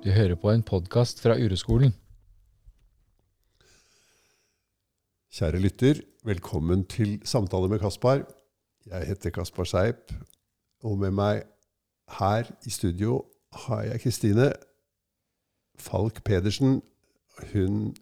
Du 0.00 0.08
hører 0.08 0.32
på 0.40 0.48
en 0.48 0.62
podkast 0.64 1.18
fra 1.20 1.34
Ureskolen. 1.36 1.90
Kjære 5.28 5.60
lytter, 5.60 6.00
velkommen 6.24 6.86
til 6.88 7.18
Samtale 7.28 7.68
med 7.68 7.82
Kaspar. 7.82 8.22
Jeg 8.88 9.10
heter 9.10 9.34
Kaspar 9.36 9.68
Seip, 9.68 10.14
og 10.88 10.96
med 11.02 11.12
meg 11.18 11.42
her 12.16 12.48
i 12.64 12.72
studio 12.72 13.26
har 13.66 13.84
jeg 13.90 14.00
Kristine 14.06 14.48
Falk 15.76 16.24
Pedersen. 16.24 16.80
Hun 17.52 17.92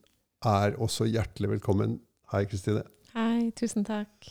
er 0.46 0.79
også 0.79 1.11
hjertelig 1.11 1.57
velkommen. 1.57 1.99
Hei, 2.30 2.45
Kristine. 2.46 2.87
Hei, 3.19 3.51
tusen 3.59 3.83
takk. 3.83 4.30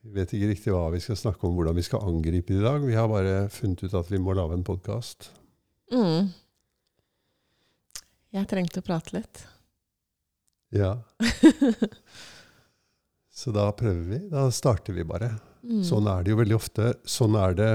Vi 0.00 0.16
vet 0.16 0.32
ikke 0.32 0.54
riktig 0.56 0.72
hva 0.72 0.88
vi 0.88 1.04
skal 1.04 1.20
snakke 1.20 1.44
om, 1.44 1.60
hvordan 1.60 1.76
vi 1.76 1.84
skal 1.84 2.08
angripe 2.08 2.56
det 2.56 2.64
i 2.64 2.68
dag. 2.72 2.80
Vi 2.80 2.96
har 2.96 3.12
bare 3.12 3.50
funnet 3.52 3.84
ut 3.84 4.00
at 4.00 4.08
vi 4.08 4.24
må 4.24 4.32
lage 4.32 4.56
en 4.56 4.64
podkast. 4.64 5.34
Mm. 5.92 6.30
Jeg 8.34 8.48
trengte 8.50 8.80
å 8.80 8.86
prate 8.86 9.18
litt. 9.18 9.44
Ja. 10.74 10.96
Så 13.34 13.52
da 13.54 13.68
prøver 13.76 14.06
vi. 14.08 14.18
Da 14.30 14.48
starter 14.54 14.96
vi 14.96 15.04
bare. 15.06 15.36
Mm. 15.62 15.82
Sånn 15.86 16.08
er 16.10 16.24
det 16.24 16.34
jo 16.34 16.40
veldig 16.40 16.56
ofte. 16.56 16.94
Sånn 17.06 17.36
er 17.38 17.56
det 17.58 17.70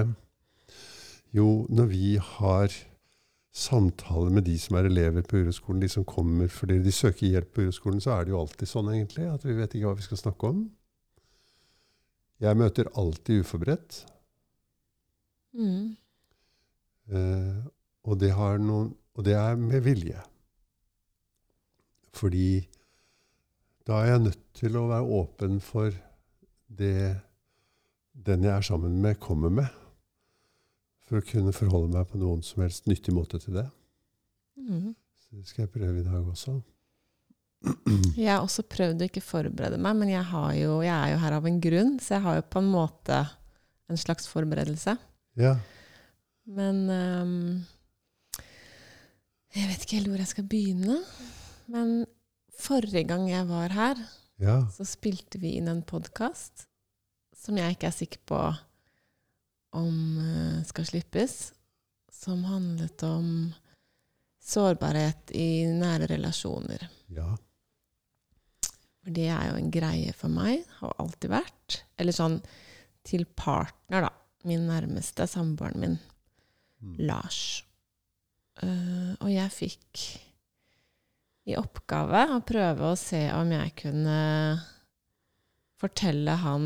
jo 1.35 1.65
når 1.69 1.89
vi 1.91 2.13
har 2.35 2.73
samtaler 3.55 4.33
med 4.33 4.45
de 4.47 4.55
som 4.61 4.77
er 4.79 4.87
elever 4.87 5.25
på 5.25 5.41
uroskolen, 5.41 5.81
de 5.83 5.89
som 5.91 6.05
kommer 6.07 6.51
fordi 6.53 6.79
de 6.83 6.93
søker 6.93 7.27
hjelp 7.27 7.53
på 7.55 7.65
uroskolen, 7.67 8.01
så 8.03 8.15
er 8.15 8.25
det 8.25 8.33
jo 8.33 8.41
alltid 8.41 8.71
sånn 8.71 8.91
egentlig 8.93 9.25
at 9.29 9.45
vi 9.47 9.57
vet 9.57 9.75
ikke 9.75 9.89
hva 9.89 9.97
vi 9.99 10.05
skal 10.05 10.21
snakke 10.21 10.51
om. 10.53 10.61
Jeg 12.39 12.55
møter 12.55 12.87
alltid 12.95 13.43
uforberedt. 13.43 14.03
Mm. 15.59 15.97
Eh, 17.09 17.57
og, 18.09 18.17
det 18.21 18.33
har 18.33 18.59
noen, 18.61 18.91
og 19.13 19.25
det 19.27 19.35
er 19.37 19.57
med 19.59 19.83
vilje. 19.85 20.19
Fordi 22.17 22.63
da 23.87 24.01
er 24.01 24.13
jeg 24.13 24.23
nødt 24.25 24.45
til 24.57 24.77
å 24.77 24.87
være 24.89 25.19
åpen 25.19 25.59
for 25.63 25.93
det 26.69 27.19
den 28.19 28.43
jeg 28.43 28.51
er 28.51 28.65
sammen 28.65 28.97
med, 29.01 29.19
kommer 29.21 29.53
med. 29.53 29.69
For 31.07 31.21
å 31.21 31.25
kunne 31.25 31.53
forholde 31.55 31.93
meg 31.93 32.09
på 32.09 32.19
noen 32.21 32.43
som 32.45 32.65
helst 32.65 32.89
nyttig 32.89 33.13
måte 33.15 33.39
til 33.41 33.61
det. 33.61 33.65
Mm. 34.59 34.91
Så 35.23 35.39
det 35.39 35.47
skal 35.47 35.65
jeg 35.65 35.73
prøve 35.73 36.01
i 36.01 36.05
dag 36.05 36.27
også. 36.27 36.59
Jeg 38.15 38.29
har 38.29 38.43
også 38.43 38.63
prøvd 38.71 39.01
å 39.01 39.07
ikke 39.09 39.23
forberede 39.23 39.79
meg, 39.81 39.97
men 39.99 40.11
jeg, 40.13 40.23
har 40.31 40.51
jo, 40.55 40.77
jeg 40.85 40.93
er 40.95 41.13
jo 41.13 41.23
her 41.23 41.35
av 41.39 41.47
en 41.49 41.59
grunn, 41.63 41.97
så 42.03 42.15
jeg 42.15 42.25
har 42.27 42.37
jo 42.37 42.45
på 42.53 42.61
en 42.61 42.69
måte 42.71 43.17
en 43.89 43.99
slags 43.99 44.29
forberedelse. 44.31 44.95
Ja. 45.39 45.55
Men 46.49 46.85
ehm, 46.93 47.41
Jeg 49.55 49.67
vet 49.71 49.83
ikke 49.85 49.97
helt 49.99 50.11
hvor 50.11 50.21
jeg 50.21 50.29
skal 50.31 50.47
begynne. 50.49 50.97
Men 51.73 51.93
forrige 52.59 53.05
gang 53.09 53.27
jeg 53.29 53.47
var 53.49 53.69
her, 53.75 54.01
Ja. 54.39 54.61
så 54.71 54.85
spilte 54.87 55.39
vi 55.41 55.55
inn 55.57 55.67
en 55.67 55.81
podkast 55.83 56.65
som 57.35 57.57
jeg 57.57 57.75
ikke 57.75 57.87
er 57.87 57.95
sikker 57.95 58.19
på 58.29 58.39
om 59.73 59.97
eh, 60.19 60.63
skal 60.67 60.85
slippes, 60.85 61.51
som 62.11 62.43
handlet 62.43 63.03
om 63.03 63.53
sårbarhet 64.43 65.31
i 65.35 65.65
nære 65.69 66.07
relasjoner. 66.15 66.87
ja. 67.15 67.35
For 68.99 69.13
det 69.15 69.29
er 69.31 69.45
jo 69.51 69.55
en 69.55 69.69
greie 69.71 70.11
for 70.13 70.27
meg, 70.29 70.65
har 70.81 70.93
alltid 70.99 71.29
vært. 71.31 71.77
Eller 71.97 72.11
sånn 72.13 72.41
til 73.07 73.23
partner, 73.25 74.01
da. 74.01 74.09
Min 74.43 74.67
nærmeste, 74.67 75.25
samboeren 75.27 75.79
min, 75.79 75.99
Mm. 76.81 76.95
Lars. 77.07 77.63
Eh, 78.63 79.11
og 79.19 79.29
jeg 79.31 79.53
fikk 79.55 80.01
i 81.49 81.55
oppgave 81.57 82.25
å 82.35 82.41
prøve 82.45 82.91
å 82.91 82.97
se 82.99 83.21
om 83.33 83.49
jeg 83.55 83.71
kunne 83.79 84.17
fortelle 85.79 86.35
han 86.43 86.65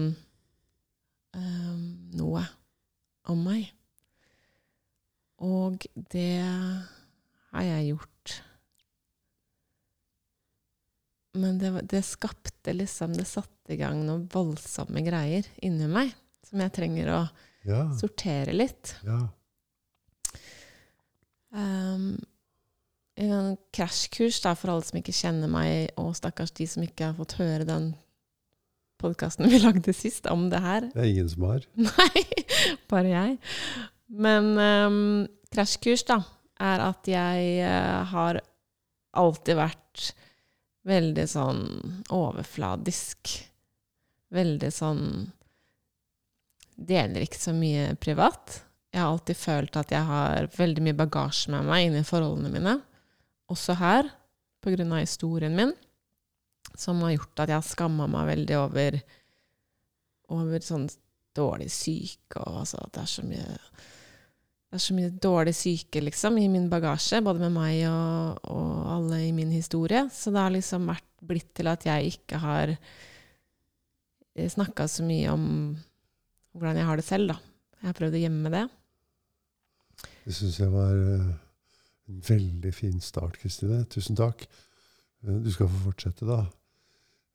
uh, 1.38 1.76
noe 2.18 2.42
om 3.30 3.44
meg. 3.46 3.70
Og 5.44 5.86
det 5.94 6.42
har 7.54 7.68
jeg 7.68 7.94
gjort. 7.94 8.34
Men 11.38 11.58
det, 11.62 11.72
det 11.90 12.04
skapte 12.06 12.74
liksom 12.76 13.16
Det 13.18 13.26
satte 13.26 13.74
i 13.74 13.80
gang 13.80 14.04
noen 14.06 14.28
voldsomme 14.30 15.02
greier 15.06 15.48
inni 15.66 15.88
meg 15.90 16.12
som 16.46 16.62
jeg 16.62 16.74
trenger 16.76 17.10
å 17.14 17.22
Ja. 17.66 17.86
sortere 17.96 18.52
litt. 18.54 18.98
ja. 19.08 19.22
Um, 21.54 22.18
en 23.16 23.58
krasjkurs 23.76 24.40
for 24.42 24.72
alle 24.74 24.86
som 24.86 24.98
ikke 24.98 25.14
kjenner 25.14 25.52
meg, 25.52 25.94
og 26.02 26.16
stakkars 26.18 26.54
de 26.58 26.66
som 26.70 26.86
ikke 26.86 27.12
har 27.12 27.18
fått 27.20 27.38
høre 27.38 27.68
den 27.68 27.92
podkasten 29.02 29.50
vi 29.52 29.62
lagde 29.66 29.94
sist 29.96 30.28
om 30.32 30.48
det 30.54 30.64
her. 30.64 30.90
Det 30.94 31.04
er 31.04 31.12
ingen 31.12 31.30
som 31.30 31.46
har. 31.50 31.68
Nei, 31.90 32.24
bare 32.92 33.12
jeg. 33.12 33.38
Men 34.14 34.52
um, 34.58 35.00
krasjkurs, 35.54 36.06
da, 36.10 36.22
er 36.64 36.84
at 36.88 37.10
jeg 37.10 37.56
uh, 37.68 38.02
har 38.14 38.42
alltid 39.14 39.60
vært 39.60 40.10
veldig 40.90 41.26
sånn 41.30 41.64
overfladisk. 42.14 43.38
Veldig 44.34 44.74
sånn 44.74 45.08
Deler 46.74 47.22
ikke 47.22 47.38
så 47.38 47.52
mye 47.54 47.92
privat. 48.02 48.56
Jeg 48.94 49.02
har 49.02 49.10
alltid 49.10 49.40
følt 49.40 49.78
at 49.80 49.92
jeg 49.92 50.06
har 50.06 50.50
veldig 50.54 50.84
mye 50.86 50.98
bagasje 50.98 51.50
med 51.50 51.66
meg 51.66 51.88
inni 51.88 52.04
forholdene 52.06 52.52
mine. 52.54 52.76
Også 53.50 53.74
her, 53.80 54.12
av 54.64 55.00
historien 55.00 55.56
min, 55.58 55.74
som 56.78 57.02
har 57.04 57.16
gjort 57.16 57.42
at 57.44 57.52
jeg 57.52 57.58
har 57.58 57.66
skamma 57.66 58.06
meg 58.08 58.30
veldig 58.30 58.60
over, 58.62 59.00
over 60.38 60.64
sånn 60.64 60.86
dårlig 61.34 61.72
syke 61.74 62.38
og 62.46 62.62
altså 62.62 62.80
at 62.84 62.94
det 62.94 63.02
er 63.02 63.10
så 63.10 63.26
mye 63.26 63.58
det 64.74 64.78
er 64.78 64.82
så 64.82 64.96
mye 64.98 65.10
dårlig 65.22 65.54
syke 65.58 66.02
liksom, 66.02 66.38
i 66.42 66.48
min 66.50 66.66
bagasje, 66.70 67.20
både 67.22 67.44
med 67.44 67.54
meg 67.54 67.84
og, 67.86 68.40
og 68.50 68.70
alle 68.96 69.20
i 69.28 69.34
min 69.36 69.52
historie. 69.54 70.08
Så 70.10 70.32
det 70.34 70.42
har 70.42 70.54
liksom 70.56 70.88
vært 70.90 71.06
blitt 71.22 71.52
til 71.54 71.70
at 71.70 71.86
jeg 71.86 72.16
ikke 72.16 72.40
har 72.42 72.74
snakka 74.34 74.88
så 74.90 75.06
mye 75.06 75.30
om 75.30 75.44
hvordan 76.58 76.80
jeg 76.82 76.90
har 76.90 76.98
det 76.98 77.06
selv, 77.06 77.36
da. 77.36 77.38
Jeg 77.84 77.92
har 77.92 78.00
prøvd 78.00 78.18
å 78.18 78.24
gjemme 78.24 78.54
det. 78.56 78.64
Det 80.24 80.34
syns 80.36 80.60
jeg 80.62 80.72
var 80.72 80.94
eh, 80.96 81.32
en 82.10 82.22
veldig 82.28 82.74
fin 82.76 83.00
start, 83.04 83.38
Kristine. 83.42 83.82
Tusen 83.92 84.16
takk. 84.20 84.46
Eh, 85.24 85.40
Du 85.44 85.50
skal 85.52 85.68
få 85.72 85.82
fortsette, 85.90 86.28
da. 86.28 86.42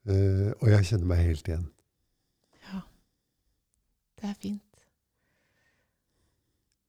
Eh, 0.08 0.52
Og 0.62 0.70
jeg 0.72 0.88
kjenner 0.92 1.10
meg 1.10 1.24
helt 1.26 1.48
igjen. 1.50 1.66
Ja, 2.70 2.80
det 4.20 4.30
er 4.30 4.38
fint. 4.40 4.62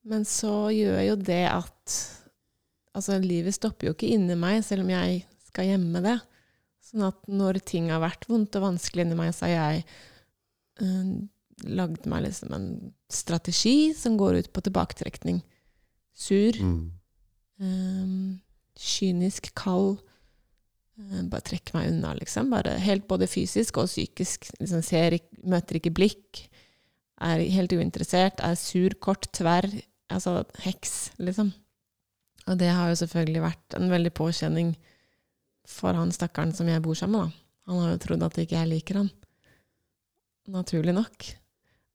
Men 0.09 0.24
så 0.26 0.70
gjør 0.74 1.02
jo 1.12 1.20
det 1.20 1.44
at 1.52 1.98
Altså, 2.98 3.20
livet 3.22 3.54
stopper 3.54 3.86
jo 3.88 3.92
ikke 3.94 4.08
inni 4.09 4.34
meg, 4.36 4.64
selv 4.66 4.82
om 4.82 4.90
jeg 4.90 5.20
skal 5.46 5.68
gjemme 5.70 6.00
det. 6.04 6.16
Sånn 6.84 7.04
at 7.06 7.20
når 7.30 7.59
ting 7.70 7.92
har 7.94 8.02
vært 8.02 8.26
vondt 8.28 8.58
og 8.58 8.64
vanskelig 8.66 9.06
inni 9.06 9.16
meg, 9.16 9.30
så 9.38 9.46
har 9.46 9.52
jeg 9.54 9.84
øh, 10.82 11.12
lagd 11.78 12.08
meg 12.09 12.26
liksom 12.26 12.56
en 12.58 12.66
strategi 13.14 13.94
som 13.96 14.18
går 14.20 14.40
ut 14.42 14.50
på 14.52 14.64
tilbaketrekning. 14.66 15.38
Sur, 16.19 16.57
Mm. 16.59 16.91
um, 17.63 18.41
kynisk, 18.75 19.52
kald. 19.56 20.02
Um, 21.00 21.30
bare 21.31 21.46
trekke 21.47 21.74
meg 21.78 21.94
unna, 21.94 22.13
liksom. 22.19 22.50
Bare 22.52 22.74
helt 22.84 23.07
både 23.07 23.28
fysisk 23.31 23.78
og 23.80 23.88
psykisk. 23.88 24.50
Liksom 24.59 24.84
ser, 24.84 25.16
møter 25.47 25.79
ikke 25.79 25.94
blikk. 25.96 26.41
Er 27.23 27.40
helt 27.55 27.72
uinteressert. 27.76 28.40
Er 28.44 28.55
sur, 28.59 28.90
kort, 28.99 29.29
tverr. 29.35 29.70
Altså 30.11 30.41
heks, 30.66 31.11
liksom. 31.20 31.53
Og 32.47 32.58
det 32.59 32.72
har 32.73 32.90
jo 32.90 32.96
selvfølgelig 33.05 33.41
vært 33.44 33.76
en 33.78 33.90
veldig 33.91 34.11
påkjenning 34.17 34.73
for 35.70 35.94
han 35.94 36.09
stakkaren 36.11 36.52
som 36.55 36.67
jeg 36.67 36.82
bor 36.82 36.96
sammen 36.97 37.22
med. 37.22 37.29
da. 37.29 37.72
Han 37.72 37.82
har 37.84 37.91
jo 37.94 37.99
trodd 38.08 38.23
at 38.26 38.40
ikke 38.41 38.58
jeg 38.58 38.67
liker 38.72 38.96
han. 39.03 39.11
Naturlig 40.49 40.96
nok. 40.97 41.28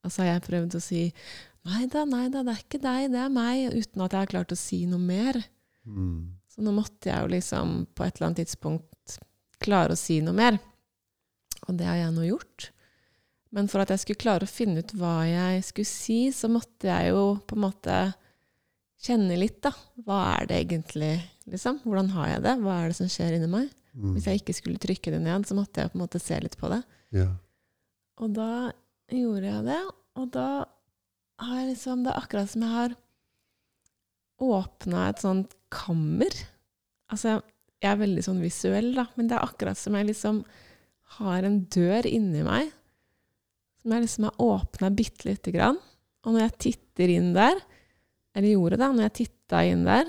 Og 0.05 0.13
så 0.13 0.23
har 0.23 0.35
jeg 0.35 0.45
prøvd 0.47 0.77
å 0.79 0.83
si 0.85 1.01
nei 1.69 1.89
da, 1.93 2.05
nei 2.09 2.27
da, 2.33 2.43
det 2.45 2.55
er 2.55 2.63
ikke 2.63 2.83
deg, 2.83 3.11
det 3.15 3.21
er 3.25 3.33
meg, 3.33 3.75
uten 3.75 4.05
at 4.05 4.15
jeg 4.15 4.25
har 4.27 4.33
klart 4.33 4.55
å 4.55 4.59
si 4.59 4.85
noe 4.91 5.01
mer. 5.01 5.41
Mm. 5.85 6.35
Så 6.51 6.65
nå 6.65 6.75
måtte 6.77 7.11
jeg 7.11 7.25
jo 7.25 7.33
liksom 7.33 7.75
på 7.97 8.05
et 8.05 8.17
eller 8.17 8.31
annet 8.31 8.45
tidspunkt 8.45 9.19
klare 9.65 9.97
å 9.97 9.99
si 9.99 10.21
noe 10.25 10.37
mer. 10.37 10.59
Og 11.69 11.77
det 11.79 11.89
har 11.89 11.99
jeg 11.99 12.15
nå 12.15 12.27
gjort. 12.29 12.69
Men 13.55 13.71
for 13.71 13.83
at 13.83 13.93
jeg 13.93 14.03
skulle 14.03 14.23
klare 14.23 14.47
å 14.47 14.51
finne 14.51 14.83
ut 14.83 14.93
hva 14.99 15.23
jeg 15.29 15.65
skulle 15.67 15.89
si, 15.89 16.19
så 16.35 16.51
måtte 16.51 16.91
jeg 16.91 17.13
jo 17.15 17.25
på 17.47 17.57
en 17.57 17.65
måte 17.65 17.99
kjenne 19.05 19.37
litt, 19.39 19.61
da. 19.65 19.73
Hva 20.05 20.21
er 20.35 20.51
det 20.51 20.61
egentlig, 20.65 21.15
liksom? 21.51 21.81
Hvordan 21.85 22.11
har 22.17 22.33
jeg 22.33 22.45
det? 22.47 22.55
Hva 22.65 22.79
er 22.81 22.91
det 22.91 22.99
som 22.99 23.11
skjer 23.11 23.37
inni 23.37 23.51
meg? 23.53 23.71
Mm. 23.95 24.15
Hvis 24.17 24.27
jeg 24.27 24.41
ikke 24.41 24.57
skulle 24.59 24.83
trykke 24.83 25.13
det 25.15 25.21
ned, 25.23 25.47
så 25.47 25.57
måtte 25.57 25.85
jeg 25.85 25.93
på 25.93 25.99
en 25.99 26.03
måte 26.03 26.23
se 26.23 26.39
litt 26.43 26.57
på 26.59 26.71
det. 26.73 26.81
Ja. 27.15 27.29
Og 28.23 28.35
da 28.35 28.73
gjorde 29.13 29.47
jeg 29.47 29.67
det, 29.69 29.81
og 30.19 30.31
da 30.35 30.49
jeg 31.41 31.71
liksom 31.73 32.05
Det 32.05 32.13
er 32.13 32.21
akkurat 32.21 32.51
som 32.51 32.63
jeg 32.63 32.75
har 32.75 32.95
åpna 34.45 35.09
et 35.09 35.21
sånt 35.23 35.53
kammer. 35.73 36.35
Altså, 37.11 37.39
jeg 37.83 37.91
er 37.91 38.01
veldig 38.01 38.25
sånn 38.27 38.43
visuell, 38.43 38.91
da, 38.97 39.07
men 39.15 39.29
det 39.31 39.37
er 39.37 39.47
akkurat 39.47 39.79
som 39.79 39.95
jeg 39.97 40.09
liksom 40.09 40.43
har 41.19 41.47
en 41.47 41.61
dør 41.71 42.07
inni 42.09 42.43
meg 42.47 42.73
som 43.85 43.93
jeg 43.93 44.07
liksom 44.07 44.25
har 44.31 44.41
åpna 44.41 44.89
bitte 44.97 45.29
lite 45.29 45.53
grann. 45.53 45.77
Og 46.25 46.33
når 46.33 46.47
jeg 46.47 46.61
titter 46.65 47.11
inn 47.13 47.35
der, 47.37 47.59
eller 48.33 48.55
gjorde 48.55 48.79
det, 48.81 48.87
når 48.89 49.05
jeg 49.05 49.17
titta 49.19 49.61
inn 49.69 49.83
der, 49.85 50.09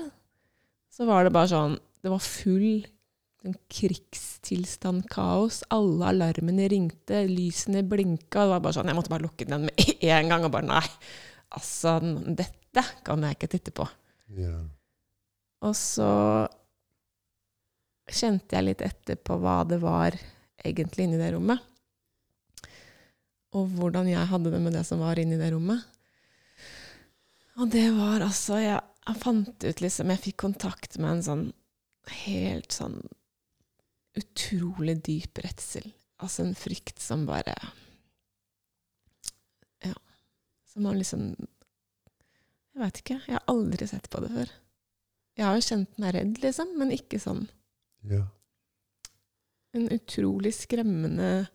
så 0.88 1.04
var 1.04 1.26
det 1.26 1.34
bare 1.36 1.50
sånn 1.50 1.74
Det 2.00 2.08
var 2.08 2.22
full 2.24 2.86
krigstilstand, 3.70 5.06
kaos. 5.12 5.62
Alle 5.74 6.10
alarmene 6.10 6.66
ringte, 6.72 7.22
lysene 7.30 7.84
blinka. 7.86 8.42
Det 8.42 8.52
var 8.54 8.64
bare 8.64 8.78
sånn 8.78 8.90
Jeg 8.90 8.98
måtte 8.98 9.12
bare 9.12 9.26
lukke 9.26 9.48
den 9.48 9.68
med 9.68 9.94
en 10.16 10.32
gang 10.32 10.46
og 10.46 10.54
bare 10.54 10.68
Nei, 10.68 10.86
altså, 11.56 11.98
dette 12.26 12.84
kan 13.06 13.24
jeg 13.24 13.38
ikke 13.38 13.52
titte 13.54 13.74
på. 13.76 13.86
Ja. 14.36 14.58
Og 15.66 15.74
så 15.78 16.10
kjente 18.06 18.58
jeg 18.58 18.68
litt 18.68 18.84
etter 18.86 19.18
på 19.18 19.38
hva 19.42 19.60
det 19.66 19.80
var 19.82 20.14
egentlig 20.66 21.06
inni 21.06 21.20
det 21.20 21.32
rommet. 21.34 21.62
Og 23.56 23.70
hvordan 23.78 24.10
jeg 24.10 24.28
hadde 24.30 24.52
det 24.52 24.60
med 24.62 24.76
det 24.76 24.84
som 24.86 25.00
var 25.02 25.18
inni 25.18 25.38
det 25.40 25.52
rommet. 25.54 25.84
Og 27.56 27.70
det 27.72 27.86
var 27.96 28.20
altså 28.20 28.58
Jeg, 28.60 28.80
jeg 29.06 29.16
fant 29.22 29.64
ut 29.64 29.78
liksom 29.80 30.10
Jeg 30.12 30.20
fikk 30.26 30.36
kontakt 30.42 30.98
med 31.00 31.14
en 31.14 31.22
sånn 31.24 31.44
helt 32.26 32.74
sånn 32.74 33.00
utrolig 34.16 34.96
dyp 35.06 35.38
redsel. 35.44 35.90
Altså 36.22 36.46
en 36.46 36.54
frykt 36.56 37.00
som 37.02 37.26
bare 37.28 37.54
Ja. 39.84 39.94
Som 40.72 40.86
man 40.88 40.96
liksom 40.98 41.34
Jeg 41.36 42.80
veit 42.82 43.00
ikke. 43.02 43.18
Jeg 43.26 43.36
har 43.36 43.44
aldri 43.48 43.86
sett 43.88 44.08
på 44.12 44.20
det 44.24 44.30
før. 44.32 44.50
Jeg 45.36 45.44
har 45.44 45.54
jo 45.58 45.64
kjent 45.64 45.98
meg 46.00 46.14
redd, 46.16 46.38
liksom, 46.40 46.72
men 46.80 46.92
ikke 46.96 47.20
sånn. 47.20 47.46
ja. 48.08 48.26
En 49.76 49.90
utrolig 49.92 50.54
skremmende 50.56 51.48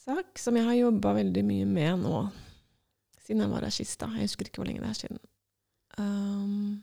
sak 0.00 0.38
som 0.40 0.56
jeg 0.56 0.64
har 0.64 0.78
jobba 0.78 1.12
veldig 1.18 1.42
mye 1.44 1.66
med 1.68 1.98
nå 2.06 2.20
siden 3.20 3.42
jeg 3.44 3.52
var 3.52 3.60
regissist. 3.66 4.00
da. 4.00 4.08
Jeg 4.16 4.30
husker 4.30 4.48
ikke 4.48 4.62
hvor 4.62 4.68
lenge 4.70 4.80
det 4.80 4.88
er 4.88 4.96
siden. 4.96 5.20
Um, 6.00 6.80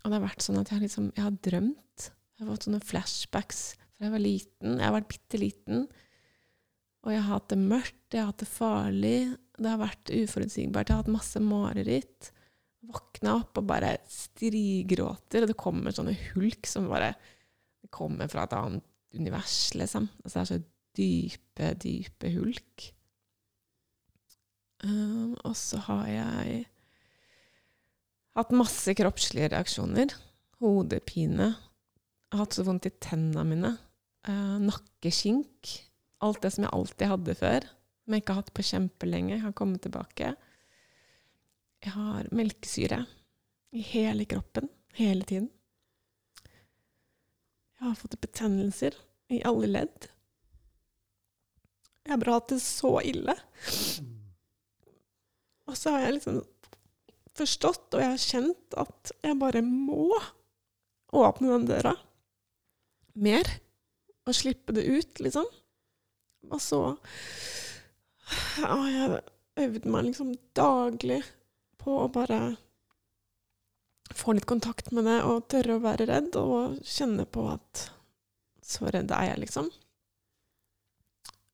og 0.00 0.08
det 0.08 0.16
har 0.16 0.24
vært 0.24 0.46
sånn 0.46 0.56
at 0.62 0.70
jeg 0.70 0.78
har, 0.78 0.84
liksom, 0.86 1.10
jeg 1.14 1.24
har 1.26 1.36
drømt. 1.44 2.08
Jeg 2.38 2.46
har 2.46 2.54
fått 2.54 2.68
sånne 2.68 2.86
flashbacks 2.86 3.62
fra 3.98 4.06
jeg 4.06 4.14
var 4.14 4.22
liten. 4.22 4.76
Jeg 4.78 4.86
har 4.86 4.94
vært 4.94 5.10
bitte 5.10 5.40
liten. 5.42 5.86
Og 7.02 7.10
jeg 7.10 7.22
har 7.22 7.32
hatt 7.34 7.50
det 7.50 7.58
mørkt, 7.58 8.14
jeg 8.14 8.22
har 8.22 8.30
hatt 8.30 8.42
det 8.42 8.50
farlig. 8.50 9.18
Det 9.58 9.72
har 9.72 9.80
vært 9.80 10.12
uforutsigbart. 10.14 10.90
Jeg 10.90 10.94
har 10.94 11.02
hatt 11.02 11.16
masse 11.16 11.42
mareritt. 11.42 12.30
Våkna 12.88 13.34
opp 13.40 13.58
og 13.58 13.66
bare 13.68 13.96
strigråter, 14.12 15.42
og 15.44 15.50
det 15.50 15.58
kommer 15.58 15.94
sånne 15.94 16.14
hulk 16.30 16.70
som 16.70 16.86
bare 16.90 17.10
kommer 17.94 18.30
fra 18.30 18.46
et 18.46 18.54
annet 18.54 18.86
univers, 19.18 19.58
liksom. 19.74 20.06
Altså 20.22 20.38
det 20.38 20.42
er 20.42 20.50
så 20.52 20.60
dype, 20.98 21.72
dype 21.82 22.32
hulk. 22.36 22.88
Um, 24.86 25.34
og 25.42 25.56
så 25.58 25.80
har 25.88 26.04
jeg 26.06 26.66
hatt 28.38 28.54
masse 28.54 28.94
kroppslige 28.94 29.50
reaksjoner. 29.56 30.14
Hodepine. 30.62 31.50
Jeg 32.28 32.36
har 32.36 32.44
hatt 32.44 32.56
så 32.58 32.64
vondt 32.66 32.84
i 32.84 32.92
tennene 33.00 33.44
mine. 33.48 33.70
Uh, 34.28 34.58
nakkeskink. 34.60 35.70
Alt 36.20 36.42
det 36.44 36.50
som 36.52 36.66
jeg 36.66 36.74
alltid 36.76 37.08
hadde 37.08 37.34
før, 37.38 37.66
som 38.04 38.14
jeg 38.14 38.20
ikke 38.20 38.34
har 38.34 38.42
hatt 38.42 38.56
på 38.58 38.64
kjempelenge, 38.68 39.34
Jeg 39.36 39.44
har 39.46 39.54
kommet 39.56 39.80
tilbake. 39.86 40.34
Jeg 41.80 41.92
har 41.94 42.28
melkesyre 42.34 42.98
i 43.72 43.80
hele 43.80 44.26
kroppen, 44.28 44.68
hele 44.98 45.24
tiden. 45.24 45.48
Jeg 47.78 47.86
har 47.86 47.94
fått 47.94 48.18
betennelser 48.20 48.96
i 49.30 49.40
alle 49.46 49.70
ledd. 49.70 50.08
Jeg 52.04 52.12
har 52.12 52.20
bare 52.20 52.34
hatt 52.40 52.50
det 52.52 52.60
så 52.64 52.98
ille. 53.06 53.36
Og 55.68 55.76
så 55.78 55.94
har 55.94 56.04
jeg 56.04 56.18
liksom 56.18 56.42
forstått, 57.38 57.94
og 57.94 58.02
jeg 58.02 58.10
har 58.10 58.26
kjent, 58.26 58.76
at 58.76 59.14
jeg 59.22 59.38
bare 59.38 59.62
må 59.64 60.10
åpne 61.14 61.54
den 61.54 61.68
døra 61.70 61.94
mer. 63.24 63.48
Og 64.28 64.36
slippe 64.36 64.74
det 64.76 64.84
ut, 64.84 65.20
liksom. 65.24 65.46
Og 66.52 66.60
så 66.62 66.80
har 68.28 68.88
jeg 68.92 69.20
øvd 69.64 69.86
meg 69.90 70.08
liksom 70.10 70.34
daglig 70.56 71.22
på 71.80 71.94
å 72.02 72.10
bare 72.12 72.56
få 74.16 74.34
litt 74.36 74.48
kontakt 74.48 74.90
med 74.94 75.08
det 75.08 75.18
og 75.26 75.46
tørre 75.52 75.76
å 75.76 75.84
være 75.84 76.08
redd 76.08 76.36
og 76.40 76.78
kjenne 76.86 77.26
på 77.28 77.44
at 77.52 77.88
så 78.64 78.88
redd 78.92 79.12
er 79.16 79.30
jeg, 79.30 79.42
liksom. 79.46 79.70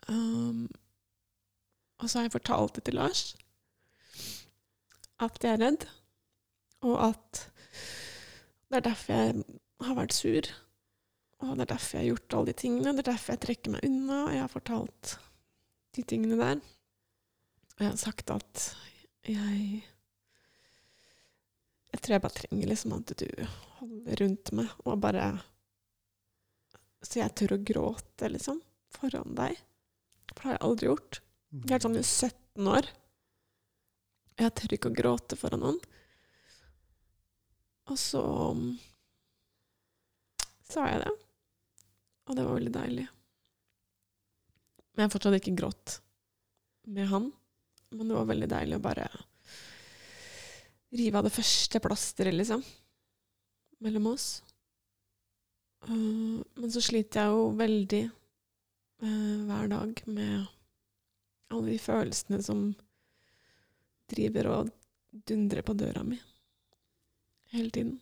Um, 0.09 0.67
og 2.03 2.11
så 2.11 2.19
har 2.19 2.27
jeg 2.27 2.35
fortalt 2.35 2.77
det 2.77 2.85
til 2.89 2.99
Lars 2.99 3.33
at 5.23 5.39
jeg 5.45 5.55
er 5.55 5.63
redd, 5.63 5.85
og 6.85 6.97
at 7.07 7.45
det 8.69 8.81
er 8.81 8.87
derfor 8.89 9.13
jeg 9.15 9.45
har 9.87 9.97
vært 9.99 10.17
sur. 10.17 10.49
Og 11.45 11.57
det 11.59 11.67
er 11.67 11.73
derfor 11.75 11.99
jeg 11.99 12.05
har 12.05 12.11
gjort 12.15 12.37
alle 12.37 12.51
de 12.51 12.57
tingene. 12.59 12.93
Det 12.95 13.05
er 13.05 13.11
derfor 13.13 13.35
jeg 13.35 13.43
trekker 13.45 13.75
meg 13.75 13.87
unna. 13.87 14.21
Og 14.25 14.35
jeg 14.35 14.43
har 14.43 14.53
fortalt 14.53 15.17
de 15.95 16.05
tingene 16.09 16.39
der. 16.41 16.63
Og 17.75 17.83
jeg 17.83 17.91
har 17.91 18.01
sagt 18.01 18.31
at 18.35 18.69
jeg 19.25 19.83
Jeg 21.95 22.03
tror 22.03 22.15
jeg 22.17 22.23
bare 22.25 22.35
trenger 22.35 22.69
liksom 22.69 22.93
at 22.97 23.13
du 23.21 23.29
holder 23.79 24.21
rundt 24.21 24.51
meg, 24.59 24.71
og 24.83 24.99
bare 24.99 25.29
Så 27.05 27.21
jeg 27.21 27.35
tør 27.39 27.55
å 27.55 27.63
gråte, 27.63 28.31
liksom, 28.33 28.59
foran 28.91 29.37
deg. 29.39 29.61
For 30.33 30.41
det 30.41 30.49
har 30.49 30.57
jeg 30.57 30.65
aldri 30.67 30.89
gjort. 30.89 31.21
Jeg 31.55 31.77
er 31.77 31.85
sånn 31.85 31.99
i 32.01 32.03
17 32.03 32.71
år. 32.73 32.89
Jeg 34.41 34.55
tør 34.59 34.75
ikke 34.75 34.91
å 34.91 34.97
gråte 34.97 35.39
foran 35.39 35.63
noen. 35.63 35.79
Og 37.93 38.01
så 38.01 38.25
sa 40.65 40.89
jeg 40.89 41.05
det. 41.05 41.13
Og 42.25 42.37
det 42.37 42.47
var 42.47 42.57
veldig 42.57 42.73
deilig. 42.75 43.07
Men 44.95 45.03
jeg 45.03 45.09
har 45.09 45.15
fortsatt 45.15 45.39
ikke 45.41 45.57
grått 45.59 45.99
med 46.95 47.09
han. 47.11 47.31
Men 47.95 48.11
det 48.11 48.17
var 48.17 48.31
veldig 48.31 48.51
deilig 48.51 48.79
å 48.79 48.85
bare 48.85 49.09
rive 50.95 51.19
av 51.19 51.27
det 51.27 51.35
første 51.35 51.81
plasteret, 51.83 52.35
liksom, 52.35 52.63
mellom 53.83 54.13
oss. 54.13 54.29
Uh, 55.85 56.41
men 56.57 56.71
så 56.73 56.83
sliter 56.83 57.25
jeg 57.25 57.35
jo 57.35 57.49
veldig 57.59 58.03
uh, 58.09 59.37
hver 59.49 59.69
dag 59.73 60.05
med 60.07 60.47
alle 61.53 61.75
de 61.75 61.81
følelsene 61.83 62.41
som 62.43 62.71
driver 64.11 64.51
og 64.53 64.73
dundrer 65.29 65.67
på 65.67 65.75
døra 65.79 66.03
mi 66.07 66.19
hele 67.55 67.71
tiden. 67.71 67.99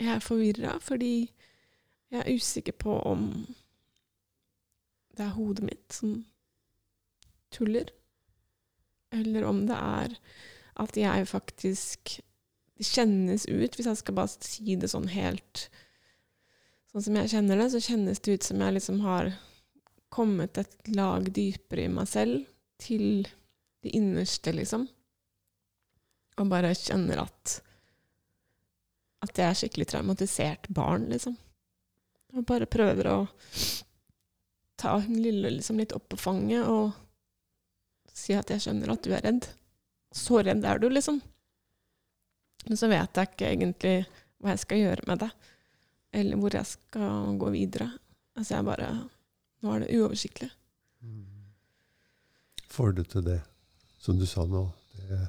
Jeg 0.00 0.10
er 0.16 0.24
forvirra 0.24 0.78
fordi 0.82 1.28
jeg 2.14 2.24
er 2.24 2.38
usikker 2.38 2.76
på 2.78 2.96
om 3.10 3.28
det 5.14 5.22
er 5.26 5.36
hodet 5.36 5.66
mitt 5.68 5.94
som 5.94 6.16
tuller, 7.54 7.90
eller 9.14 9.46
om 9.46 9.64
det 9.68 9.78
er 9.78 10.16
at 10.82 10.96
jeg 10.98 11.28
faktisk 11.30 12.20
Det 12.74 12.82
kjennes 12.88 13.44
ut, 13.46 13.76
hvis 13.76 13.86
jeg 13.86 13.98
skal 14.00 14.16
bare 14.16 14.32
si 14.42 14.74
det 14.74 14.88
sånn 14.90 15.06
helt 15.12 15.68
Sånn 16.90 17.04
som 17.06 17.18
jeg 17.20 17.30
kjenner 17.30 17.60
det, 17.60 17.68
så 17.70 17.82
kjennes 17.82 18.18
det 18.22 18.34
ut 18.34 18.46
som 18.48 18.64
jeg 18.64 18.74
liksom 18.74 18.98
har 19.04 19.30
kommet 20.14 20.58
et 20.58 20.90
lag 20.94 21.26
dypere 21.34 21.86
i 21.86 21.90
meg 21.90 22.06
selv, 22.06 22.44
til 22.78 23.26
det 23.82 23.94
innerste, 23.98 24.52
liksom. 24.54 24.84
Og 26.38 26.50
bare 26.50 26.74
kjenner 26.78 27.24
at 27.24 27.56
at 29.24 29.40
jeg 29.40 29.48
er 29.48 29.58
skikkelig 29.58 29.88
traumatisert 29.90 30.68
barn, 30.76 31.08
liksom. 31.10 31.34
Og 32.34 32.46
bare 32.48 32.66
prøver 32.70 33.08
å 33.10 33.18
ta 34.80 34.96
hun 34.98 35.20
lille 35.22 35.52
liksom 35.54 35.78
litt 35.80 35.94
opp 35.96 36.08
på 36.12 36.18
fanget 36.20 36.66
og 36.66 36.92
si 38.14 38.34
at 38.36 38.50
jeg 38.50 38.64
skjønner 38.64 38.92
at 38.94 39.04
du 39.04 39.12
er 39.14 39.22
redd. 39.24 39.46
Så 40.14 40.42
redd 40.42 40.64
er 40.66 40.80
du, 40.82 40.88
liksom. 40.90 41.20
Men 42.64 42.80
så 42.80 42.88
vet 42.90 43.18
jeg 43.18 43.30
ikke 43.30 43.50
egentlig 43.50 43.94
hva 44.40 44.54
jeg 44.54 44.62
skal 44.62 44.80
gjøre 44.82 45.08
med 45.08 45.22
det, 45.24 45.30
eller 46.20 46.40
hvor 46.40 46.54
jeg 46.56 46.70
skal 46.70 47.38
gå 47.40 47.50
videre. 47.54 47.90
Altså 48.38 48.58
jeg 48.58 48.68
bare 48.70 48.92
Nå 49.64 49.72
er 49.72 49.80
det 49.80 49.94
uoversiktlig. 49.96 50.50
Får 52.68 52.90
du 52.92 53.00
til 53.08 53.22
det, 53.24 53.38
som 53.96 54.18
du 54.20 54.26
sa 54.28 54.44
nå? 54.44 54.66
Det, 54.92 55.20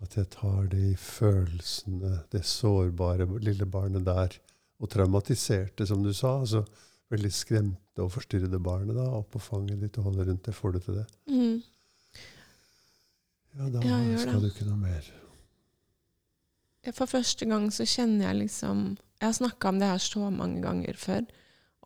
at 0.00 0.16
jeg 0.16 0.30
tar 0.32 0.70
det 0.72 0.80
i 0.94 0.94
følelsene, 0.96 2.22
det 2.32 2.46
sårbare 2.48 3.26
lille 3.44 3.66
barnet 3.68 4.06
der, 4.08 4.38
og 4.82 4.90
traumatiserte, 4.90 5.86
som 5.86 6.02
du 6.02 6.12
sa. 6.14 6.40
altså 6.42 6.64
Veldig 7.12 7.30
skremte 7.36 8.00
og 8.02 8.08
forstyrrede 8.14 8.58
barnet 8.64 8.96
da, 8.96 9.04
opp 9.18 9.34
på 9.34 9.40
fanget 9.44 9.82
ditt 9.84 9.98
og 10.00 10.06
holde 10.08 10.24
rundt 10.30 10.46
det. 10.48 10.54
Får 10.56 10.72
du 10.72 10.78
til 10.80 10.94
det? 10.96 11.06
Mm. 11.28 11.58
Ja, 13.58 13.66
da 13.68 13.82
Ja, 13.84 13.98
skal 14.18 14.40
det. 14.40 14.40
du 14.40 14.48
ikke 14.48 14.68
noe 14.70 14.80
mer. 14.80 15.10
For 16.96 17.06
første 17.06 17.46
gang 17.46 17.68
så 17.70 17.84
kjenner 17.86 18.30
jeg 18.30 18.40
liksom 18.48 18.96
Jeg 19.20 19.28
har 19.28 19.36
snakka 19.36 19.68
om 19.70 19.78
det 19.78 19.86
her 19.92 20.00
så 20.02 20.30
mange 20.34 20.62
ganger 20.64 20.96
før. 20.98 21.22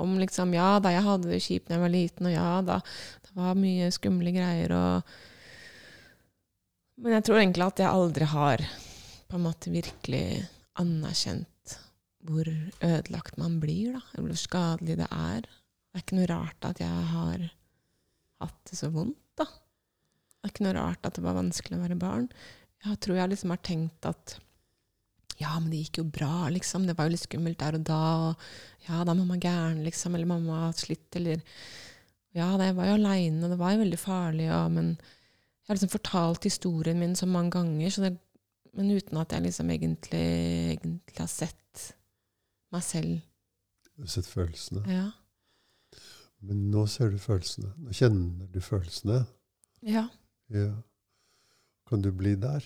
Om 0.01 0.15
liksom 0.23 0.55
Ja 0.57 0.79
da, 0.81 0.93
jeg 0.95 1.03
hadde 1.05 1.29
det 1.29 1.43
kjipt 1.43 1.69
da 1.69 1.75
jeg 1.77 1.83
var 1.83 1.93
liten, 1.93 2.27
og 2.31 2.33
ja 2.33 2.63
da, 2.65 2.79
det 3.27 3.35
var 3.37 3.59
mye 3.61 3.91
skumle 3.93 4.33
greier 4.33 4.73
og 4.73 5.03
Men 6.97 7.13
jeg 7.19 7.25
tror 7.29 7.43
egentlig 7.43 7.67
at 7.67 7.83
jeg 7.83 7.93
aldri 7.93 8.25
har 8.31 8.63
på 9.29 9.37
en 9.37 9.43
måte 9.45 9.73
virkelig 9.75 10.47
anerkjent 10.81 11.49
hvor 12.27 12.49
ødelagt 12.49 13.39
man 13.41 13.61
blir, 13.63 13.97
da. 13.97 14.03
Eller 14.15 14.29
hvor 14.29 14.41
skadelig 14.41 14.99
det 15.01 15.09
er. 15.11 15.47
Det 15.47 16.01
er 16.01 16.05
ikke 16.05 16.19
noe 16.19 16.31
rart 16.31 16.69
at 16.69 16.83
jeg 16.83 17.05
har 17.13 17.47
hatt 18.43 18.59
det 18.71 18.79
så 18.79 18.91
vondt, 18.93 19.21
da. 19.39 19.47
Det 19.47 20.49
er 20.49 20.55
ikke 20.55 20.67
noe 20.67 20.77
rart 20.77 21.09
at 21.09 21.17
det 21.19 21.25
var 21.25 21.39
vanskelig 21.39 21.79
å 21.79 21.85
være 21.85 22.01
barn. 22.01 22.29
Jeg 22.87 23.01
tror 23.03 23.19
jeg 23.19 23.33
liksom 23.33 23.55
har 23.55 23.63
tenkt 23.67 24.09
at 24.09 24.37
ja, 25.37 25.51
men 25.61 25.69
det 25.69 25.83
gikk 25.83 26.01
jo 26.01 26.07
bra, 26.09 26.47
liksom. 26.53 26.87
Det 26.89 26.95
var 26.97 27.09
jo 27.09 27.13
litt 27.13 27.27
skummelt 27.27 27.59
der 27.61 27.77
og 27.77 27.85
da. 27.85 28.05
Og 28.31 28.87
ja, 28.87 29.03
da 29.03 29.13
er 29.13 29.19
mamma 29.19 29.37
gæren, 29.41 29.83
liksom. 29.85 30.15
Eller 30.17 30.29
mamma 30.31 30.67
har 30.67 30.79
slitt, 30.79 31.09
eller 31.19 31.43
Ja, 32.37 32.51
jeg 32.61 32.77
var 32.77 32.89
jo 32.91 32.97
aleine, 32.99 33.49
det 33.49 33.57
var 33.57 33.73
jo 33.73 33.81
veldig 33.81 33.99
farlig, 34.01 34.51
og 34.53 34.73
Men 34.73 34.97
jeg 34.97 35.73
har 35.73 35.79
liksom 35.79 35.93
fortalt 35.97 36.45
historien 36.45 36.99
min 37.01 37.17
så 37.17 37.27
mange 37.27 37.51
ganger, 37.57 37.91
det, 38.05 38.19
men 38.77 38.91
uten 38.93 39.19
at 39.19 39.33
jeg 39.33 39.43
liksom 39.43 39.71
egentlig, 39.73 40.27
egentlig 40.77 41.19
har 41.19 41.31
sett 41.33 41.96
meg 42.77 42.85
selv. 42.87 43.19
Du 43.97 44.05
har 44.05 44.13
sett 44.13 44.29
følelsene. 44.29 44.85
Ja. 44.93 45.09
Men 46.47 46.69
nå 46.71 46.85
ser 46.91 47.11
du 47.11 47.19
følelsene. 47.21 47.73
Nå 47.81 47.97
kjenner 47.97 48.49
du 48.53 48.61
følelsene. 48.63 49.23
Ja. 49.87 50.07
Ja. 50.53 50.71
Kan 51.89 52.03
du 52.05 52.13
bli 52.15 52.35
der? 52.41 52.65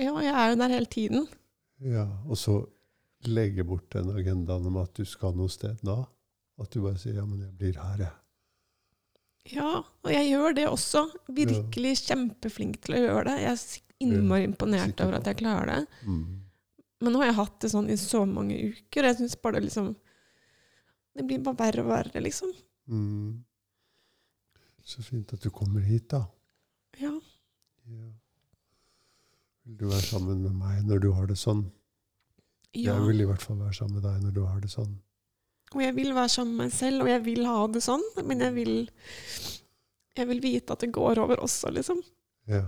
ja, 0.00 0.12
jeg 0.22 0.32
er 0.32 0.52
jo 0.52 0.58
der 0.60 0.72
hele 0.74 0.88
tiden. 0.90 1.26
Ja. 1.84 2.06
Og 2.28 2.38
så 2.40 2.60
legge 3.28 3.64
bort 3.68 3.90
den 3.92 4.10
agendaen 4.16 4.66
om 4.70 4.78
at 4.80 4.94
du 4.96 5.04
skal 5.08 5.36
noe 5.36 5.50
sted 5.52 5.80
da. 5.86 6.02
At 6.60 6.72
du 6.72 6.82
bare 6.84 6.98
sier 7.00 7.16
'ja, 7.16 7.24
men 7.24 7.40
jeg 7.40 7.56
blir 7.56 7.76
her', 7.80 8.04
jeg. 8.04 8.16
Ja, 9.56 9.82
og 10.04 10.10
jeg 10.12 10.28
gjør 10.28 10.54
det 10.54 10.66
også. 10.68 11.06
Virkelig 11.32 11.96
kjempeflink 12.04 12.80
til 12.84 12.94
å 12.98 13.00
gjøre 13.06 13.24
det. 13.30 13.36
Jeg 13.40 13.52
er 13.52 14.04
innmari 14.04 14.44
imponert 14.44 15.00
over 15.00 15.16
at 15.16 15.26
jeg 15.26 15.40
klarer 15.40 15.66
det. 15.66 15.86
Mm. 16.04 16.42
Men 17.00 17.14
nå 17.14 17.20
har 17.22 17.30
jeg 17.30 17.38
hatt 17.40 17.58
det 17.64 17.70
sånn 17.72 17.90
i 17.92 17.96
så 18.00 18.24
mange 18.28 18.56
uker. 18.70 19.02
og 19.02 19.08
Jeg 19.10 19.18
syns 19.22 19.36
bare 19.40 19.58
det 19.58 19.68
liksom 19.70 19.94
Det 21.16 21.24
blir 21.26 21.40
bare 21.42 21.58
verre 21.58 21.82
og 21.84 21.88
verre, 21.90 22.20
liksom. 22.22 22.50
Mm. 22.90 23.42
Så 24.84 25.02
fint 25.02 25.32
at 25.32 25.42
du 25.42 25.50
kommer 25.50 25.80
hit, 25.84 26.08
da. 26.12 26.24
Ja. 27.00 27.12
Ja. 27.90 28.08
Vil 29.66 29.76
du 29.80 29.86
være 29.90 30.06
sammen 30.06 30.42
med 30.44 30.54
meg 30.56 30.84
når 30.88 31.02
du 31.04 31.12
har 31.16 31.26
det 31.30 31.38
sånn? 31.38 31.66
ja. 32.74 32.94
Jeg 32.94 33.06
vil 33.08 33.24
i 33.24 33.26
hvert 33.26 33.42
fall 33.42 33.58
være 33.58 33.74
sammen 33.74 33.98
med 33.98 34.04
deg 34.06 34.20
når 34.24 34.34
du 34.36 34.44
har 34.46 34.60
det 34.62 34.70
sånn. 34.70 34.92
Og 35.74 35.82
jeg 35.82 35.94
vil 35.94 36.12
være 36.14 36.30
sammen 36.32 36.56
med 36.56 36.68
meg 36.68 36.74
selv, 36.74 37.02
og 37.04 37.10
jeg 37.10 37.22
vil 37.26 37.44
ha 37.46 37.58
det 37.70 37.82
sånn. 37.82 38.02
Men 38.26 38.40
jeg 38.46 38.54
vil 38.58 38.74
Jeg 40.18 40.26
vil 40.26 40.40
vite 40.42 40.74
at 40.74 40.82
det 40.82 40.90
går 40.92 41.20
over 41.22 41.40
også, 41.40 41.70
liksom. 41.70 42.00
Ja. 42.50 42.64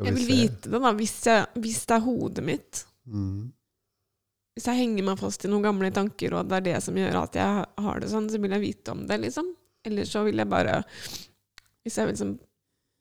Skal 0.00 0.08
Jeg 0.08 0.16
vil 0.16 0.24
se. 0.24 0.32
vite 0.32 0.70
det, 0.72 0.78
da, 0.80 0.90
hvis, 0.96 1.14
jeg, 1.28 1.46
hvis 1.60 1.80
det 1.84 1.96
er 1.96 2.04
hodet 2.06 2.44
mitt. 2.46 2.78
Mm. 3.04 3.50
Hvis 4.56 4.68
jeg 4.70 4.78
henger 4.80 5.04
meg 5.10 5.18
fast 5.20 5.44
i 5.44 5.50
noen 5.52 5.66
gamle 5.66 5.90
tanker, 5.92 6.34
og 6.38 6.48
det 6.48 6.56
er 6.56 6.64
det 6.70 6.76
som 6.86 6.96
gjør 6.96 7.18
at 7.20 7.36
jeg 7.36 7.66
har 7.84 8.00
det 8.00 8.08
sånn, 8.08 8.28
så 8.32 8.40
vil 8.40 8.56
jeg 8.56 8.64
vite 8.64 8.94
om 8.94 9.02
det, 9.10 9.18
liksom. 9.26 9.50
Eller 9.84 10.08
så 10.08 10.22
vil 10.26 10.40
jeg 10.40 10.48
bare 10.50 10.74
Hvis 11.84 11.94
jeg 11.96 12.10
liksom 12.10 12.34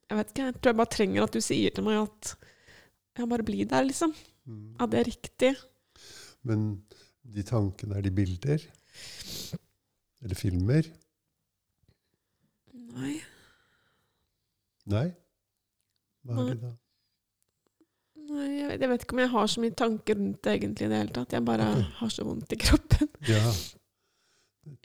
Jeg 0.07 0.17
vet 0.19 0.29
ikke, 0.31 0.45
jeg 0.47 0.53
tror 0.55 0.71
jeg 0.71 0.77
bare 0.79 0.93
trenger 0.93 1.25
at 1.25 1.33
du 1.35 1.41
sier 1.43 1.73
til 1.75 1.83
meg 1.83 1.97
at 2.03 2.29
jeg 3.19 3.27
bare 3.33 3.43
blir 3.43 3.67
der, 3.67 3.83
liksom. 3.87 4.13
Mm. 4.47 4.75
At 4.79 4.91
det 4.93 4.99
er 5.01 5.09
riktig. 5.09 5.49
Men 6.47 6.67
de 7.23 7.43
tankene, 7.43 7.97
er 7.99 8.05
de 8.05 8.13
bilder? 8.15 8.63
Eller 10.23 10.39
filmer? 10.39 10.87
Nei. 12.95 13.17
Nei? 14.89 15.07
Hva 16.25 16.37
er 16.45 16.47
det 16.53 16.61
da? 16.63 16.71
Jeg, 18.29 18.67
vet, 18.69 18.81
jeg 18.83 18.89
vet 18.91 19.03
ikke 19.03 19.15
om 19.15 19.21
jeg 19.23 19.31
har 19.33 19.47
så 19.49 19.61
mye 19.63 19.75
tanker 19.77 20.17
rundt 20.19 20.39
det 20.45 20.51
egentlig 20.57 20.85
i 20.85 20.89
det 20.91 20.97
hele 21.01 21.13
tatt. 21.15 21.33
Jeg 21.33 21.45
bare 21.47 21.67
okay. 21.71 21.85
har 21.99 22.09
så 22.13 22.25
vondt 22.27 22.53
i 22.53 22.59
kroppen. 22.61 23.09
Ja. 23.27 23.41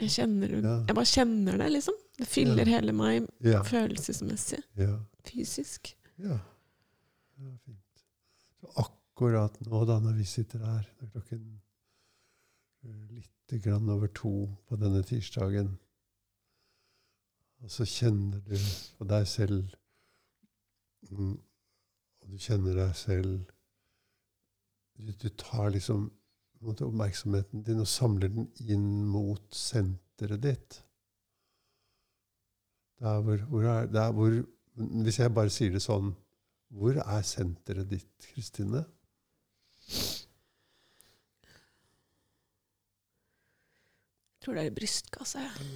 Jeg 0.01 0.11
kjenner 0.15 0.49
det. 0.49 0.63
Ja. 0.65 0.75
Jeg 0.89 0.97
bare 0.97 1.11
kjenner 1.11 1.59
det, 1.61 1.69
liksom. 1.75 1.99
Det 2.19 2.27
fyller 2.31 2.65
Ja. 2.65 2.79
hele 2.79 2.93
meg 2.97 3.27
Ja. 3.45 3.63
følelsesmessig. 3.63 4.63
Ja. 4.81 4.99
Fysisk. 5.29 5.97
ja. 6.19 6.39
ja 7.39 7.57
fint. 7.65 8.05
Så 8.61 8.71
akkurat 8.85 9.61
nå, 9.67 9.85
da, 9.85 9.99
når 10.01 10.17
vi 10.19 10.25
sitter 10.25 10.59
her, 10.65 10.89
det 11.01 11.07
er 11.07 11.11
klokken 11.13 11.61
eh, 12.85 13.07
litt 13.11 13.63
grann 13.63 13.89
over 13.93 14.09
to 14.09 14.49
på 14.69 14.77
denne 14.81 15.03
tirsdagen, 15.03 15.75
og 17.63 17.71
så 17.71 17.85
kjenner 17.89 18.41
du 18.45 18.57
på 18.99 19.07
deg 19.09 19.27
selv 19.29 19.75
mm, 21.11 21.37
Og 22.25 22.33
du 22.33 22.41
kjenner 22.41 22.77
deg 22.79 22.97
selv 22.97 23.35
Du, 24.95 25.11
du 25.11 25.29
tar 25.37 25.73
liksom 25.75 26.09
måte, 26.65 26.87
oppmerksomheten 26.87 27.65
din 27.67 27.83
og 27.83 27.89
samler 27.91 28.31
den 28.33 28.49
inn 28.63 29.05
mot 29.11 29.55
senteret 29.55 30.43
ditt. 30.45 30.81
Der 33.03 33.21
hvor, 33.21 33.43
hvor 33.51 33.69
er, 33.69 33.87
der 33.91 34.13
hvor 34.13 34.43
Hvis 34.75 35.19
jeg 35.19 35.35
bare 35.35 35.51
sier 35.53 35.75
det 35.75 35.83
sånn 35.85 36.15
Hvor 36.75 36.97
er 37.03 37.23
senteret 37.27 37.91
ditt, 37.91 38.29
Kristine? 38.33 38.85
Jeg 44.35 44.47
tror 44.47 44.57
det 44.59 44.63
er 44.65 44.71
i 44.71 44.77
brystkassa. 44.77 45.41
jeg. 45.41 45.69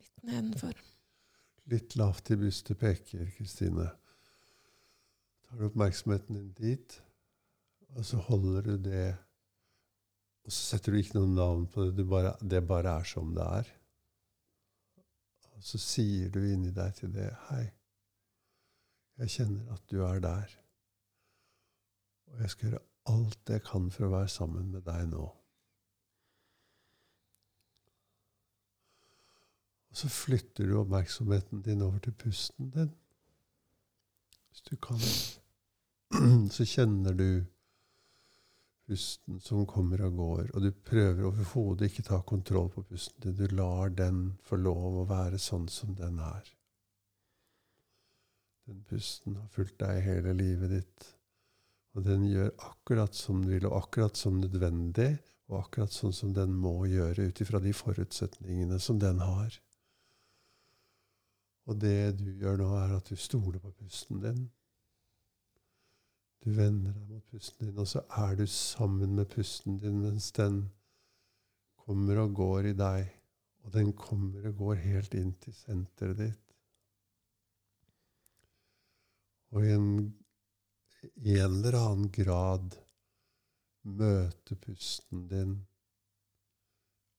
Litt 0.00 0.22
nedenfor. 0.24 0.78
Litt 1.68 1.96
lavt 2.00 2.30
i 2.32 2.38
brystet 2.40 2.78
peker 2.80 3.26
Kristine. 3.36 3.90
Tar 5.54 5.60
du 5.60 5.68
oppmerksomheten 5.68 6.34
din 6.34 6.48
dit, 6.58 6.94
og 7.94 8.02
så 8.04 8.16
holder 8.18 8.62
du 8.62 8.76
det 8.82 9.16
Og 10.44 10.52
så 10.52 10.74
setter 10.74 10.92
du 10.92 10.98
ikke 10.98 11.14
noe 11.14 11.28
navn 11.30 11.66
på 11.70 11.84
det. 11.94 12.04
Bare, 12.10 12.32
det 12.42 12.66
bare 12.66 12.96
er 12.98 13.04
som 13.06 13.30
det 13.36 13.44
er. 13.44 13.68
Og 15.54 15.62
så 15.62 15.78
sier 15.78 16.32
du 16.34 16.40
inni 16.42 16.72
deg 16.74 16.96
til 16.98 17.12
det 17.14 17.28
Hei, 17.46 17.62
jeg 19.22 19.30
kjenner 19.36 19.70
at 19.76 19.84
du 19.92 20.02
er 20.02 20.18
der. 20.24 20.56
Og 22.32 22.42
jeg 22.42 22.50
skal 22.50 22.68
gjøre 22.68 22.82
alt 23.14 23.54
jeg 23.54 23.64
kan 23.70 23.88
for 23.94 24.08
å 24.08 24.10
være 24.16 24.34
sammen 24.34 24.74
med 24.74 24.84
deg 24.90 25.06
nå. 25.14 25.22
Og 29.86 30.02
så 30.02 30.10
flytter 30.10 30.66
du 30.66 30.76
oppmerksomheten 30.82 31.62
din 31.62 31.86
over 31.86 32.02
til 32.02 32.18
pusten 32.26 32.74
din. 32.74 32.92
Hvis 34.50 34.66
du 34.66 34.76
kan. 34.82 35.00
Så 36.54 36.64
kjenner 36.64 37.14
du 37.14 37.44
pusten 38.86 39.40
som 39.40 39.64
kommer 39.66 40.02
og 40.06 40.18
går, 40.18 40.50
og 40.54 40.62
du 40.62 40.70
prøver 40.84 41.24
overhodet 41.28 41.88
ikke 41.88 42.04
ta 42.08 42.20
kontroll 42.26 42.68
på 42.72 42.84
pusten 42.90 43.24
din. 43.24 43.36
Du 43.38 43.56
lar 43.56 43.92
den 43.96 44.26
få 44.44 44.58
lov 44.60 45.00
å 45.00 45.08
være 45.08 45.40
sånn 45.40 45.66
som 45.72 45.94
den 45.98 46.20
er. 46.22 46.50
Den 48.68 48.80
pusten 48.88 49.36
har 49.36 49.48
fulgt 49.52 49.78
deg 49.82 50.02
hele 50.04 50.32
livet 50.36 50.72
ditt, 50.72 51.06
og 51.94 52.06
den 52.06 52.24
gjør 52.28 52.52
akkurat 52.68 53.16
som 53.16 53.42
den 53.42 53.54
vil, 53.54 53.68
og 53.68 53.78
akkurat 53.82 54.16
som 54.18 54.40
nødvendig, 54.40 55.10
og 55.50 55.58
akkurat 55.60 55.92
sånn 55.92 56.14
som 56.16 56.32
den 56.36 56.54
må 56.56 56.78
gjøre 56.88 57.28
ut 57.28 57.40
ifra 57.44 57.60
de 57.60 57.74
forutsetningene 57.76 58.78
som 58.80 59.00
den 59.00 59.20
har. 59.20 59.58
Og 61.68 61.80
det 61.80 62.16
du 62.20 62.28
gjør 62.40 62.60
nå, 62.60 62.70
er 62.80 62.96
at 62.96 63.08
du 63.08 63.16
stoler 63.20 63.60
på 63.60 63.72
pusten 63.80 64.20
din. 64.24 64.44
Du 66.44 66.50
vender 66.52 66.92
deg 66.92 67.08
mot 67.08 67.24
pusten 67.32 67.70
din, 67.70 67.78
og 67.80 67.88
så 67.88 68.02
er 68.20 68.34
du 68.36 68.44
sammen 68.50 69.14
med 69.16 69.30
pusten 69.32 69.78
din 69.80 70.02
mens 70.02 70.26
den 70.36 70.58
kommer 71.86 72.20
og 72.20 72.34
går 72.36 72.68
i 72.68 72.72
deg. 72.76 73.12
Og 73.64 73.72
den 73.72 73.94
kommer 73.96 74.50
og 74.50 74.58
går 74.58 74.82
helt 74.82 75.14
inn 75.16 75.30
til 75.40 75.56
senteret 75.56 76.18
ditt. 76.18 76.40
Og 79.56 79.64
i 79.64 79.70
en, 79.72 79.86
i 81.24 81.38
en 81.38 81.54
eller 81.62 81.78
annen 81.78 82.10
grad 82.12 82.76
møter 83.84 84.58
pusten 84.60 85.24
din 85.30 85.54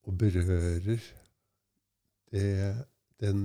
og 0.05 0.19
berører 0.21 1.01
det, 2.29 2.85
den 3.23 3.41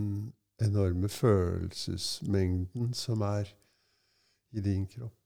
enorme 0.60 1.08
følelsesmengden 1.08 2.92
som 2.92 3.25
er 3.25 3.49
i 4.52 4.60
din 4.60 4.84
kropp. 4.90 5.20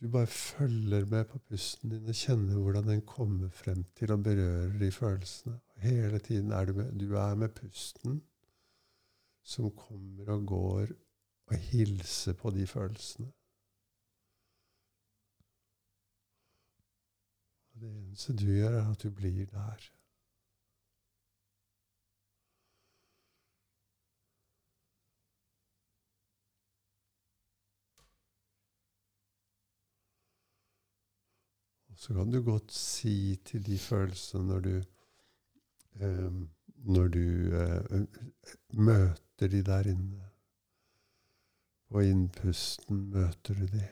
Du 0.00 0.08
bare 0.08 0.26
følger 0.26 1.04
med 1.04 1.24
på 1.28 1.38
pusten 1.38 1.90
din 1.92 2.08
og 2.08 2.16
kjenner 2.16 2.56
hvordan 2.56 2.86
den 2.88 3.02
kommer 3.06 3.50
frem 3.52 3.82
til 3.98 4.12
og 4.14 4.22
berører 4.24 4.78
de 4.80 4.88
følelsene. 4.92 5.58
Hele 5.76 6.18
tiden 6.18 6.52
er 6.52 6.64
du 6.64 6.72
med. 6.72 6.92
Du 7.00 7.12
er 7.14 7.34
med 7.34 7.48
pusten 7.48 8.22
som 9.42 9.70
kommer 9.76 10.32
og 10.32 10.46
går 10.46 10.94
og 11.46 11.56
hilser 11.56 12.32
på 12.32 12.50
de 12.50 12.66
følelsene. 12.66 13.28
Og 17.74 17.80
det 17.80 17.90
eneste 17.90 18.36
du 18.36 18.46
gjør, 18.46 18.80
er 18.80 18.90
at 18.90 19.02
du 19.02 19.10
blir 19.10 19.46
der. 19.52 19.90
Så 32.00 32.14
kan 32.14 32.30
du 32.32 32.40
godt 32.42 32.72
si 32.72 33.36
til 33.44 33.66
de 33.66 33.76
følelsene 33.78 34.46
når 34.48 34.60
du 34.60 34.74
eh, 36.00 36.32
Når 36.80 37.08
du 37.08 37.24
eh, 37.60 38.00
møter 38.72 39.48
de 39.52 39.62
der 39.62 39.90
inne 39.90 40.30
På 41.90 42.00
innpusten 42.00 43.10
møter 43.10 43.54
du 43.54 43.66
de. 43.66 43.88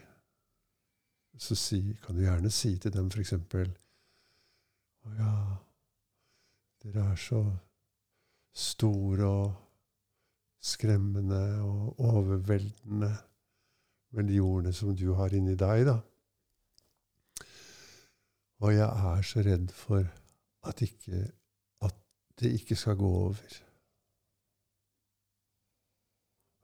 Så 1.36 1.54
si, 1.54 1.98
kan 2.02 2.16
du 2.16 2.22
gjerne 2.22 2.50
si 2.50 2.76
til 2.78 2.92
dem 2.94 3.10
f.eks.: 3.10 3.32
Å 5.04 5.14
ja, 5.18 5.32
dere 6.82 7.10
er 7.12 7.16
så 7.16 7.42
store 8.54 9.26
og 9.26 9.52
skremmende 10.62 11.42
og 11.62 12.00
overveldende 12.00 13.16
med 14.10 14.30
de 14.30 14.40
ordene 14.40 14.72
som 14.72 14.96
du 14.96 15.12
har 15.18 15.34
inni 15.34 15.58
deg, 15.58 15.84
da. 15.90 15.98
Og 18.58 18.74
jeg 18.74 18.88
er 19.12 19.22
så 19.22 19.42
redd 19.46 19.70
for 19.74 20.02
at, 20.66 20.82
ikke, 20.82 21.22
at 21.86 21.94
det 22.40 22.52
ikke 22.58 22.76
skal 22.76 22.96
gå 22.98 23.08
over. 23.08 23.34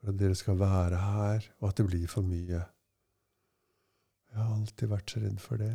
For 0.01 0.13
at 0.13 0.19
dere 0.19 0.35
skal 0.35 0.59
være 0.59 0.99
her, 1.01 1.51
og 1.61 1.69
at 1.69 1.79
det 1.79 1.87
blir 1.87 2.07
for 2.11 2.27
mye. 2.27 2.63
Jeg 4.31 4.43
har 4.43 4.55
alltid 4.57 4.91
vært 4.91 5.15
så 5.15 5.23
redd 5.23 5.39
for 5.41 5.63
det. 5.63 5.75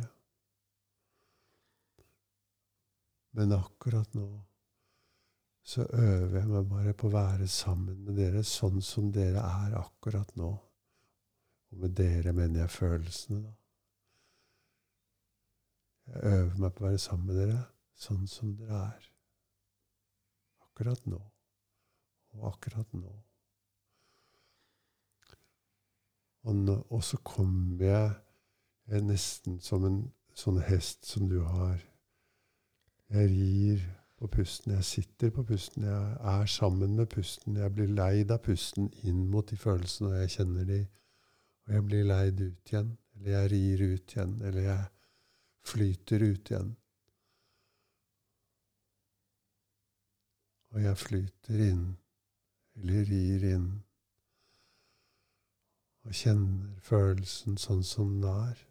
Men 3.38 3.56
akkurat 3.56 4.14
nå 4.18 4.28
så 5.70 5.84
øver 5.92 6.38
jeg 6.40 6.48
meg 6.50 6.66
bare 6.66 6.92
på 6.98 7.06
å 7.06 7.14
være 7.14 7.46
sammen 7.50 8.00
med 8.02 8.16
dere 8.18 8.42
sånn 8.46 8.80
som 8.82 9.10
dere 9.14 9.42
er 9.44 9.76
akkurat 9.78 10.32
nå. 10.40 10.50
Og 11.70 11.82
med 11.84 11.94
dere 11.94 12.32
mener 12.34 12.64
jeg 12.64 12.74
følelsene, 12.74 13.44
da. 13.44 13.59
Jeg 16.10 16.32
øver 16.34 16.56
meg 16.58 16.72
på 16.74 16.84
å 16.84 16.88
være 16.88 17.02
sammen 17.02 17.30
med 17.30 17.38
dere 17.38 17.58
sånn 18.00 18.26
som 18.30 18.54
dere 18.58 18.84
er. 18.90 19.10
Akkurat 20.64 21.04
nå. 21.06 21.20
Og 22.34 22.46
akkurat 22.50 22.96
nå. 22.96 23.12
Og, 26.48 26.56
nå, 26.56 26.76
og 26.88 27.02
så 27.04 27.18
kommer 27.26 27.84
jeg, 27.84 28.12
jeg 28.88 29.04
nesten 29.04 29.58
som 29.60 29.84
en 29.84 29.98
sånn 30.34 30.60
hest 30.64 31.04
som 31.06 31.28
du 31.28 31.42
har. 31.44 31.82
Jeg 33.10 33.32
rir 33.34 33.82
på 34.20 34.28
pusten. 34.30 34.72
Jeg 34.78 34.86
sitter 34.88 35.34
på 35.34 35.44
pusten. 35.46 35.84
Jeg 35.84 36.16
er 36.32 36.46
sammen 36.46 36.96
med 36.96 37.10
pusten. 37.12 37.58
Jeg 37.60 37.74
blir 37.76 37.92
leid 37.92 38.32
av 38.32 38.40
pusten 38.44 38.88
inn 39.04 39.26
mot 39.30 39.46
de 39.50 39.58
følelsene, 39.60 40.14
og 40.14 40.22
jeg 40.22 40.34
kjenner 40.38 40.66
de. 40.68 40.80
Og 41.66 41.76
jeg 41.76 41.86
blir 41.86 42.08
leid 42.08 42.40
ut 42.40 42.72
igjen. 42.72 42.96
Eller 43.16 43.36
jeg 43.36 43.52
rir 43.52 43.84
ut 43.92 44.16
igjen. 44.16 44.34
Eller 44.48 44.66
jeg 44.68 44.88
flyter 45.66 46.22
ut 46.22 46.50
igjen. 46.50 46.72
Og 50.70 50.82
jeg 50.84 50.98
flyter 51.02 51.62
inn, 51.66 51.86
eller 52.78 53.06
rir 53.10 53.46
inn, 53.54 53.70
og 56.06 56.16
kjenner 56.16 56.76
følelsen 56.86 57.58
sånn 57.60 57.82
som 57.86 58.12
den 58.20 58.28
er. 58.30 58.66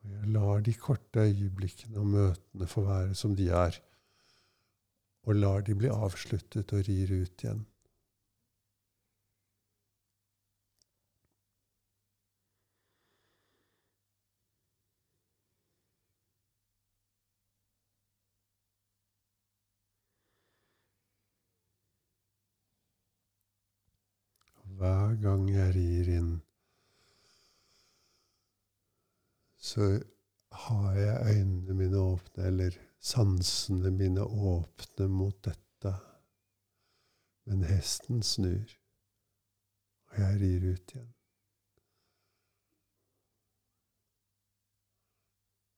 Og 0.00 0.14
jeg 0.16 0.32
lar 0.34 0.64
de 0.64 0.74
korte 0.80 1.26
øyeblikkene 1.28 2.00
og 2.00 2.12
møtene 2.14 2.66
få 2.72 2.86
være 2.88 3.14
som 3.14 3.36
de 3.36 3.50
er, 3.52 3.76
og 5.28 5.36
lar 5.36 5.60
de 5.66 5.76
bli 5.76 5.92
avsluttet 5.92 6.72
og 6.72 6.88
rir 6.88 7.12
ut 7.20 7.44
igjen. 7.44 7.66
Hver 24.80 25.09
gang 25.22 25.48
jeg 25.50 25.74
rir 25.74 26.08
inn, 26.18 26.30
så 29.60 30.00
har 30.50 30.94
jeg 30.94 31.36
øynene 31.36 31.74
mine 31.74 31.98
åpne, 31.98 32.44
eller 32.44 32.76
sansene 33.00 33.90
mine 33.90 34.24
åpne 34.24 35.08
mot 35.08 35.44
dette. 35.44 35.94
Men 37.44 37.64
hesten 37.64 38.22
snur, 38.22 38.76
og 40.10 40.18
jeg 40.18 40.40
rir 40.40 40.66
ut 40.72 40.94
igjen. 40.94 41.12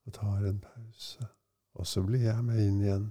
Og 0.05 0.15
tar 0.15 0.47
en 0.49 0.61
pause. 0.61 1.27
Og 1.73 1.87
så 1.87 2.03
blir 2.03 2.27
jeg 2.27 2.45
med 2.45 2.59
inn 2.67 2.81
igjen. 2.83 3.11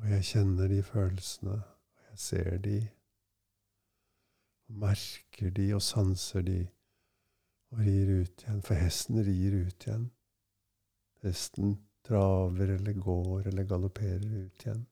Og 0.00 0.10
jeg 0.10 0.24
kjenner 0.24 0.68
de 0.68 0.82
følelsene, 0.82 1.58
og 1.60 2.08
jeg 2.10 2.18
ser 2.18 2.56
de 2.64 2.78
merker 4.80 5.50
de 5.54 5.68
og 5.76 5.82
sanser 5.82 6.42
de 6.46 6.60
og 7.74 7.80
rir 7.86 8.10
ut 8.20 8.42
igjen. 8.44 8.62
For 8.62 8.78
hesten 8.78 9.20
rir 9.26 9.56
ut 9.66 9.86
igjen. 9.86 10.08
Hesten 11.24 11.78
traver 12.06 12.76
eller 12.76 12.92
går 12.92 13.48
eller 13.48 13.64
galopperer 13.64 14.44
ut 14.44 14.66
igjen. 14.66 14.84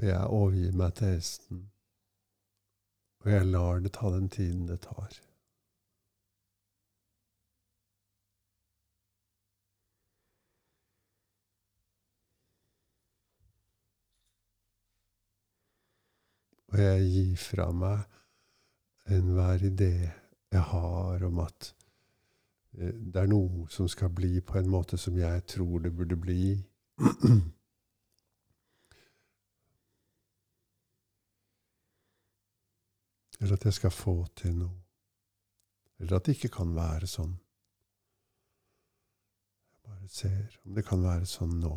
Og 0.00 0.06
jeg 0.06 0.28
overgir 0.32 0.76
meg 0.80 0.94
til 0.96 1.10
hesten, 1.12 1.58
og 3.20 3.32
jeg 3.34 3.48
lar 3.50 3.82
det 3.84 3.92
ta 3.92 4.08
den 4.14 4.30
tiden 4.32 4.62
det 4.70 4.78
tar. 4.86 5.18
Og 16.70 16.78
jeg 16.78 17.06
gir 17.10 17.36
fra 17.40 17.70
meg 17.74 17.98
enhver 19.10 19.64
idé 19.66 19.92
jeg 20.50 20.62
har 20.70 21.24
om 21.26 21.38
at 21.42 21.74
det 22.72 23.18
er 23.18 23.26
noe 23.30 23.66
som 23.74 23.88
skal 23.90 24.12
bli 24.14 24.40
på 24.46 24.58
en 24.60 24.70
måte 24.70 24.98
som 24.98 25.16
jeg 25.18 25.42
tror 25.50 25.82
det 25.82 25.90
burde 25.96 26.16
bli. 26.18 26.44
Eller 33.40 33.54
at 33.56 33.64
jeg 33.64 33.74
skal 33.74 33.90
få 33.90 34.14
til 34.36 34.54
noe. 34.60 34.76
Eller 35.98 36.16
at 36.16 36.26
det 36.26 36.36
ikke 36.36 36.52
kan 36.60 36.74
være 36.76 37.06
sånn. 37.10 37.32
Jeg 39.72 39.80
bare 39.88 40.08
ser 40.12 40.58
om 40.64 40.74
det 40.76 40.84
kan 40.86 41.02
være 41.02 41.26
sånn 41.28 41.58
nå. 41.60 41.76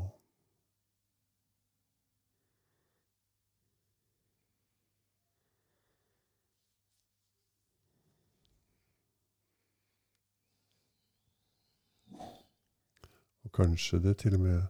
Kanskje 13.54 14.00
det 14.04 14.18
til 14.18 14.36
og 14.36 14.46
med 14.46 14.62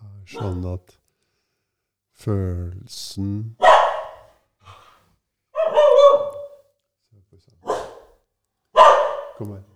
er 0.00 0.22
sånn 0.34 0.64
at 0.74 0.96
følelsen 2.20 3.56
Kom 9.40 9.54
her. 9.54 9.69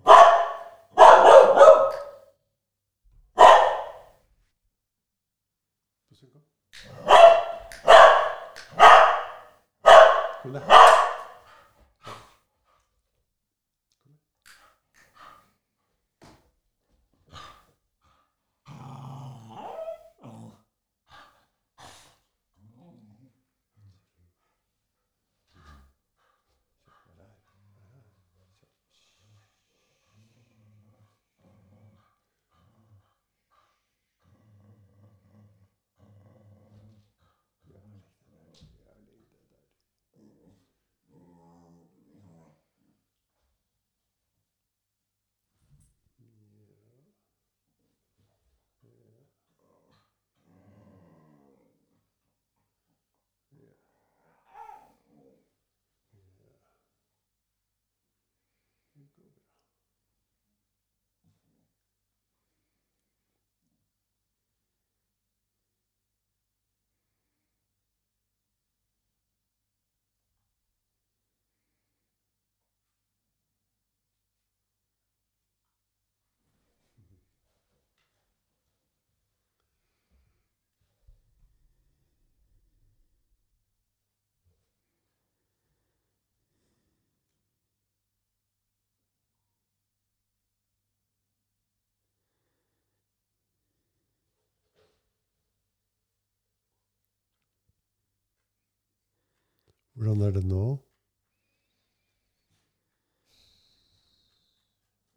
Hvordan 99.95 100.25
er 100.27 100.35
det 100.35 100.43
nå? 100.51 100.65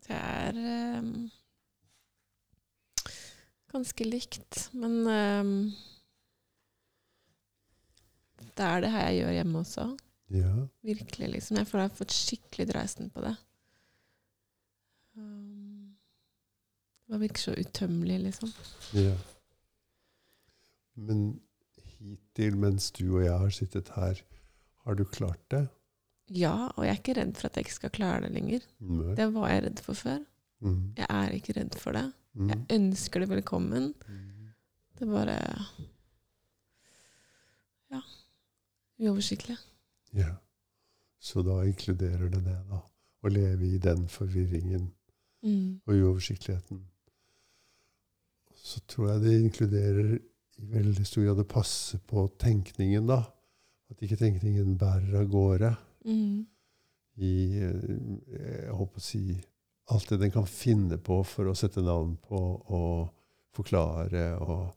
Det 0.07 0.15
er 0.15 0.59
um, 0.99 1.29
ganske 3.73 4.05
likt, 4.07 4.59
men 4.77 4.99
um, 5.03 5.55
det 8.37 8.67
er 8.67 8.85
det 8.85 8.91
her 8.93 9.09
jeg 9.09 9.17
gjør 9.17 9.35
hjemme 9.39 9.63
også. 9.65 9.87
Ja. 10.29 10.53
Virkelig, 10.81 11.29
liksom. 11.33 11.57
Jeg 11.57 11.67
føler 11.67 11.83
jeg 11.83 11.89
har 11.89 11.99
fått 12.03 12.15
skikkelig 12.15 12.69
dreisen 12.69 13.09
på 13.09 13.25
det. 13.25 13.33
Um, 15.17 15.97
det 17.07 17.21
virker 17.25 17.47
så 17.47 17.57
utømmelig, 17.57 18.21
liksom. 18.29 18.53
ja. 18.93 19.17
Men 20.97 21.27
hittil, 21.97 22.57
mens 22.57 22.91
du 22.91 23.03
og 23.17 23.23
jeg 23.25 23.37
har 23.37 23.53
sittet 23.53 23.91
her, 23.95 24.21
har 24.87 24.95
du 24.97 25.03
klart 25.05 25.43
det? 25.53 25.65
Ja, 26.35 26.55
og 26.75 26.83
jeg 26.83 26.91
er 26.95 26.99
ikke 26.99 27.13
redd 27.19 27.35
for 27.39 27.47
at 27.47 27.55
jeg 27.59 27.67
ikke 27.67 27.75
skal 27.77 27.91
klare 27.95 28.23
det 28.25 28.33
lenger. 28.35 28.63
Nei. 28.83 29.13
Det 29.15 29.27
var 29.35 29.51
jeg 29.51 29.63
redd 29.67 29.79
for 29.85 29.95
før. 29.99 30.17
Mm. 30.65 30.79
Jeg 30.97 31.07
er 31.13 31.35
ikke 31.37 31.53
redd 31.59 31.77
for 31.79 31.95
det. 31.95 32.05
Mm. 32.37 32.49
Jeg 32.51 32.65
ønsker 32.79 33.23
det 33.23 33.29
velkommen. 33.31 33.93
Mm. 34.07 34.49
Det 34.97 35.05
er 35.07 35.11
bare 35.13 35.37
Ja. 37.91 38.01
Uoversiktlig. 38.99 39.57
Ja. 40.17 40.35
Så 41.19 41.41
da 41.45 41.61
inkluderer 41.67 42.29
det 42.29 42.43
det, 42.45 42.57
da. 42.69 42.81
Å 43.23 43.31
leve 43.33 43.65
i 43.65 43.77
den 43.81 44.07
forvirringen 44.11 44.91
Mm. 45.43 45.79
og 45.85 45.93
uoversiktligheten. 45.93 46.79
Så 48.55 48.79
tror 48.89 49.11
jeg 49.11 49.21
det 49.21 49.33
inkluderer 49.43 50.15
i 50.57 50.65
veldig 50.73 51.05
stor 51.05 51.23
grad 51.27 51.39
å 51.39 51.47
passe 51.47 51.99
på 52.09 52.27
tenkningen, 52.41 53.05
da. 53.07 53.19
At 53.91 54.01
ikke 54.03 54.17
tenkningen 54.19 54.77
bærer 54.79 55.21
av 55.21 55.29
gårde 55.31 55.75
Mm. 56.07 56.45
i 57.17 57.31
eh, 57.59 58.65
Jeg 58.67 58.73
håper 58.77 58.99
å 59.01 59.03
si 59.03 59.41
alt 59.91 60.09
det 60.09 60.19
den 60.21 60.31
kan 60.31 60.45
finne 60.47 60.97
på 60.97 61.21
for 61.25 61.47
å 61.49 61.55
sette 61.55 61.81
navn 61.83 62.15
på 62.27 62.39
og 62.71 63.09
forklare 63.55 64.37
og 64.39 64.73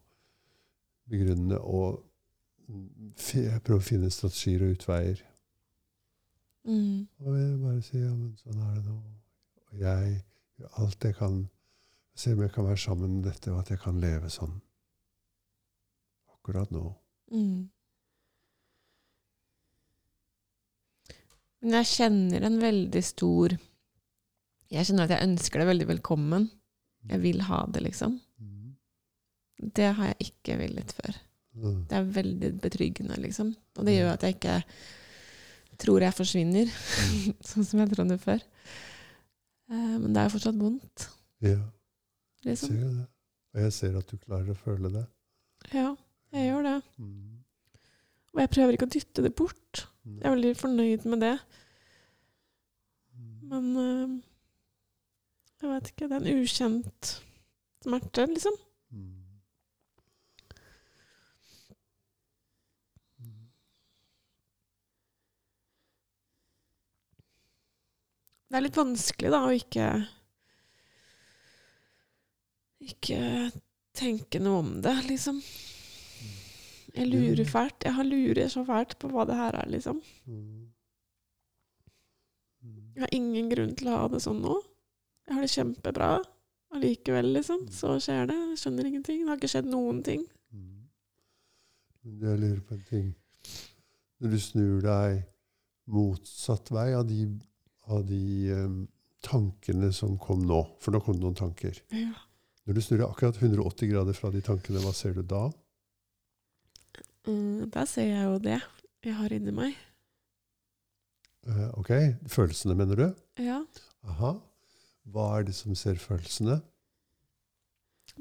begrunne 1.11 1.59
og 1.59 2.01
prøve 3.67 3.79
å 3.79 3.83
finne 3.85 4.11
strategier 4.11 4.63
og 4.65 4.77
utveier. 4.77 5.23
Mm. 6.65 7.09
Og 7.25 7.37
jeg 7.39 7.59
bare 7.63 7.83
sier 7.83 8.05
ja, 8.07 8.15
men 8.15 8.37
sånn 8.39 8.61
er 8.63 8.77
det 8.77 8.85
nå. 8.87 8.97
Og 9.71 9.81
jeg 9.81 10.13
gjør 10.61 10.79
alt 10.85 11.05
jeg 11.05 11.17
kan. 11.19 11.41
Se 12.15 12.35
om 12.35 12.43
jeg 12.43 12.53
kan 12.53 12.67
være 12.67 12.77
sammen 12.83 13.15
med 13.17 13.25
dette, 13.31 13.51
og 13.53 13.61
at 13.63 13.71
jeg 13.71 13.81
kan 13.81 14.01
leve 14.01 14.29
sånn. 14.31 14.59
Akkurat 16.35 16.71
nå. 16.75 16.93
Mm. 17.33 17.69
Men 21.61 21.77
jeg 21.81 21.89
kjenner 21.95 22.47
en 22.47 22.59
veldig 22.63 23.03
stor 23.05 23.53
Jeg 24.71 24.87
kjenner 24.87 25.05
at 25.09 25.13
jeg 25.17 25.27
ønsker 25.29 25.61
det 25.61 25.67
veldig 25.67 25.87
velkommen. 25.91 26.45
Jeg 27.11 27.21
vil 27.25 27.41
ha 27.49 27.65
det, 27.75 27.83
liksom. 27.89 28.15
Mm. 28.39 28.77
Det 29.75 29.89
har 29.97 30.13
jeg 30.13 30.29
ikke 30.31 30.57
villet 30.61 30.93
før. 30.95 31.17
Mm. 31.59 31.81
Det 31.91 31.97
er 31.99 32.13
veldig 32.21 32.51
betryggende, 32.63 33.17
liksom. 33.19 33.51
Og 33.77 33.89
det 33.89 33.97
gjør 33.97 34.13
at 34.13 34.25
jeg 34.25 34.37
ikke 34.37 34.61
tror 35.81 36.05
jeg 36.05 36.15
forsvinner, 36.15 36.71
sånn 37.51 37.67
som 37.67 37.83
jeg 37.83 37.91
trodde 37.95 38.19
før. 38.23 38.43
Eh, 39.73 39.97
Men 39.99 40.13
det 40.13 40.23
er 40.23 40.29
jo 40.29 40.35
fortsatt 40.37 40.61
vondt, 40.61 41.09
Ja, 41.43 41.59
Jeg 42.45 42.59
ser 42.61 42.77
jeg 42.77 42.95
det. 42.95 43.07
Og 43.55 43.63
jeg 43.65 43.73
ser 43.75 43.97
at 43.99 44.07
du 44.13 44.17
klarer 44.23 44.53
å 44.55 44.59
føle 44.61 44.91
det. 44.95 45.05
Ja, 45.75 45.97
jeg 46.37 46.47
gjør 46.47 46.63
det. 46.69 46.77
Mm. 47.03 47.41
Og 48.31 48.41
jeg 48.45 48.51
prøver 48.55 48.77
ikke 48.77 48.87
å 48.87 48.95
dytte 48.95 49.25
det 49.27 49.35
bort. 49.35 49.87
Jeg 50.05 50.25
er 50.25 50.35
veldig 50.35 50.57
fornøyd 50.57 51.05
med 51.13 51.21
det. 51.25 51.37
Men 53.51 53.71
eh, 53.77 54.17
jeg 55.61 55.71
vet 55.75 55.91
ikke. 55.93 56.09
Det 56.09 56.17
er 56.17 56.25
en 56.25 56.43
ukjent 56.43 57.15
smerte, 57.85 58.27
liksom. 58.31 58.57
Det 68.51 68.59
er 68.59 68.65
litt 68.65 68.79
vanskelig, 68.81 69.31
da, 69.31 69.45
å 69.47 69.53
ikke 69.55 69.89
Ikke 72.83 73.19
tenke 73.95 74.41
noe 74.43 74.63
om 74.65 74.71
det, 74.83 74.97
liksom. 75.07 75.39
Jeg 76.97 77.07
lurer 77.11 77.47
fælt. 77.49 77.87
Jeg 77.87 77.95
har 77.97 78.07
lurer 78.07 78.51
så 78.51 78.65
fælt 78.67 78.97
på 79.01 79.11
hva 79.13 79.27
det 79.29 79.39
her 79.39 79.57
er, 79.63 79.71
liksom. 79.71 80.01
Mm. 80.27 80.67
Mm. 82.63 82.83
Jeg 82.95 83.05
har 83.05 83.15
ingen 83.17 83.51
grunn 83.53 83.75
til 83.79 83.91
å 83.91 83.97
ha 84.03 84.11
det 84.13 84.23
sånn 84.25 84.43
nå. 84.43 84.59
Jeg 85.29 85.37
har 85.37 85.47
det 85.47 85.53
kjempebra. 85.55 86.11
Allikevel, 86.75 87.33
liksom. 87.37 87.67
Så 87.75 87.97
skjer 88.03 88.31
det. 88.31 88.39
Jeg 88.53 88.63
skjønner 88.63 88.91
ingenting. 88.91 89.23
Det 89.23 89.33
har 89.33 89.41
ikke 89.41 89.53
skjedd 89.55 89.71
noen 89.71 90.03
ting. 90.07 90.25
Mm. 90.55 90.87
Jeg 92.25 92.41
lurer 92.45 92.63
på 92.67 92.77
en 92.77 92.87
ting. 92.89 93.13
Når 94.21 94.35
du 94.35 94.41
snur 94.43 94.81
deg 94.85 95.23
motsatt 95.91 96.71
vei 96.75 96.91
av 96.95 97.07
de, 97.09 97.25
av 97.91 98.05
de 98.07 98.25
um, 98.55 98.83
tankene 99.27 99.91
som 99.97 100.15
kom 100.21 100.45
nå 100.47 100.61
For 100.81 100.95
nå 100.95 101.01
kom 101.05 101.17
det 101.19 101.25
noen 101.25 101.39
tanker. 101.39 101.81
Ja. 101.95 102.13
Når 102.69 102.77
du 102.77 102.83
snur 102.85 103.01
deg 103.01 103.09
akkurat 103.09 103.41
180 103.41 103.91
grader 103.91 104.17
fra 104.17 104.31
de 104.35 104.43
tankene, 104.45 104.83
hva 104.85 104.93
ser 104.95 105.17
du 105.17 105.25
da? 105.27 105.49
Mm, 107.31 107.71
der 107.71 107.87
ser 107.89 108.09
jeg 108.11 108.25
jo 108.27 108.39
det 108.43 108.59
jeg 109.07 109.15
har 109.17 109.33
inni 109.33 109.53
meg. 109.55 109.77
Eh, 111.49 111.69
ok, 111.81 111.91
følelsene, 112.29 112.75
mener 112.77 112.99
du? 113.01 113.07
Ja. 113.41 113.61
Aha. 114.05 114.35
Hva 115.11 115.27
er 115.39 115.47
det 115.49 115.55
som 115.57 115.75
ser 115.79 115.97
følelsene? 116.01 116.59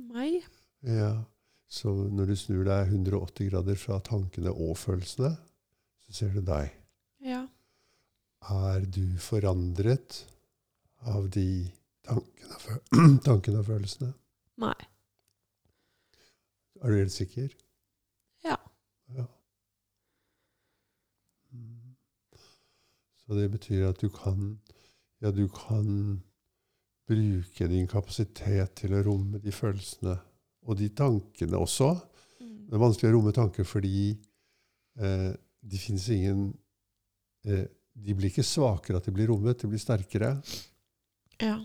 Meg. 0.10 0.46
Ja, 0.86 1.24
Så 1.70 1.92
når 1.92 2.32
du 2.32 2.36
snur 2.40 2.64
deg 2.66 2.88
180 2.90 3.50
grader 3.52 3.76
fra 3.78 4.00
tankene 4.02 4.50
og 4.50 4.78
følelsene, 4.80 5.36
så 6.08 6.16
ser 6.18 6.32
du 6.34 6.40
deg. 6.48 6.72
Ja. 7.22 7.44
Er 8.50 8.86
du 8.90 9.04
forandret 9.22 10.24
av 11.06 11.28
de 11.36 11.68
tankene, 12.08 12.58
og 12.64 13.20
tankene 13.28 13.60
og 13.62 13.68
følelsene? 13.68 14.14
Nei. 14.64 14.74
Er 16.82 16.90
du 16.90 16.98
helt 17.04 17.14
sikker? 17.14 17.52
Ja. 18.48 18.56
Ja. 19.18 19.26
Mm. 21.52 21.96
Så 23.26 23.38
det 23.38 23.50
betyr 23.52 23.90
at 23.90 24.02
du 24.02 24.10
kan 24.10 24.60
Ja, 25.20 25.32
du 25.32 25.50
kan 25.52 26.22
bruke 27.10 27.68
din 27.68 27.88
kapasitet 27.90 28.76
til 28.80 28.94
å 28.96 29.02
romme 29.04 29.42
de 29.44 29.52
følelsene 29.52 30.14
og 30.64 30.78
de 30.80 30.88
tankene 30.96 31.58
også. 31.58 31.90
Det 32.40 32.78
er 32.78 32.84
vanskelig 32.84 33.10
å 33.10 33.16
romme 33.18 33.34
tanker 33.36 33.66
fordi 33.68 34.14
eh, 35.02 35.32
de 35.60 35.82
finnes 35.82 36.06
ingen 36.14 36.44
eh, 37.44 37.66
De 38.00 38.16
blir 38.16 38.30
ikke 38.30 38.46
svakere 38.46 39.02
at 39.02 39.10
de 39.10 39.12
blir 39.12 39.28
rommet, 39.28 39.60
de 39.60 39.68
blir 39.68 39.82
sterkere. 39.82 40.38
Ja. 41.42 41.58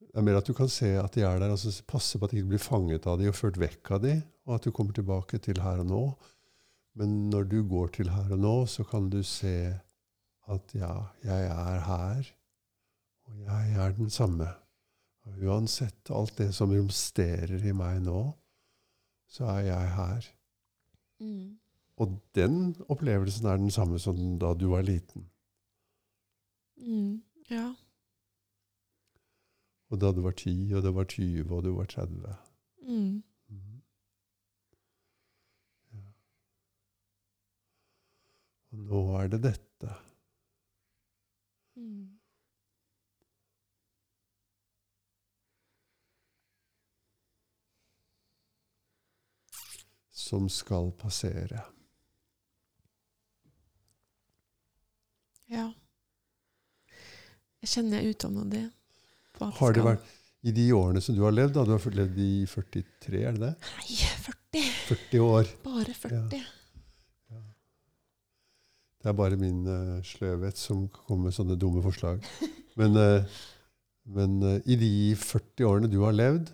Det 0.00 0.16
er 0.16 0.24
mer 0.24 0.38
at 0.38 0.48
du 0.48 0.54
kan 0.56 0.70
se 0.70 0.94
at 0.96 1.12
de 1.12 1.26
er 1.26 1.42
der, 1.42 1.52
altså 1.52 1.74
passe 1.90 2.16
på 2.16 2.24
at 2.24 2.32
de 2.32 2.40
ikke 2.40 2.54
blir 2.54 2.62
fanget 2.62 3.04
av 3.10 3.18
de 3.20 3.28
og 3.28 3.36
ført 3.36 3.60
vekk 3.60 3.92
av 3.98 4.00
de, 4.06 4.14
og 4.50 4.56
at 4.58 4.66
du 4.66 4.74
kommer 4.74 4.96
tilbake 4.96 5.38
til 5.38 5.60
her 5.62 5.84
og 5.84 5.86
nå. 5.86 6.02
Men 6.98 7.30
når 7.30 7.46
du 7.52 7.60
går 7.70 7.92
til 7.94 8.10
her 8.10 8.32
og 8.34 8.42
nå, 8.42 8.54
så 8.66 8.82
kan 8.84 9.06
du 9.12 9.22
se 9.22 9.54
at 10.50 10.74
ja, 10.74 10.90
jeg 11.22 11.46
er 11.46 11.80
her, 11.86 12.30
og 13.30 13.38
jeg 13.46 13.76
er 13.78 13.94
den 13.94 14.10
samme. 14.10 14.48
Og 15.28 15.38
uansett 15.46 16.10
alt 16.10 16.34
det 16.40 16.50
som 16.56 16.74
romsterer 16.74 17.62
i 17.62 17.74
meg 17.76 18.02
nå, 18.02 18.24
så 19.30 19.46
er 19.54 19.60
jeg 19.68 19.94
her. 19.94 20.30
Mm. 21.22 21.60
Og 22.00 22.16
den 22.34 22.74
opplevelsen 22.88 23.46
er 23.46 23.60
den 23.60 23.70
samme 23.70 24.00
som 24.02 24.38
da 24.42 24.54
du 24.58 24.70
var 24.72 24.82
liten. 24.82 25.28
Mm. 26.80 27.22
Ja. 27.50 27.68
Og 29.90 30.00
da 30.00 30.12
du 30.14 30.22
var 30.22 30.32
10, 30.32 30.72
og 30.74 30.82
du 30.82 30.92
var 30.96 31.04
20, 31.04 31.50
og 31.50 31.64
du 31.64 31.74
var 31.76 31.84
30. 31.84 32.34
Mm. 32.82 33.22
Mhm. 33.48 33.82
Ja. 35.92 35.98
Og 38.70 38.86
nå 38.86 39.02
er 39.18 39.30
det 39.32 39.42
dette. 39.48 39.98
Mm. 41.76 42.20
som 50.30 50.46
skal 50.52 50.92
passere. 50.94 51.62
Ja. 55.50 55.64
Jeg 57.60 57.72
kjenner 57.72 57.98
jeg 57.98 58.12
er 58.12 58.14
utålmodig. 58.14 58.62
Har 59.40 59.74
det 59.74 59.82
vært 59.84 60.12
i 60.46 60.52
de 60.54 60.68
årene 60.76 61.02
som 61.02 61.16
du 61.16 61.24
har 61.24 61.34
levd, 61.34 61.56
da, 61.56 61.64
du 61.66 61.74
har 61.74 61.96
levd 61.98 62.20
i 62.22 62.30
43, 62.46 63.24
er 63.26 63.34
det 63.36 63.42
det? 63.42 63.52
Nei, 63.80 63.98
40. 64.28 64.70
40 64.92 65.26
år. 65.26 65.52
Bare 65.64 65.96
40. 66.04 66.38
Ja. 66.38 66.59
Det 69.00 69.08
er 69.08 69.16
bare 69.16 69.38
min 69.40 69.62
uh, 69.64 70.00
sløvhet 70.04 70.58
som 70.60 70.84
kommer 70.92 71.28
med 71.28 71.36
sånne 71.36 71.56
dumme 71.60 71.82
forslag. 71.84 72.20
Men, 72.78 72.94
uh, 72.96 73.38
men 74.14 74.36
uh, 74.44 74.58
i 74.68 74.76
de 74.78 74.90
40 75.18 75.66
årene 75.66 75.88
du 75.90 75.98
har 76.04 76.14
levd 76.14 76.52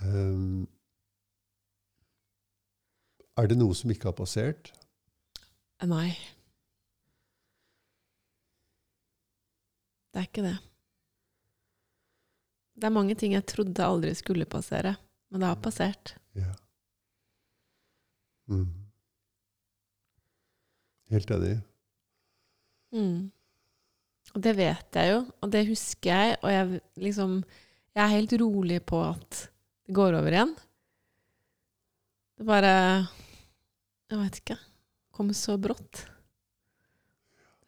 um, 0.00 0.64
Er 3.38 3.50
det 3.50 3.58
noe 3.58 3.76
som 3.76 3.92
ikke 3.92 4.08
har 4.08 4.16
passert? 4.16 4.70
Nei. 5.84 6.14
Det 10.14 10.22
er 10.22 10.28
ikke 10.30 10.46
det. 10.46 10.56
Det 12.78 12.86
er 12.86 12.94
mange 12.94 13.18
ting 13.18 13.34
jeg 13.34 13.46
trodde 13.50 13.86
aldri 13.86 14.14
skulle 14.18 14.46
passere, 14.50 14.94
men 15.30 15.42
det 15.42 15.50
har 15.50 15.60
passert. 15.62 16.14
Ja. 16.38 16.54
Mm. 18.50 18.83
Helt 21.12 21.30
enig. 21.30 21.58
Mm. 22.94 23.30
Og 24.34 24.42
det 24.42 24.54
vet 24.56 24.98
jeg 24.98 25.10
jo, 25.12 25.18
og 25.42 25.50
det 25.52 25.66
husker 25.68 26.10
jeg, 26.10 26.38
og 26.42 26.50
jeg 26.52 26.80
liksom 27.02 27.42
Jeg 27.94 28.02
er 28.02 28.16
helt 28.16 28.32
rolig 28.40 28.80
på 28.82 28.98
at 29.06 29.44
det 29.86 29.94
går 29.94 30.16
over 30.18 30.34
igjen. 30.34 30.54
Det 32.34 32.46
bare 32.48 32.72
Jeg 34.10 34.18
vet 34.18 34.38
ikke. 34.40 34.56
Kom 35.14 35.30
så 35.36 35.54
brått. 35.58 36.06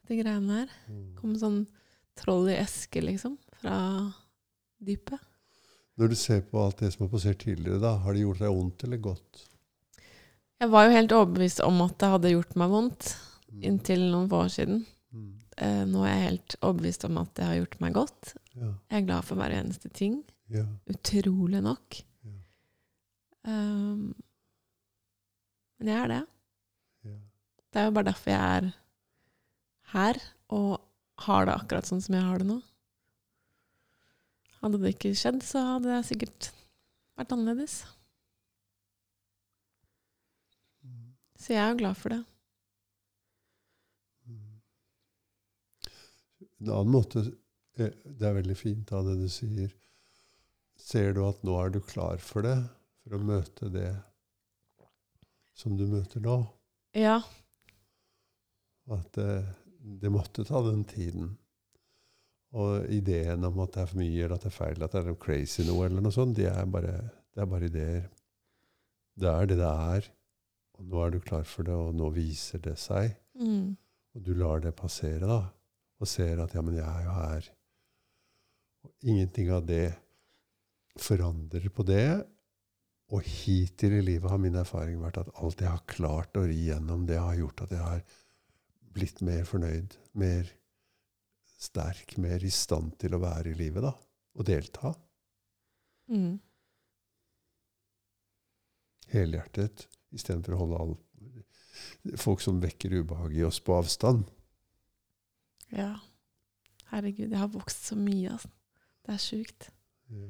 De 0.09 0.19
greiene 0.19 0.63
her. 0.63 0.73
Kommer 0.87 1.15
Kom 1.21 1.37
sånn 1.39 1.61
troll 2.17 2.49
i 2.51 2.57
eske, 2.57 3.03
liksom, 3.05 3.37
fra 3.61 3.77
dypet. 4.83 5.21
Når 6.01 6.11
du 6.11 6.17
ser 6.19 6.43
på 6.49 6.59
alt 6.61 6.81
det 6.81 6.91
som 6.95 7.05
har 7.05 7.13
passert 7.13 7.43
tidligere, 7.45 7.79
da, 7.83 7.95
har 8.03 8.17
det 8.17 8.25
gjort 8.25 8.41
deg 8.43 8.55
vondt 8.57 8.85
eller 8.87 9.01
godt? 9.05 9.45
Jeg 10.61 10.73
var 10.73 10.87
jo 10.87 10.97
helt 10.97 11.13
overbevist 11.13 11.61
om 11.65 11.83
at 11.85 11.97
det 12.01 12.11
hadde 12.15 12.33
gjort 12.33 12.57
meg 12.57 12.73
vondt 12.73 13.13
Mm. 13.15 13.26
Inntil 13.65 14.05
noen 14.11 14.29
få 14.31 14.43
år 14.45 14.53
siden. 14.53 14.85
Mm. 15.15 15.29
Eh, 15.57 15.83
nå 15.89 16.05
er 16.05 16.13
jeg 16.13 16.25
helt 16.27 16.57
overbevist 16.61 17.07
om 17.09 17.21
at 17.23 17.33
det 17.39 17.49
har 17.49 17.59
gjort 17.61 17.79
meg 17.81 17.97
godt. 17.97 18.35
Ja. 18.57 18.73
Jeg 18.91 19.01
er 19.01 19.07
glad 19.09 19.29
for 19.29 19.41
hver 19.41 19.55
eneste 19.57 19.91
ting. 19.93 20.21
Ja. 20.53 20.67
Utrolig 20.93 21.63
nok. 21.65 22.01
Ja. 22.27 22.37
Um, 23.47 24.15
men 25.79 25.93
jeg 25.93 26.01
er 26.03 26.13
det. 26.13 26.23
Ja. 27.07 27.17
Det 27.73 27.81
er 27.81 27.89
jo 27.89 27.97
bare 27.97 28.11
derfor 28.11 28.33
jeg 28.33 28.59
er 28.59 28.71
her 29.93 30.21
og 30.53 30.71
har 31.27 31.47
det 31.49 31.57
akkurat 31.57 31.89
sånn 31.89 32.03
som 32.05 32.17
jeg 32.17 32.27
har 32.27 32.43
det 32.43 32.49
nå. 32.49 32.61
Hadde 34.61 34.81
det 34.83 34.97
ikke 34.97 35.15
skjedd, 35.17 35.43
så 35.47 35.63
hadde 35.75 35.93
jeg 35.93 36.09
sikkert 36.11 36.51
vært 37.17 37.33
annerledes. 37.37 37.77
Mm. 40.85 41.13
Så 41.39 41.55
jeg 41.55 41.63
er 41.63 41.71
jo 41.73 41.81
glad 41.85 42.01
for 42.01 42.17
det. 42.17 42.23
En 46.67 46.75
annen 46.75 46.93
måte 46.93 47.23
eh, 47.79 47.93
Det 48.05 48.27
er 48.27 48.39
veldig 48.41 48.57
fint 48.59 48.93
av 48.97 49.07
det 49.07 49.17
du 49.21 49.29
sier. 49.31 49.71
Ser 50.77 51.15
du 51.17 51.23
at 51.27 51.43
nå 51.47 51.57
er 51.63 51.73
du 51.73 51.81
klar 51.81 52.21
for 52.23 52.45
det? 52.47 52.59
For 53.05 53.17
å 53.17 53.23
møte 53.23 53.71
det 53.73 53.91
som 55.57 55.77
du 55.79 55.87
møter 55.89 56.21
nå? 56.21 56.41
Ja. 56.97 57.21
At 58.93 59.09
det, 59.17 59.31
det 60.03 60.13
måtte 60.13 60.45
ta 60.45 60.61
den 60.67 60.85
tiden. 60.89 61.31
Og 62.57 62.85
ideen 62.93 63.45
om 63.47 63.63
at 63.65 63.73
det 63.75 63.83
er 63.83 63.89
for 63.91 64.01
mye, 64.01 64.19
eller 64.19 64.37
at 64.37 64.45
det 64.45 64.53
er 64.53 64.59
feil, 64.59 64.83
at 64.83 64.93
det 64.93 65.01
er 65.01 65.09
noe 65.11 65.23
crazy 65.23 65.65
noe, 65.67 65.87
eller 65.89 66.05
noe 66.05 66.15
sånt, 66.15 66.37
det 66.39 66.51
er 66.51 66.69
bare, 66.71 66.95
det 67.35 67.43
er 67.43 67.51
bare 67.51 67.71
ideer. 67.71 68.05
Det 69.17 69.33
er 69.33 69.51
det 69.51 69.59
det 69.61 69.73
er. 69.73 70.11
Og 70.77 70.89
nå 70.91 71.03
er 71.03 71.15
du 71.15 71.21
klar 71.25 71.45
for 71.49 71.69
det, 71.69 71.77
og 71.77 71.97
nå 71.97 72.11
viser 72.15 72.61
det 72.65 72.77
seg. 72.81 73.17
Mm. 73.41 73.77
Og 74.17 74.25
du 74.25 74.33
lar 74.37 74.61
det 74.65 74.77
passere, 74.77 75.25
da. 75.25 75.41
Og 76.01 76.11
ser 76.11 76.43
at 76.43 76.55
ja, 76.57 76.63
men 76.65 76.77
jeg 76.77 76.87
er 76.87 77.05
jo 77.07 77.15
her. 77.17 77.51
Og 78.87 79.11
ingenting 79.13 79.53
av 79.55 79.65
det 79.69 79.95
forandrer 81.01 81.69
på 81.73 81.87
det. 81.87 82.09
Og 83.15 83.23
hittil 83.23 84.01
i 84.01 84.05
livet 84.05 84.31
har 84.33 84.41
min 84.43 84.59
erfaring 84.59 84.99
vært 85.03 85.21
at 85.23 85.33
alt 85.39 85.63
jeg 85.63 85.71
har 85.71 85.85
klart 85.89 86.39
å 86.39 86.47
ri 86.49 86.67
gjennom, 86.69 87.07
det 87.07 87.21
har 87.23 87.39
gjort 87.39 87.63
at 87.67 87.75
jeg 87.77 87.85
har 87.85 88.03
blitt 88.97 89.21
mer 89.25 89.45
fornøyd, 89.47 89.95
mer 90.19 90.51
sterk, 91.61 92.17
mer 92.21 92.43
i 92.45 92.53
stand 92.53 92.97
til 93.01 93.17
å 93.17 93.23
være 93.23 93.53
i 93.53 93.59
livet, 93.59 93.85
da. 93.85 93.93
Og 94.37 94.49
delta. 94.49 94.93
Mm. 96.13 96.37
Helhjertet. 99.13 99.87
Istedenfor 100.17 100.57
å 100.57 100.61
holde 100.65 100.81
alle 100.83 102.17
folk 102.21 102.43
som 102.43 102.61
vekker 102.63 102.95
ubehag 103.01 103.37
i 103.37 103.45
oss, 103.47 103.61
på 103.61 103.77
avstand. 103.77 104.27
Ja. 105.77 105.93
Herregud, 106.91 107.29
jeg 107.29 107.39
har 107.39 107.53
vokst 107.53 107.89
så 107.91 107.99
mye, 107.99 108.33
altså. 108.33 108.51
Det 109.07 109.15
er 109.15 109.23
sjukt. 109.23 109.71
Ja. 110.11 110.29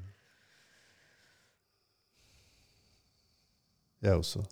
Jeg 4.07 4.21
også. 4.21 4.43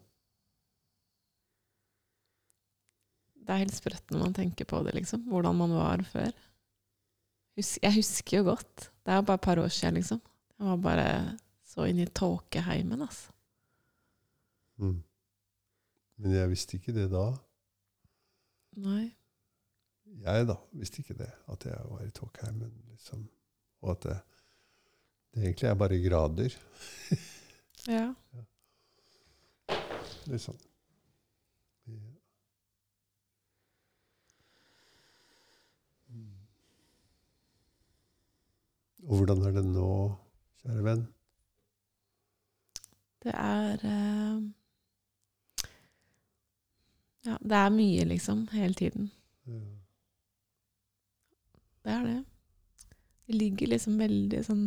Det 3.44 3.52
er 3.52 3.60
helt 3.60 3.76
sprøtt 3.76 4.12
når 4.12 4.22
man 4.22 4.36
tenker 4.36 4.68
på 4.68 4.80
det, 4.86 4.94
liksom. 4.96 5.26
Hvordan 5.28 5.58
man 5.58 5.74
var 5.76 6.04
før. 6.08 6.30
Husk, 7.58 7.82
jeg 7.82 7.94
husker 7.98 8.38
jo 8.40 8.46
godt. 8.48 8.88
Det 9.04 9.12
er 9.12 9.20
jo 9.20 9.26
bare 9.28 9.40
et 9.42 9.46
par 9.46 9.60
år 9.60 9.68
siden, 9.68 10.00
liksom. 10.00 10.22
Jeg 10.58 10.66
var 10.70 10.80
bare 10.86 11.08
så 11.68 11.84
inne 11.90 12.06
i 12.06 12.14
tåkeheimen, 12.14 13.02
altså. 13.04 13.34
Mm. 14.80 15.02
Men 16.16 16.34
jeg 16.34 16.50
visste 16.50 16.78
ikke 16.78 16.94
det 16.96 17.10
da. 17.12 17.26
Nei. 18.82 19.12
Jeg 20.24 20.46
da 20.48 20.56
visste 20.72 21.02
ikke 21.02 21.16
det, 21.18 21.30
at 21.52 21.66
jeg 21.66 21.80
var 21.90 22.04
i 22.04 22.10
Tåkheimen. 22.10 22.72
Liksom. 22.90 23.28
Og 23.84 23.90
at 23.90 24.02
det, 24.02 24.18
det 25.34 25.42
egentlig 25.42 25.68
er 25.68 25.74
bare 25.74 26.02
grader. 26.08 26.56
Ja. 27.86 28.14
Ja. 28.32 28.42
Mm. 36.08 36.32
Og 39.02 39.16
hvordan 39.16 39.42
er 39.42 39.50
det 39.50 39.64
nå, 39.68 39.90
kjære 40.62 40.84
venn? 40.86 41.04
Det 43.24 43.34
er 43.34 43.84
uh, 43.84 44.42
Ja, 47.26 47.36
det 47.40 47.58
er 47.58 47.68
mye, 47.68 48.04
liksom, 48.04 48.48
hele 48.52 48.74
tiden. 48.74 49.12
Ja. 49.46 49.83
Det 51.84 51.92
er 51.92 52.04
det. 52.06 52.18
Det 53.26 53.38
ligger 53.40 53.72
liksom 53.72 53.96
veldig 54.00 54.40
sånn 54.44 54.64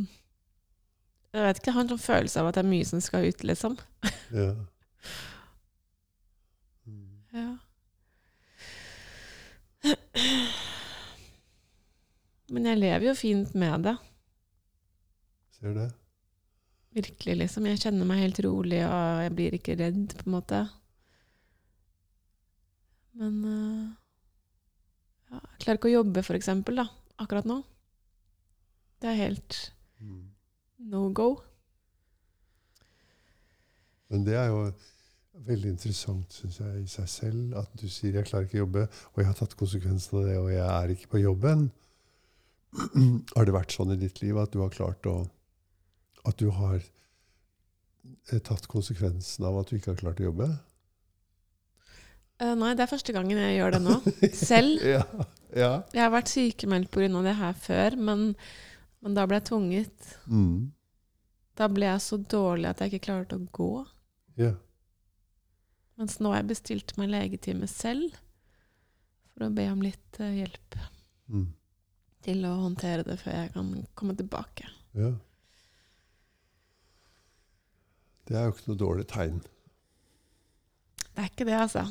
Jeg 1.33 1.43
vet 1.43 1.59
ikke, 1.59 1.69
jeg 1.69 1.75
har 1.75 1.83
en 1.85 1.91
sånn 1.93 2.01
følelse 2.01 2.41
av 2.41 2.49
at 2.49 2.57
det 2.57 2.63
er 2.63 2.69
mye 2.71 2.87
som 2.89 3.01
skal 3.03 3.27
ut, 3.29 3.43
liksom. 3.45 3.77
Ja. 4.33 4.51
Mm. 6.87 7.03
Ja. 7.37 7.49
Men 12.49 12.65
jeg 12.69 12.79
lever 12.79 13.05
jo 13.09 13.13
fint 13.19 13.53
med 13.59 13.83
det. 13.85 13.93
Ser 15.57 15.73
det? 15.75 15.87
Virkelig, 16.97 17.35
liksom. 17.43 17.67
Jeg 17.69 17.81
kjenner 17.83 18.07
meg 18.09 18.23
helt 18.23 18.39
rolig, 18.45 18.79
og 18.87 19.23
jeg 19.25 19.33
blir 19.37 19.57
ikke 19.57 19.75
redd, 19.77 20.15
på 20.17 20.25
en 20.25 20.35
måte. 20.37 20.61
Men 23.19 23.35
uh, 23.43 23.83
ja, 25.29 25.41
jeg 25.41 25.61
klarer 25.65 25.79
ikke 25.81 25.91
å 25.91 25.97
jobbe, 25.97 26.23
for 26.25 26.39
eksempel, 26.39 26.79
da, 26.81 26.87
akkurat 27.17 27.47
nå. 27.49 27.61
Det 29.01 29.09
er 29.11 29.19
helt 29.25 29.73
Mm. 29.99 30.29
no 30.79 31.09
go. 31.13 31.41
Men 34.09 34.25
det 34.25 34.35
er 34.35 34.47
jo 34.47 34.71
veldig 35.47 35.69
interessant, 35.69 36.33
syns 36.33 36.59
jeg, 36.59 36.83
i 36.83 36.87
seg 36.87 37.09
selv, 37.09 37.55
at 37.57 37.69
du 37.81 37.87
sier 37.89 38.13
'jeg 38.13 38.25
klarer 38.25 38.45
ikke 38.45 38.57
å 38.57 38.65
jobbe', 38.65 38.87
og 39.13 39.17
jeg 39.17 39.25
har 39.25 39.33
tatt 39.33 39.57
konsekvensen 39.57 40.19
av 40.19 40.25
det, 40.25 40.37
og 40.37 40.49
jeg 40.51 40.65
er 40.65 40.87
ikke 40.93 41.07
på 41.07 41.21
jobben. 41.21 41.71
har 43.35 43.45
det 43.45 43.53
vært 43.53 43.71
sånn 43.71 43.93
i 43.93 43.99
ditt 43.99 44.21
liv 44.21 44.37
at 44.37 44.51
du 44.51 44.59
har 44.59 44.69
klart 44.69 45.05
å 45.05 45.29
At 46.27 46.35
du 46.37 46.49
har 46.51 46.81
eh, 48.33 48.39
tatt 48.39 48.67
konsekvensen 48.67 49.45
av 49.45 49.61
at 49.61 49.69
du 49.69 49.77
ikke 49.77 49.93
har 49.93 50.01
klart 50.01 50.19
å 50.19 50.25
jobbe? 50.27 50.59
Eh, 52.39 52.53
nei, 52.59 52.73
det 52.77 52.83
er 52.85 52.91
første 52.91 53.13
gangen 53.15 53.39
jeg 53.41 53.57
gjør 53.57 53.77
det 53.77 53.81
nå. 53.87 53.97
Selv. 54.37 54.83
Ja. 54.93 55.01
ja. 55.55 55.71
Jeg 55.95 56.03
har 56.03 56.11
vært 56.13 56.29
sykemeldt 56.29 56.91
pga. 56.93 57.07
det 57.25 57.35
her 57.39 57.53
før, 57.57 57.95
men, 57.97 58.35
men 59.01 59.15
da 59.17 59.23
ble 59.25 59.39
jeg 59.39 59.47
tvunget. 59.49 60.09
Mm. 60.29 60.71
Da 61.57 61.65
ble 61.73 61.87
jeg 61.87 62.01
så 62.05 62.17
dårlig 62.21 62.67
at 62.69 62.81
jeg 62.83 62.91
ikke 62.93 63.05
klarte 63.09 63.39
å 63.39 63.47
gå. 63.57 63.71
ja. 64.37 64.53
Mens 65.97 66.19
nå 66.21 66.29
har 66.29 66.43
jeg 66.43 66.51
bestilt 66.51 66.91
meg 66.99 67.09
legetime 67.09 67.65
selv 67.65 68.13
for 69.33 69.47
å 69.47 69.53
be 69.55 69.63
om 69.71 69.79
litt 69.81 70.19
uh, 70.21 70.27
hjelp 70.29 70.75
Mm. 71.27 71.47
til 72.23 72.45
å 72.45 72.51
håndtere 72.61 73.03
det 73.03 73.17
før 73.19 73.33
jeg 73.33 73.49
kan 73.55 73.71
komme 73.97 74.13
tilbake. 74.15 74.69
ja. 74.93 75.09
Det 78.27 78.35
er 78.37 78.45
jo 78.45 78.53
ikke 78.53 78.67
noe 78.69 78.79
dårlig 78.79 79.05
tegn. 79.09 79.37
Det 81.15 81.23
er 81.23 81.29
ikke 81.31 81.45
det, 81.47 81.55
altså. 81.57 81.83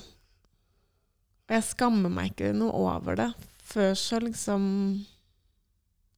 Og 1.49 1.55
jeg 1.55 1.63
skammer 1.69 2.11
meg 2.11 2.33
ikke 2.33 2.53
noe 2.57 2.73
over 2.75 3.17
det. 3.17 3.29
Før 3.67 3.93
så 3.99 4.19
liksom 4.23 4.65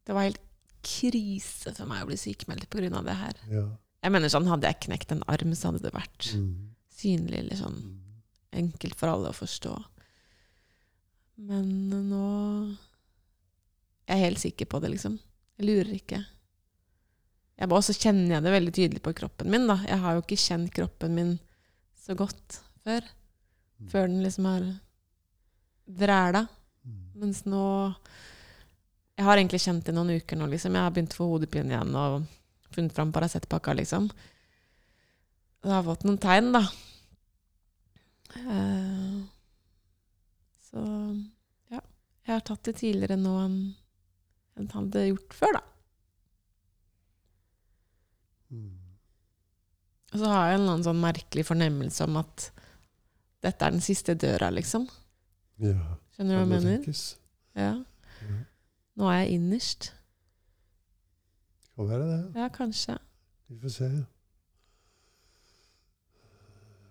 Det 0.06 0.14
var 0.16 0.22
helt 0.28 0.40
krise 0.82 1.74
for 1.76 1.86
meg 1.90 2.02
å 2.04 2.06
bli 2.08 2.16
sykemeldt 2.16 2.68
pga. 2.70 3.02
det 3.04 3.16
her. 3.16 3.34
Ja. 3.50 3.64
Jeg 4.02 4.12
mener 4.14 4.28
sånn, 4.32 4.46
Hadde 4.48 4.62
jeg 4.70 4.80
knekt 4.86 5.12
en 5.12 5.22
arm, 5.28 5.52
så 5.54 5.68
hadde 5.72 5.82
det 5.82 5.92
vært 5.92 6.32
Mm. 6.34 6.70
synlig 6.96 7.38
eller 7.38 7.56
sånn 7.56 7.98
enkelt 8.52 8.94
for 8.94 9.08
alle 9.08 9.28
å 9.28 9.36
forstå. 9.36 9.84
Men 11.36 11.90
nå 12.10 12.76
Jeg 14.08 14.16
er 14.16 14.24
helt 14.24 14.38
sikker 14.40 14.64
på 14.66 14.80
det, 14.80 14.90
liksom. 14.94 15.18
Jeg 15.58 15.66
lurer 15.66 15.92
ikke. 15.98 16.24
Jeg 17.58 17.68
bare, 17.68 17.78
også 17.82 17.92
kjenner 17.98 18.36
jeg 18.38 18.42
det 18.42 18.52
veldig 18.54 18.72
tydelig 18.72 19.02
på 19.02 19.12
kroppen 19.18 19.50
min. 19.50 19.66
da. 19.66 19.76
Jeg 19.84 19.98
har 19.98 20.14
jo 20.14 20.22
ikke 20.22 20.38
kjent 20.40 20.72
kroppen 20.72 21.14
min 21.14 21.38
så 22.00 22.16
godt 22.16 22.60
før. 22.86 23.02
Mm. 23.82 23.88
Før 23.90 24.06
den 24.08 24.22
liksom 24.22 24.44
har 24.46 24.80
vræla. 25.88 26.44
Mm. 26.84 27.04
Mens 27.22 27.44
nå 27.48 27.64
Jeg 29.18 29.26
har 29.26 29.36
egentlig 29.40 29.58
kjent 29.64 29.86
det 29.88 29.94
noen 29.96 30.12
uker 30.14 30.38
nå, 30.38 30.46
liksom. 30.46 30.76
Jeg 30.76 30.86
har 30.86 30.92
begynt 30.94 31.16
å 31.16 31.18
få 31.18 31.26
hodepine 31.32 31.74
igjen 31.74 31.96
og 31.98 32.28
funnet 32.70 32.94
fram 32.94 33.10
Paracet-pakka, 33.10 33.74
liksom. 33.74 34.06
Jeg 35.64 35.72
har 35.74 35.82
fått 35.82 36.04
noen 36.06 36.20
tegn, 36.22 36.52
da. 36.54 36.62
Uh, 38.38 39.26
så 40.68 40.84
ja. 41.72 41.82
Jeg 42.28 42.30
har 42.30 42.46
tatt 42.46 42.62
det 42.68 42.76
tidligere 42.78 43.18
nå 43.18 43.34
enn 43.42 43.58
enn 44.58 44.66
jeg 44.66 44.74
hadde 44.74 45.02
gjort 45.06 45.34
før, 45.38 45.58
da. 45.58 45.64
Mm. 48.50 48.78
Og 50.12 50.22
så 50.22 50.30
har 50.32 50.48
jeg 50.48 50.56
en 50.56 50.62
eller 50.62 50.72
annen 50.72 50.86
sånn 50.86 51.02
merkelig 51.02 51.44
fornemmelse 51.46 52.08
om 52.08 52.18
at 52.22 52.48
dette 53.44 53.64
er 53.66 53.76
den 53.76 53.84
siste 53.84 54.16
døra, 54.18 54.50
liksom. 54.54 54.88
Ja. 55.58 55.96
Skjønner 56.14 56.34
du 56.34 56.38
hva 56.38 56.42
jeg 56.44 56.48
mener? 56.52 56.76
tenkes. 56.76 57.02
Ja. 57.58 57.72
Ja. 58.22 58.38
Nå 58.98 59.08
er 59.10 59.18
jeg 59.22 59.38
innerst. 59.38 59.92
Kan 61.74 61.88
være 61.88 62.06
det. 62.10 62.20
Ja, 62.34 62.48
kanskje. 62.54 62.98
Vi 63.48 63.58
får 63.62 63.68
se. 63.68 63.88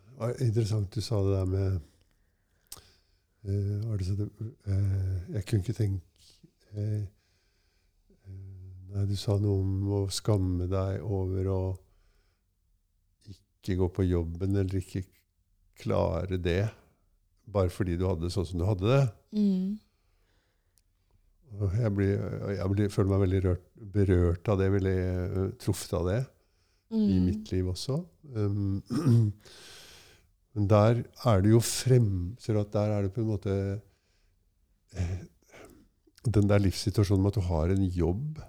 Det 0.08 0.18
var 0.18 0.34
interessant 0.42 0.96
du 0.96 1.02
sa 1.02 1.20
det 1.22 1.34
der 1.36 1.46
med 1.46 1.80
var 3.48 3.98
det 3.98 4.18
det, 4.18 4.30
eh, 4.68 5.34
Jeg 5.36 5.46
kunne 5.46 5.62
ikke 5.62 5.74
tenke 5.74 6.02
eh, 6.74 7.06
Nei, 8.88 9.06
du 9.06 9.16
sa 9.20 9.38
noe 9.40 9.62
om 9.62 9.92
å 9.94 10.00
skamme 10.12 10.66
deg 10.72 11.04
over 11.04 11.48
å 11.52 11.60
ikke 13.28 13.76
gå 13.82 13.88
på 13.94 14.06
jobben 14.08 14.56
eller 14.56 14.80
ikke 14.80 15.04
klare 15.78 16.40
det 16.42 16.70
bare 17.48 17.72
fordi 17.74 17.98
du 17.98 18.08
hadde 18.08 18.28
det 18.28 18.34
sånn 18.36 18.48
som 18.50 18.62
du 18.62 18.66
hadde 18.68 18.88
det. 18.92 19.04
Mm. 19.38 19.78
Jeg, 21.78 21.92
blir, 21.96 22.16
jeg 22.58 22.72
blir, 22.74 22.90
føler 22.92 23.12
meg 23.14 23.22
veldig 23.24 23.44
rørt, 23.46 23.68
berørt 23.96 24.50
av 24.52 24.60
det, 24.60 24.68
veldig 24.74 24.98
uh, 24.98 25.46
truffet 25.64 25.96
av 25.96 26.10
det 26.10 26.20
Mm. 26.88 27.08
i 27.12 27.16
mitt 27.20 27.50
liv 27.52 27.68
også. 27.68 27.98
Um, 28.32 28.80
men 30.56 30.70
der 30.72 31.02
er 31.28 31.42
det 31.44 31.52
jo 31.52 31.60
frem 31.64 32.38
Ser 32.40 32.56
du 32.56 32.62
at 32.62 32.72
der 32.74 32.94
er 32.96 33.04
det 33.04 33.12
på 33.16 33.22
en 33.22 33.32
måte 33.34 33.56
eh, 34.96 35.18
Den 36.24 36.48
der 36.48 36.64
livssituasjonen 36.64 37.26
med 37.26 37.36
at 37.36 37.42
du 37.42 37.48
har 37.50 37.74
en 37.74 37.84
jobb, 37.84 38.40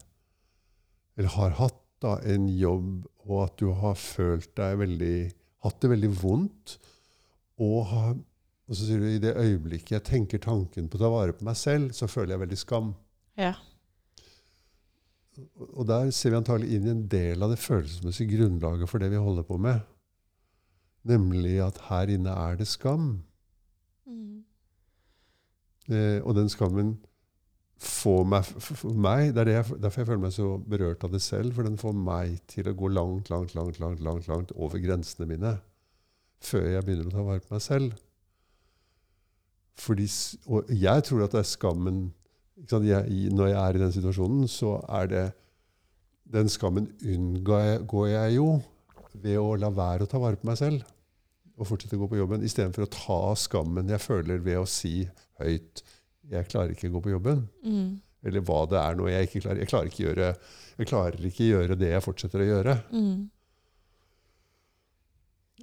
eller 1.19 1.35
har 1.35 1.59
hatt 1.59 1.83
da, 2.03 2.15
en 2.31 2.47
jobb, 2.49 3.09
og 3.27 3.43
at 3.49 3.59
du 3.59 3.73
har 3.75 3.99
følt 3.99 4.55
deg 4.59 4.79
veldig 4.85 5.19
Hatt 5.67 5.81
det 5.83 5.91
veldig 5.91 6.13
vondt, 6.23 6.77
og 7.59 7.79
har 7.91 8.13
og 8.69 8.77
så 8.77 8.85
sier 8.85 9.01
du 9.01 9.09
i 9.09 9.21
det 9.23 9.33
øyeblikket 9.33 9.95
jeg 9.97 10.05
tenker 10.05 10.41
tanken 10.45 10.91
på 10.91 10.99
å 10.99 11.03
ta 11.03 11.09
vare 11.13 11.35
på 11.37 11.47
meg 11.49 11.57
selv, 11.57 11.93
så 11.97 12.09
føler 12.11 12.35
jeg 12.35 12.43
veldig 12.45 12.59
skam. 12.61 12.93
Ja. 13.41 13.55
Og 15.73 15.87
der 15.89 16.11
ser 16.13 16.35
vi 16.35 16.41
antagelig 16.41 16.77
inn 16.77 16.89
i 16.89 16.93
en 16.93 17.07
del 17.09 17.45
av 17.45 17.55
det 17.55 17.63
følelsesmessige 17.63 18.37
grunnlaget 18.37 18.91
for 18.91 19.01
det 19.01 19.09
vi 19.13 19.23
holder 19.23 19.47
på 19.49 19.57
med. 19.63 19.81
Nemlig 21.09 21.57
at 21.65 21.79
her 21.89 22.13
inne 22.13 22.35
er 22.35 22.59
det 22.59 22.67
skam. 22.69 23.23
Mm. 24.05 24.43
Eh, 25.89 26.19
og 26.21 26.35
den 26.37 26.51
skammen 26.53 26.97
får 27.79 28.25
meg, 28.27 28.49
for 28.59 28.97
meg 28.99 29.31
Det 29.33 29.41
er 29.41 29.49
det 29.49 29.55
jeg, 29.55 29.79
derfor 29.85 30.03
jeg 30.03 30.09
føler 30.11 30.25
meg 30.25 30.35
så 30.35 30.49
berørt 30.59 31.07
av 31.07 31.15
det 31.15 31.23
selv. 31.25 31.55
For 31.57 31.65
den 31.65 31.79
får 31.81 31.97
meg 31.97 32.37
til 32.51 32.69
å 32.69 32.77
gå 32.77 32.93
langt, 32.93 33.31
langt, 33.33 33.55
langt, 33.57 33.81
langt, 33.81 34.05
langt, 34.05 34.29
langt 34.29 34.53
over 34.57 34.83
grensene 34.83 35.31
mine. 35.31 35.55
Før 36.45 36.69
jeg 36.69 36.85
begynner 36.85 37.09
å 37.09 37.15
ta 37.15 37.25
vare 37.25 37.47
på 37.47 37.55
meg 37.55 37.65
selv. 37.65 37.97
Fordi, 39.79 40.09
og 40.51 40.71
jeg 40.75 41.05
tror 41.07 41.25
at 41.25 41.35
det 41.37 41.43
er 41.45 41.51
skammen? 41.53 42.01
Jeg, 42.59 43.31
Når 43.31 43.47
jeg 43.47 43.59
er 43.63 43.77
i 43.77 43.83
den 43.85 43.93
situasjonen, 43.95 44.49
så 44.51 44.81
er 44.89 45.07
det 45.07 45.27
Den 46.29 46.49
skammen 46.49 46.91
unngår 47.01 47.61
jeg, 47.65 48.11
jeg 48.11 48.35
jo 48.35 48.49
ved 49.15 49.39
å 49.41 49.55
la 49.57 49.71
være 49.73 50.05
å 50.05 50.11
ta 50.11 50.19
vare 50.21 50.37
på 50.37 50.45
meg 50.51 50.59
selv 50.61 50.83
og 51.59 51.67
fortsette 51.67 51.97
å 51.97 52.03
gå 52.03 52.09
på 52.13 52.19
jobben, 52.21 52.45
istedenfor 52.47 52.85
å 52.85 52.93
ta 52.93 53.21
skammen 53.39 53.89
jeg 53.91 54.03
føler 54.03 54.43
ved 54.45 54.61
å 54.61 54.67
si 54.69 55.09
høyt 55.41 55.83
'Jeg 56.29 56.49
klarer 56.51 56.75
ikke 56.75 56.91
å 56.91 56.93
gå 56.99 57.01
på 57.07 57.13
jobben'. 57.15 57.47
Mm. 57.65 58.01
Eller 58.29 58.45
hva 58.45 58.67
det 58.69 58.79
er 58.79 58.97
nå 58.99 59.09
jeg 59.09 59.29
ikke 59.29 59.41
klarer. 59.41 59.59
Jeg 59.63 59.71
klarer 59.71 59.89
ikke 59.89 60.05
gjøre, 60.05 60.29
jeg 60.79 60.87
klarer 60.91 61.27
ikke 61.31 61.49
gjøre 61.49 61.79
det 61.79 61.91
jeg 61.95 62.05
fortsetter 62.05 62.43
å 62.43 62.49
gjøre. 62.49 62.75
Mm. 62.93 63.31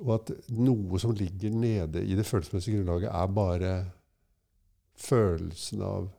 Og 0.01 0.11
at 0.15 0.31
noe 0.49 0.99
som 0.99 1.13
ligger 1.15 1.53
nede 1.53 2.01
i 2.03 2.17
det 2.17 2.25
følelsesmessige 2.25 2.81
grunnlaget, 2.81 3.11
er 3.13 3.27
bare 3.27 3.73
følelsen 4.99 5.83
av 5.85 6.09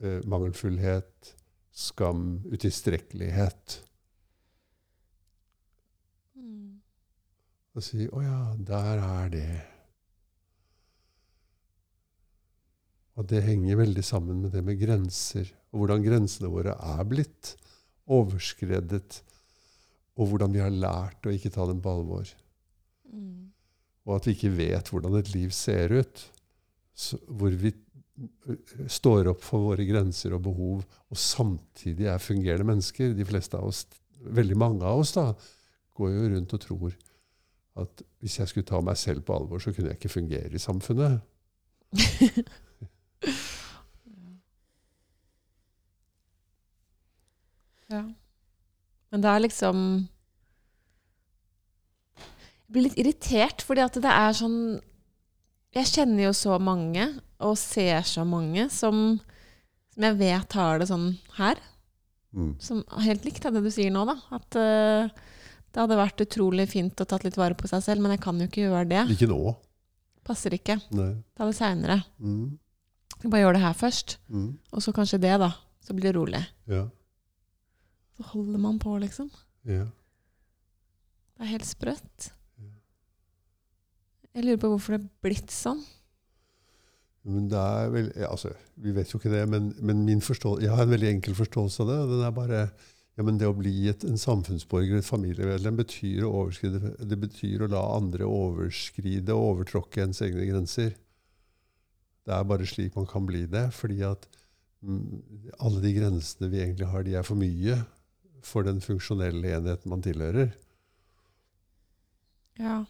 eh, 0.00 0.20
mangelfullhet, 0.30 1.34
skam, 1.74 2.42
utilstrekkelighet. 2.46 3.78
Mm. 6.38 6.80
Og 7.74 7.82
si 7.82 8.06
'Å 8.06 8.22
ja, 8.22 8.40
der 8.58 9.02
er 9.02 9.30
det'. 9.30 9.62
Og 13.14 13.26
det 13.30 13.44
henger 13.46 13.78
veldig 13.78 14.04
sammen 14.04 14.40
med 14.42 14.50
det 14.54 14.64
med 14.66 14.80
grenser, 14.80 15.50
og 15.70 15.84
hvordan 15.84 16.02
grensene 16.02 16.50
våre 16.50 16.74
er 16.74 17.04
blitt 17.06 17.54
overskredet, 18.10 19.22
og 20.18 20.30
hvordan 20.30 20.54
vi 20.54 20.62
har 20.62 20.74
lært 20.74 21.26
å 21.26 21.34
ikke 21.34 21.52
ta 21.54 21.66
dem 21.66 21.80
på 21.82 21.92
alvor. 21.94 22.26
Mm. 23.10 23.50
Og 24.04 24.16
at 24.16 24.26
vi 24.26 24.34
ikke 24.36 24.52
vet 24.58 24.90
hvordan 24.90 25.18
et 25.18 25.30
liv 25.34 25.54
ser 25.54 25.94
ut. 25.94 26.24
Hvor 27.26 27.54
vi 27.58 27.72
står 28.90 29.28
opp 29.32 29.42
for 29.42 29.58
våre 29.70 29.84
grenser 29.88 30.34
og 30.36 30.44
behov, 30.46 30.84
og 31.10 31.18
samtidig 31.18 32.06
er 32.10 32.22
fungerende 32.22 32.68
mennesker. 32.68 33.14
De 33.16 33.26
fleste 33.26 33.58
av 33.58 33.64
oss, 33.70 33.86
veldig 34.24 34.56
mange 34.60 34.84
av 34.86 35.02
oss, 35.02 35.12
da, 35.16 35.26
går 35.98 36.10
jo 36.14 36.28
rundt 36.34 36.54
og 36.56 36.60
tror 36.62 36.92
at 37.82 38.02
hvis 38.22 38.38
jeg 38.38 38.48
skulle 38.50 38.66
ta 38.68 38.78
meg 38.84 38.96
selv 38.98 39.20
på 39.26 39.34
alvor, 39.34 39.58
så 39.58 39.72
kunne 39.74 39.88
jeg 39.90 39.98
ikke 39.98 40.08
fungere 40.14 40.54
i 40.54 40.62
samfunnet. 40.62 41.12
ja. 47.90 48.02
Men 49.10 49.22
det 49.22 49.30
er 49.30 49.38
liksom 49.44 49.78
Jeg 52.64 52.72
blir 52.74 52.84
litt 52.88 52.98
irritert, 52.98 53.62
fordi 53.62 53.80
at 53.84 53.94
det 54.02 54.10
er 54.10 54.32
sånn 54.34 54.58
Jeg 55.76 55.86
kjenner 55.92 56.22
jo 56.26 56.32
så 56.34 56.58
mange, 56.58 57.04
og 57.44 57.58
ser 57.60 58.02
så 58.08 58.24
mange, 58.26 58.66
som, 58.72 59.18
som 59.94 60.06
jeg 60.08 60.16
vet 60.20 60.56
har 60.58 60.80
det 60.80 60.88
sånn 60.90 61.10
her. 61.38 61.60
Mm. 62.34 62.54
Som 62.62 62.80
helt 63.04 63.24
likt 63.28 63.44
av 63.46 63.54
det 63.54 63.62
du 63.66 63.70
sier 63.70 63.92
nå, 63.94 64.02
da. 64.08 64.16
At 64.34 64.56
uh, 64.58 65.12
det 65.74 65.82
hadde 65.82 65.98
vært 66.00 66.24
utrolig 66.24 66.66
fint 66.72 66.98
å 67.02 67.06
tatt 67.08 67.26
litt 67.26 67.36
vare 67.38 67.54
på 67.58 67.68
seg 67.70 67.84
selv, 67.84 68.02
men 68.02 68.14
jeg 68.16 68.22
kan 68.24 68.40
jo 68.40 68.48
ikke 68.48 68.64
gjøre 68.66 68.88
det. 68.90 69.04
Ikke 69.14 69.28
nå. 69.30 69.38
Passer 70.24 70.56
ikke. 70.56 70.78
Nei. 70.96 71.10
Ta 71.36 71.46
det 71.46 71.56
seinere. 71.58 72.00
Mm. 72.22 72.56
Bare 73.24 73.40
gjør 73.44 73.56
det 73.56 73.62
her 73.64 73.76
først, 73.78 74.16
Mm. 74.28 74.48
og 74.72 74.82
så 74.84 74.92
kanskje 74.96 75.20
det, 75.22 75.34
da. 75.40 75.52
Så 75.84 75.94
blir 75.96 76.10
det 76.10 76.16
rolig. 76.16 76.40
Ja. 76.70 76.86
Så 78.16 78.24
holder 78.32 78.58
man 78.62 78.78
på, 78.82 78.96
liksom. 79.02 79.30
ja. 79.68 79.84
Det 81.34 81.42
er 81.42 81.50
helt 81.50 81.66
sprøtt. 81.66 82.28
Jeg 84.34 84.44
lurer 84.46 84.60
på 84.62 84.68
hvorfor 84.70 84.94
det 84.96 85.00
er 85.02 85.08
blitt 85.26 85.50
sånn. 85.54 85.80
Men 87.24 87.46
det 87.48 87.60
er 87.60 87.92
vel, 87.92 88.10
altså, 88.28 88.50
Vi 88.76 88.92
vet 88.92 89.12
jo 89.12 89.18
ikke 89.18 89.32
det, 89.32 89.46
men, 89.48 89.70
men 89.80 90.02
jeg 90.08 90.70
har 90.70 90.82
en 90.82 90.92
veldig 90.92 91.08
enkel 91.08 91.36
forståelse 91.38 91.82
av 91.82 91.88
det. 91.88 92.00
den 92.10 92.24
er 92.26 92.34
bare, 92.36 92.58
ja, 93.16 93.24
men 93.24 93.38
Det 93.38 93.48
å 93.48 93.56
bli 93.56 93.88
et, 93.88 94.04
en 94.04 94.20
samfunnsborger, 94.20 94.98
et 94.98 95.08
familiemedlem, 95.08 95.76
betyr 95.76 96.26
å, 96.28 96.50
det 97.00 97.18
betyr 97.20 97.64
å 97.64 97.70
la 97.72 97.82
andre 97.96 98.28
overskride 98.28 99.32
og 99.32 99.54
overtråkke 99.54 100.04
ens 100.04 100.20
egne 100.26 100.44
grenser. 100.50 100.92
Det 102.24 102.32
er 102.32 102.48
bare 102.48 102.68
slik 102.68 102.96
man 102.96 103.08
kan 103.08 103.24
bli 103.26 103.46
det. 103.46 103.70
fordi 103.72 104.02
at 104.04 104.28
mm, 104.82 105.54
alle 105.58 105.80
de 105.80 105.94
grensene 105.96 106.50
vi 106.52 106.60
egentlig 106.60 106.90
har, 106.92 107.02
de 107.04 107.16
er 107.16 107.24
for 107.24 107.40
mye 107.40 107.80
for 108.44 108.66
den 108.66 108.82
funksjonelle 108.84 109.56
enheten 109.56 109.88
man 109.88 110.04
tilhører. 110.04 110.52
Ja. 112.60 112.84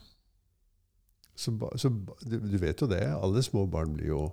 Så, 1.35 1.51
så 1.75 1.91
du, 2.23 2.57
vet 2.61 2.81
jo 2.81 2.87
det. 2.87 3.03
Alle 3.11 3.43
små 3.43 3.65
barn 3.67 3.93
blir 3.97 4.13
jo 4.13 4.23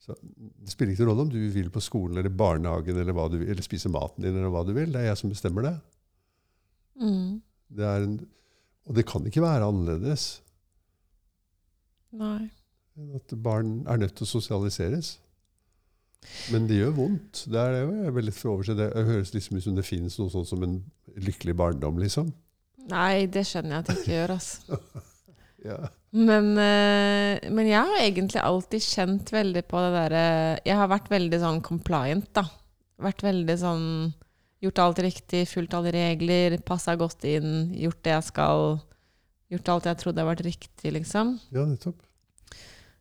Så 0.00 0.14
det 0.24 0.72
spiller 0.72 0.94
ikke 0.94 1.04
rolle 1.10 1.26
om 1.26 1.32
du 1.32 1.38
vil 1.52 1.68
på 1.72 1.82
skolen 1.84 2.16
eller 2.16 2.32
barnehagen 2.32 2.96
eller, 2.96 3.12
hva 3.12 3.26
du 3.28 3.36
vil, 3.36 3.50
eller 3.52 3.64
spise 3.64 3.90
maten 3.92 4.24
din, 4.24 4.36
eller 4.36 4.52
hva 4.52 4.62
du 4.64 4.72
vil. 4.72 4.92
Det 4.92 5.02
er 5.02 5.10
jeg 5.10 5.20
som 5.20 5.32
bestemmer 5.32 5.66
det. 5.68 5.74
Mm. 7.00 7.40
det 7.72 7.84
er 7.88 8.02
en, 8.04 8.14
og 8.84 8.96
det 8.96 9.06
kan 9.08 9.24
ikke 9.24 9.40
være 9.40 9.64
annerledes 9.70 10.24
Nei. 12.12 12.50
at 13.16 13.32
barn 13.40 13.78
er 13.88 14.02
nødt 14.02 14.16
til 14.18 14.26
å 14.26 14.32
sosialiseres. 14.34 15.14
Men 16.52 16.66
det 16.68 16.80
gjør 16.80 16.96
vondt. 16.98 17.44
Det 17.48 17.60
er 17.60 17.76
det 17.78 18.12
veldig 18.16 18.34
for 18.36 18.54
overse. 18.54 18.76
Det 18.76 18.90
høres 18.92 19.32
liksom 19.32 19.56
ut 19.56 19.64
som 19.64 19.78
det 19.78 19.86
finnes 19.88 20.18
noe 20.20 20.32
sånt 20.32 20.50
som 20.50 20.64
en 20.66 20.76
lykkelig 21.16 21.54
barndom, 21.56 22.00
liksom. 22.02 22.32
Nei, 22.90 23.26
det 23.30 23.46
skjønner 23.48 23.76
jeg 23.78 23.84
at 23.84 23.88
det 23.90 23.96
ikke 24.00 24.18
gjør, 24.18 24.36
altså. 24.36 24.80
Ja. 25.60 25.76
Men, 26.10 26.48
eh, 26.58 27.50
men 27.54 27.68
jeg 27.68 27.86
har 27.86 28.00
egentlig 28.02 28.40
alltid 28.42 28.82
kjent 28.82 29.28
veldig 29.30 29.60
på 29.70 29.78
det 29.78 29.90
derre 29.94 30.22
Jeg 30.66 30.74
har 30.74 30.88
vært 30.90 31.06
veldig 31.12 31.38
sånn 31.38 31.60
compliant, 31.62 32.26
da. 32.34 32.42
Vært 32.98 33.22
veldig 33.22 33.56
sånn 33.60 33.86
Gjort 34.60 34.80
alt 34.82 34.98
riktig, 35.00 35.46
fulgt 35.48 35.72
alle 35.72 35.92
regler, 35.94 36.58
passa 36.66 36.92
godt 37.00 37.24
inn, 37.24 37.70
gjort 37.80 38.02
det 38.04 38.12
jeg 38.12 38.26
skal. 38.26 38.74
Gjort 39.48 39.70
alt 39.72 39.86
jeg 39.88 39.98
trodde 40.02 40.20
har 40.20 40.28
vært 40.28 40.42
riktig, 40.44 40.92
liksom. 40.98 41.30
ja, 41.48 41.64
nettopp. 41.64 42.02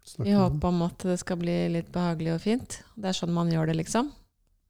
Snakke 0.07 0.31
I 0.31 0.37
håp 0.39 0.63
om 0.69 0.79
at 0.85 1.03
det 1.03 1.17
skal 1.19 1.41
bli 1.41 1.57
litt 1.73 1.91
behagelig 1.91 2.37
og 2.37 2.41
fint. 2.45 2.79
Det 2.95 3.11
er 3.11 3.17
sånn 3.17 3.35
man 3.35 3.51
gjør 3.51 3.73
det, 3.73 3.75
liksom. 3.81 4.07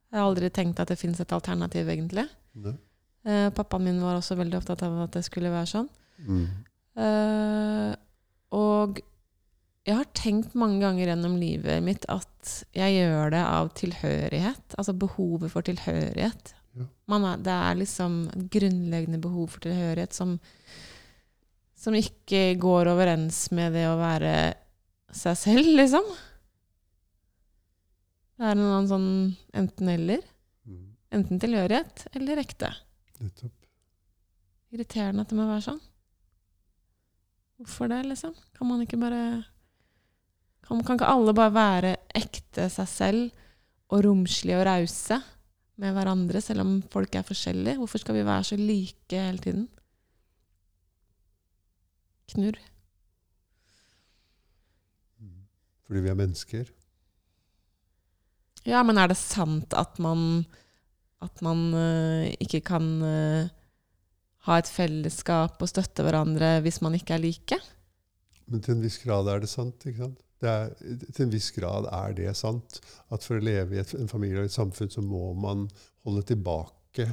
Jeg 0.09 0.17
har 0.17 0.25
aldri 0.25 0.49
tenkt 0.49 0.81
at 0.81 0.89
det 0.89 0.97
fins 0.97 1.21
et 1.21 1.35
alternativ, 1.37 1.93
egentlig. 1.93 2.25
Nei. 2.57 2.73
Eh, 3.29 3.47
pappaen 3.53 3.85
min 3.85 4.01
var 4.01 4.17
også 4.17 4.39
veldig 4.39 4.57
opptatt 4.57 4.81
av 4.87 4.97
at 5.05 5.13
det 5.13 5.21
skulle 5.27 5.53
være 5.53 5.69
sånn. 5.69 5.89
Mm. 6.25 6.45
Eh, 7.05 7.93
og 8.55 9.01
jeg 9.87 9.97
har 9.97 10.09
tenkt 10.17 10.55
mange 10.59 10.81
ganger 10.83 11.09
gjennom 11.09 11.35
livet 11.41 11.81
mitt 11.81 12.05
at 12.11 12.53
jeg 12.77 12.99
gjør 12.99 13.31
det 13.33 13.41
av 13.41 13.69
tilhørighet. 13.77 14.75
Altså 14.77 14.93
behovet 14.93 15.53
for 15.53 15.65
tilhørighet. 15.65 16.53
Er, 16.77 17.25
det 17.41 17.55
er 17.55 17.77
liksom 17.79 18.19
et 18.29 18.45
grunnleggende 18.53 19.19
behov 19.23 19.49
for 19.55 19.63
tilhørighet 19.65 20.13
som, 20.15 20.35
som 21.73 21.97
ikke 21.97 22.53
går 22.61 22.91
overens 22.91 23.47
med 23.55 23.73
det 23.77 23.87
å 23.89 23.97
være 23.99 24.33
seg 25.15 25.39
selv, 25.41 25.71
liksom. 25.81 26.05
Det 28.39 28.51
er 28.51 28.59
noe 28.59 28.83
sånn 28.87 29.09
enten-eller. 29.57 30.21
Mm. 30.69 30.83
Enten 31.17 31.41
tilhørighet 31.41 32.05
eller 32.13 32.43
ekte. 32.45 32.69
Nettopp. 33.19 33.55
Irriterende 34.69 35.25
at 35.25 35.33
det 35.33 35.39
må 35.39 35.49
være 35.49 35.65
sånn. 35.65 35.81
Hvorfor 37.59 37.89
det, 37.91 38.05
liksom? 38.07 38.35
Kan 38.55 38.69
man 38.69 38.81
ikke 38.81 38.99
bare 38.99 39.43
Kan, 40.63 40.83
kan 40.85 40.95
ikke 40.95 41.09
alle 41.09 41.33
bare 41.35 41.53
være 41.53 41.95
ekte 42.15 42.69
seg 42.71 42.87
selv 42.87 43.29
og 43.89 44.03
romslige 44.05 44.59
og 44.59 44.67
rause 44.67 45.17
med 45.81 45.95
hverandre, 45.95 46.41
selv 46.41 46.61
om 46.61 46.73
folk 46.93 47.15
er 47.15 47.25
forskjellige? 47.25 47.79
Hvorfor 47.81 48.03
skal 48.03 48.15
vi 48.15 48.25
være 48.25 48.43
så 48.43 48.55
like 48.55 49.17
hele 49.17 49.41
tiden? 49.41 49.67
Knurr. 52.29 52.59
Fordi 55.87 56.03
vi 56.05 56.09
er 56.11 56.19
mennesker. 56.19 56.69
Ja, 58.67 58.83
men 58.85 58.99
er 59.01 59.09
det 59.09 59.17
sant 59.17 59.73
at 59.73 59.97
man 59.99 60.45
at 61.19 61.41
man 61.41 61.73
uh, 61.73 62.27
ikke 62.39 62.61
kan 62.63 62.85
eh, 63.03 63.49
ha 64.47 64.57
et 64.59 64.71
fellesskap 64.71 65.59
og 65.59 65.71
støtte 65.71 66.05
hverandre 66.05 66.57
hvis 66.65 66.79
man 66.85 66.95
ikke 66.97 67.17
er 67.17 67.23
like? 67.23 67.59
Men 68.49 68.63
til 68.65 68.77
en 68.77 68.83
viss 68.85 68.99
grad 69.03 69.29
er 69.31 69.43
det 69.43 69.49
sant. 69.51 69.85
ikke 69.85 70.05
sant? 70.05 70.21
Er, 70.39 70.71
til 71.11 71.25
en 71.25 71.33
viss 71.33 71.49
grad 71.55 71.89
er 71.91 72.15
det 72.17 72.35
sant. 72.39 72.79
At 73.11 73.25
for 73.25 73.37
å 73.37 73.43
leve 73.43 73.75
i 73.75 73.81
et, 73.81 73.91
en 73.99 74.11
familie 74.11 74.41
og 74.41 74.49
et 74.49 74.55
samfunn, 74.55 74.91
så 74.91 75.03
må 75.05 75.33
man 75.37 75.67
holde 76.07 76.23
tilbake, 76.31 77.09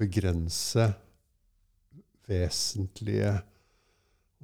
begrense 0.00 0.90
vesentlige 2.30 3.32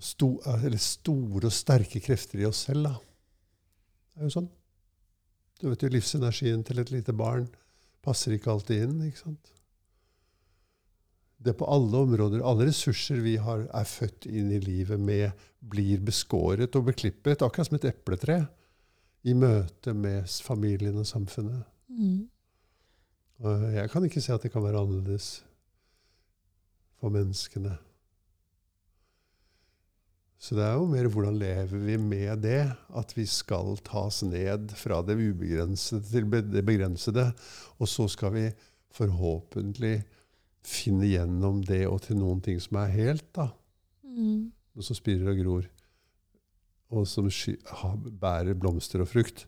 sto, 0.02 0.36
eller 0.46 0.80
store 0.82 1.48
og 1.48 1.54
sterke 1.54 2.02
krefter 2.02 2.42
i 2.42 2.48
oss 2.48 2.64
selv. 2.68 2.88
Da. 2.88 2.94
Det 4.14 4.22
er 4.22 4.30
jo 4.30 4.36
sånn. 4.38 4.48
Du 5.56 5.68
vet 5.70 5.84
jo, 5.84 5.92
Livsenergien 5.92 6.64
til 6.66 6.82
et 6.82 6.92
lite 6.92 7.14
barn 7.16 7.46
passer 8.04 8.34
ikke 8.36 8.52
alltid 8.52 8.86
inn. 8.86 8.98
ikke 9.06 9.22
sant? 9.22 9.55
Det 11.46 11.52
er 11.52 11.58
på 11.60 11.68
alle 11.70 11.94
områder, 12.02 12.40
alle 12.42 12.66
ressurser 12.66 13.20
vi 13.22 13.36
har, 13.38 13.68
er 13.70 13.86
født 13.86 14.26
inn 14.26 14.48
i 14.50 14.58
livet 14.58 14.98
med, 14.98 15.30
blir 15.62 16.00
beskåret 16.02 16.74
og 16.74 16.88
beklippet, 16.88 17.44
akkurat 17.46 17.68
som 17.68 17.76
et 17.78 17.86
epletre, 17.92 18.40
i 19.22 19.34
møte 19.34 19.94
med 19.94 20.26
familien 20.42 20.98
og 20.98 21.06
samfunnet. 21.06 21.62
Mm. 21.86 22.24
Og 23.46 23.66
jeg 23.76 23.92
kan 23.92 24.08
ikke 24.08 24.22
se 24.24 24.34
at 24.34 24.42
det 24.42 24.50
kan 24.50 24.64
være 24.64 24.82
annerledes 24.82 25.28
for 26.98 27.14
menneskene. 27.14 27.76
Så 30.42 30.58
det 30.58 30.66
er 30.66 30.74
jo 30.80 30.90
mer 30.90 31.06
hvordan 31.10 31.38
lever 31.38 31.78
vi 31.86 31.96
med 32.00 32.42
det, 32.42 32.60
at 32.98 33.14
vi 33.14 33.24
skal 33.30 33.78
tas 33.86 34.24
ned 34.26 34.74
fra 34.82 34.98
det 35.06 35.14
ubegrensede 35.14 36.02
til 36.10 36.26
det 36.50 36.66
begrensede, 36.66 37.30
og 37.78 37.90
så 37.90 38.10
skal 38.10 38.34
vi 38.34 38.44
forhåpentlig 38.98 40.00
finne 40.66 41.08
gjennom 41.08 41.62
det 41.66 41.84
og 41.86 42.00
til 42.06 42.18
noen 42.18 42.42
ting 42.44 42.58
som 42.62 42.80
er 42.82 42.92
helt, 42.94 43.26
da. 43.36 43.50
Mm. 44.02 44.50
Og 44.76 44.86
som 44.86 44.98
spirer 44.98 45.30
og 45.32 45.40
gror, 45.40 45.68
og 46.96 47.06
som 47.10 47.28
bærer 48.20 48.58
blomster 48.58 49.02
og 49.02 49.10
frukt. 49.10 49.46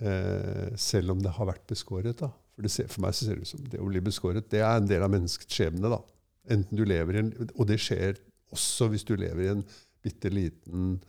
Eh, 0.00 0.70
selv 0.80 1.12
om 1.12 1.20
det 1.20 1.34
har 1.36 1.50
vært 1.50 1.66
beskåret. 1.68 2.18
da. 2.22 2.30
For, 2.54 2.64
det 2.64 2.72
ser, 2.72 2.88
for 2.88 3.04
meg 3.04 3.14
så 3.14 3.26
ser 3.26 3.36
det 3.36 3.44
ut 3.44 3.52
som 3.52 3.66
det 3.68 3.80
å 3.80 3.88
bli 3.88 4.00
beskåret 4.04 4.48
det 4.52 4.62
er 4.64 4.78
en 4.78 4.88
del 4.88 5.04
av 5.04 5.12
menneskets 5.12 5.54
skjebne. 5.54 5.92
da. 5.92 6.00
Enten 6.50 6.76
du 6.76 6.84
lever 6.84 7.16
i 7.16 7.22
en, 7.24 7.32
Og 7.54 7.66
det 7.68 7.80
skjer 7.80 8.18
også 8.50 8.88
hvis 8.90 9.04
du 9.04 9.14
lever 9.16 9.44
i 9.44 9.52
en 9.52 9.64
bitte 10.02 10.30
liten 10.32 11.00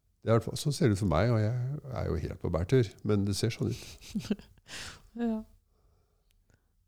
hvert 0.00 0.09
fall- 0.24 0.56
sånn 0.60 0.72
ser 0.76 0.88
det 0.88 0.96
ut 0.98 1.02
for 1.02 1.10
meg, 1.10 1.30
og 1.32 1.38
jeg 1.40 1.80
er 1.96 2.06
jo 2.10 2.16
helt 2.26 2.40
på 2.42 2.50
bærtur. 2.52 2.88
Men 3.04 3.24
det 3.24 3.36
ser 3.36 3.50
sånn 3.54 3.70
ut. 3.72 4.40
Ja. 5.18 5.40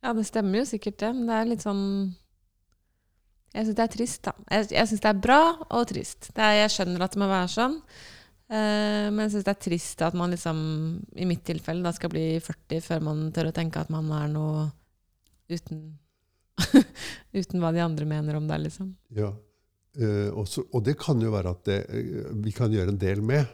ja, 0.04 0.12
det 0.14 0.22
stemmer 0.28 0.60
jo 0.60 0.66
sikkert 0.68 1.00
det, 1.02 1.08
men 1.16 1.26
det 1.26 1.34
er 1.40 1.48
litt 1.50 1.64
sånn 1.64 1.80
Jeg 3.52 3.66
syns 3.66 3.74
det 3.80 3.82
er 3.82 3.90
trist, 3.96 4.20
da. 4.28 4.32
Jeg, 4.54 4.68
jeg 4.70 4.88
syns 4.92 5.02
det 5.02 5.10
er 5.10 5.18
bra 5.24 5.38
og 5.66 5.88
trist. 5.90 6.28
Det 6.36 6.44
er, 6.46 6.54
jeg 6.60 6.70
skjønner 6.76 7.02
at 7.02 7.12
det 7.16 7.20
må 7.20 7.26
være 7.28 7.50
sånn, 7.52 7.74
eh, 8.46 9.08
men 9.10 9.24
jeg 9.26 9.32
syns 9.34 9.48
det 9.48 9.52
er 9.56 9.60
trist 9.66 10.04
at 10.06 10.14
man 10.16 10.30
liksom, 10.32 10.62
i 11.18 11.26
mitt 11.28 11.42
tilfelle, 11.50 11.82
da 11.84 11.90
skal 11.92 12.12
bli 12.14 12.24
40 12.40 12.80
før 12.86 13.02
man 13.10 13.26
tør 13.34 13.50
å 13.50 13.54
tenke 13.58 13.82
at 13.82 13.90
man 13.92 14.08
er 14.16 14.30
noe 14.32 14.68
uten 15.50 15.82
Uten 17.34 17.58
hva 17.64 17.72
de 17.74 17.82
andre 17.82 18.06
mener 18.06 18.36
om 18.38 18.46
deg, 18.46 18.62
liksom. 18.68 18.94
Ja. 19.18 19.32
Eh, 19.98 20.30
og, 20.32 20.46
så, 20.48 20.64
og 20.72 20.84
det 20.86 20.96
kan 21.00 21.20
jo 21.20 21.32
være 21.34 21.52
at 21.52 21.66
det, 21.68 21.78
eh, 21.92 22.30
vi 22.44 22.54
kan 22.56 22.72
gjøre 22.72 22.94
en 22.94 23.00
del 23.00 23.22
med. 23.24 23.44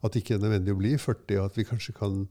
At 0.00 0.12
det 0.12 0.22
ikke 0.22 0.38
er 0.38 0.44
nødvendig 0.44 0.74
å 0.74 0.80
bli 0.80 0.94
40, 0.96 1.40
og 1.40 1.50
at 1.50 1.58
vi 1.58 1.66
kanskje 1.68 1.96
kan 1.96 2.22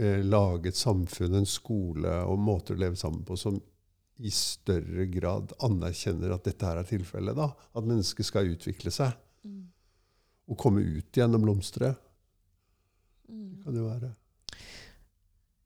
eh, 0.00 0.22
lage 0.24 0.72
et 0.72 0.78
samfunn, 0.78 1.36
en 1.38 1.48
skole 1.48 2.18
og 2.26 2.40
måter 2.42 2.76
å 2.76 2.82
leve 2.86 2.98
sammen 2.98 3.24
på 3.26 3.38
som 3.38 3.60
i 4.16 4.32
større 4.32 5.04
grad 5.12 5.52
anerkjenner 5.66 6.32
at 6.32 6.46
dette 6.48 6.64
her 6.64 6.80
er 6.80 6.88
tilfellet. 6.88 7.36
da. 7.36 7.50
At 7.76 7.86
mennesket 7.86 8.26
skal 8.26 8.48
utvikle 8.54 8.92
seg 8.94 9.12
og 10.46 10.58
komme 10.60 10.80
ut 10.80 11.18
igjen 11.18 11.34
og 11.36 11.42
blomstre. 11.42 11.92
Mm. 13.26 13.62
kan 13.64 13.74
jo 13.74 13.88
være. 13.88 14.12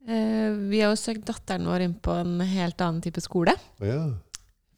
Eh, 0.08 0.56
vi 0.70 0.80
har 0.80 0.90
jo 0.90 0.98
søkt 0.98 1.26
datteren 1.28 1.68
vår 1.68 1.84
inn 1.84 1.96
på 2.00 2.14
en 2.16 2.40
helt 2.40 2.80
annen 2.80 3.02
type 3.04 3.20
skole. 3.22 3.52
Ja, 3.84 4.16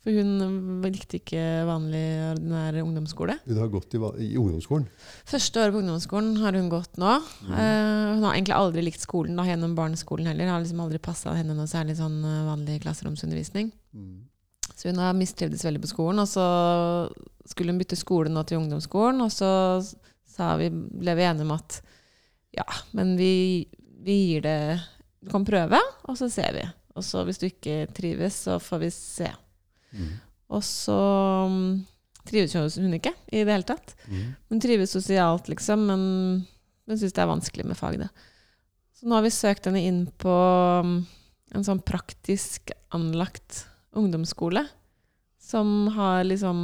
For 0.02 0.16
hun 0.18 0.82
likte 0.82 1.20
ikke 1.20 1.42
vanlig, 1.68 2.02
ordinær 2.32 2.78
ungdomsskole. 2.82 3.36
hun 3.46 3.60
har 3.60 3.70
gått 3.70 3.94
i, 3.94 4.00
i 4.26 4.30
ungdomsskolen. 4.40 4.88
Første 5.30 5.62
året 5.62 5.76
på 5.76 5.82
ungdomsskolen 5.84 6.32
har 6.42 6.58
hun 6.58 6.70
gått 6.72 6.98
nå. 6.98 7.12
Mm. 7.46 7.52
Uh, 7.52 8.08
hun 8.16 8.26
har 8.26 8.34
egentlig 8.34 8.56
aldri 8.56 8.82
likt 8.88 9.04
skolen 9.04 9.38
da, 9.38 9.46
gjennom 9.46 9.76
barneskolen 9.78 10.26
heller. 10.32 10.50
Har 10.50 10.64
liksom 10.64 10.82
aldri 10.82 10.98
passa 11.02 11.36
henne 11.38 11.54
noe 11.54 11.70
særlig 11.70 11.94
sånn 12.00 12.18
eh, 12.26 12.42
vanlig 12.48 12.80
klasseromsundervisning. 12.82 13.70
Mm. 13.94 14.24
Så 14.74 14.90
hun 14.90 14.98
har 14.98 15.14
mistrivdes 15.14 15.62
veldig 15.68 15.84
på 15.84 15.92
skolen. 15.92 16.24
Og 16.24 16.30
så 16.32 16.46
skulle 17.46 17.70
hun 17.70 17.78
bytte 17.78 17.98
skole 17.98 18.32
nå 18.32 18.42
til 18.48 18.58
ungdomsskolen, 18.58 19.22
og 19.22 19.30
så 19.30 19.52
sa 20.32 20.54
vi, 20.58 20.70
ble 20.72 21.14
vi 21.18 21.28
enige 21.28 21.46
om 21.46 21.54
at 21.54 21.78
ja, 22.56 22.66
men 22.96 23.14
vi, 23.16 23.68
vi 24.02 24.18
gir 24.26 24.42
det 24.44 24.58
Du 25.22 25.30
kan 25.30 25.44
prøve, 25.46 25.78
og 26.10 26.18
så 26.18 26.26
ser 26.32 26.56
vi. 26.56 26.66
Og 26.98 27.06
så 27.06 27.22
hvis 27.24 27.38
du 27.38 27.46
ikke 27.46 27.86
trives, 27.94 28.42
så 28.48 28.58
får 28.60 28.82
vi 28.82 28.90
se. 28.90 29.28
Mm. 29.92 30.12
Og 30.52 30.64
så 30.66 30.98
mm, 31.48 31.66
trives 32.28 32.76
hun 32.78 32.98
ikke 32.98 33.14
i 33.32 33.42
det 33.42 33.54
hele 33.54 33.68
tatt. 33.68 33.94
Mm. 34.08 34.34
Hun 34.52 34.62
trives 34.62 34.94
sosialt, 34.94 35.48
liksom, 35.52 35.86
men 35.88 36.04
hun 36.88 36.98
syns 36.98 37.14
det 37.16 37.24
er 37.24 37.30
vanskelig 37.30 37.66
med 37.68 37.78
fag. 37.78 37.98
Det. 38.02 38.08
Så 38.98 39.08
nå 39.08 39.16
har 39.16 39.26
vi 39.26 39.34
søkt 39.34 39.68
henne 39.68 39.82
inn 39.82 40.04
på 40.20 40.36
mm, 40.86 40.96
en 41.56 41.66
sånn 41.66 41.82
praktisk 41.84 42.74
anlagt 42.94 43.66
ungdomsskole 43.96 44.66
som 45.42 45.88
har 45.96 46.24
liksom 46.24 46.58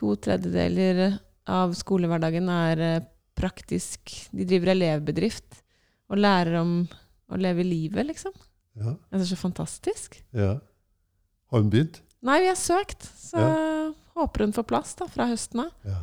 To 0.00 0.14
tredjedeler 0.16 1.18
av 1.50 1.74
skolehverdagen 1.76 2.46
er 2.48 2.80
eh, 2.80 3.02
praktisk 3.36 4.14
De 4.32 4.46
driver 4.48 4.72
elevbedrift 4.72 5.58
og 6.10 6.22
lærer 6.24 6.56
om 6.62 6.72
å 7.30 7.38
leve 7.38 7.62
livet, 7.62 8.02
liksom. 8.08 8.32
Ja. 8.80 8.96
Det 9.12 9.20
er 9.20 9.28
så 9.28 9.36
fantastisk. 9.38 10.16
ja. 10.34 10.56
Har 11.50 11.62
hun 11.64 11.70
begynt? 11.72 12.00
Nei, 12.22 12.40
vi 12.44 12.50
har 12.50 12.58
søkt, 12.58 13.06
så 13.16 13.40
håper 14.18 14.44
hun 14.44 14.52
får 14.56 14.66
plass 14.68 14.94
da, 14.98 15.06
fra 15.10 15.26
høsten 15.30 15.62
av. 15.64 15.70
Ja. 15.88 16.02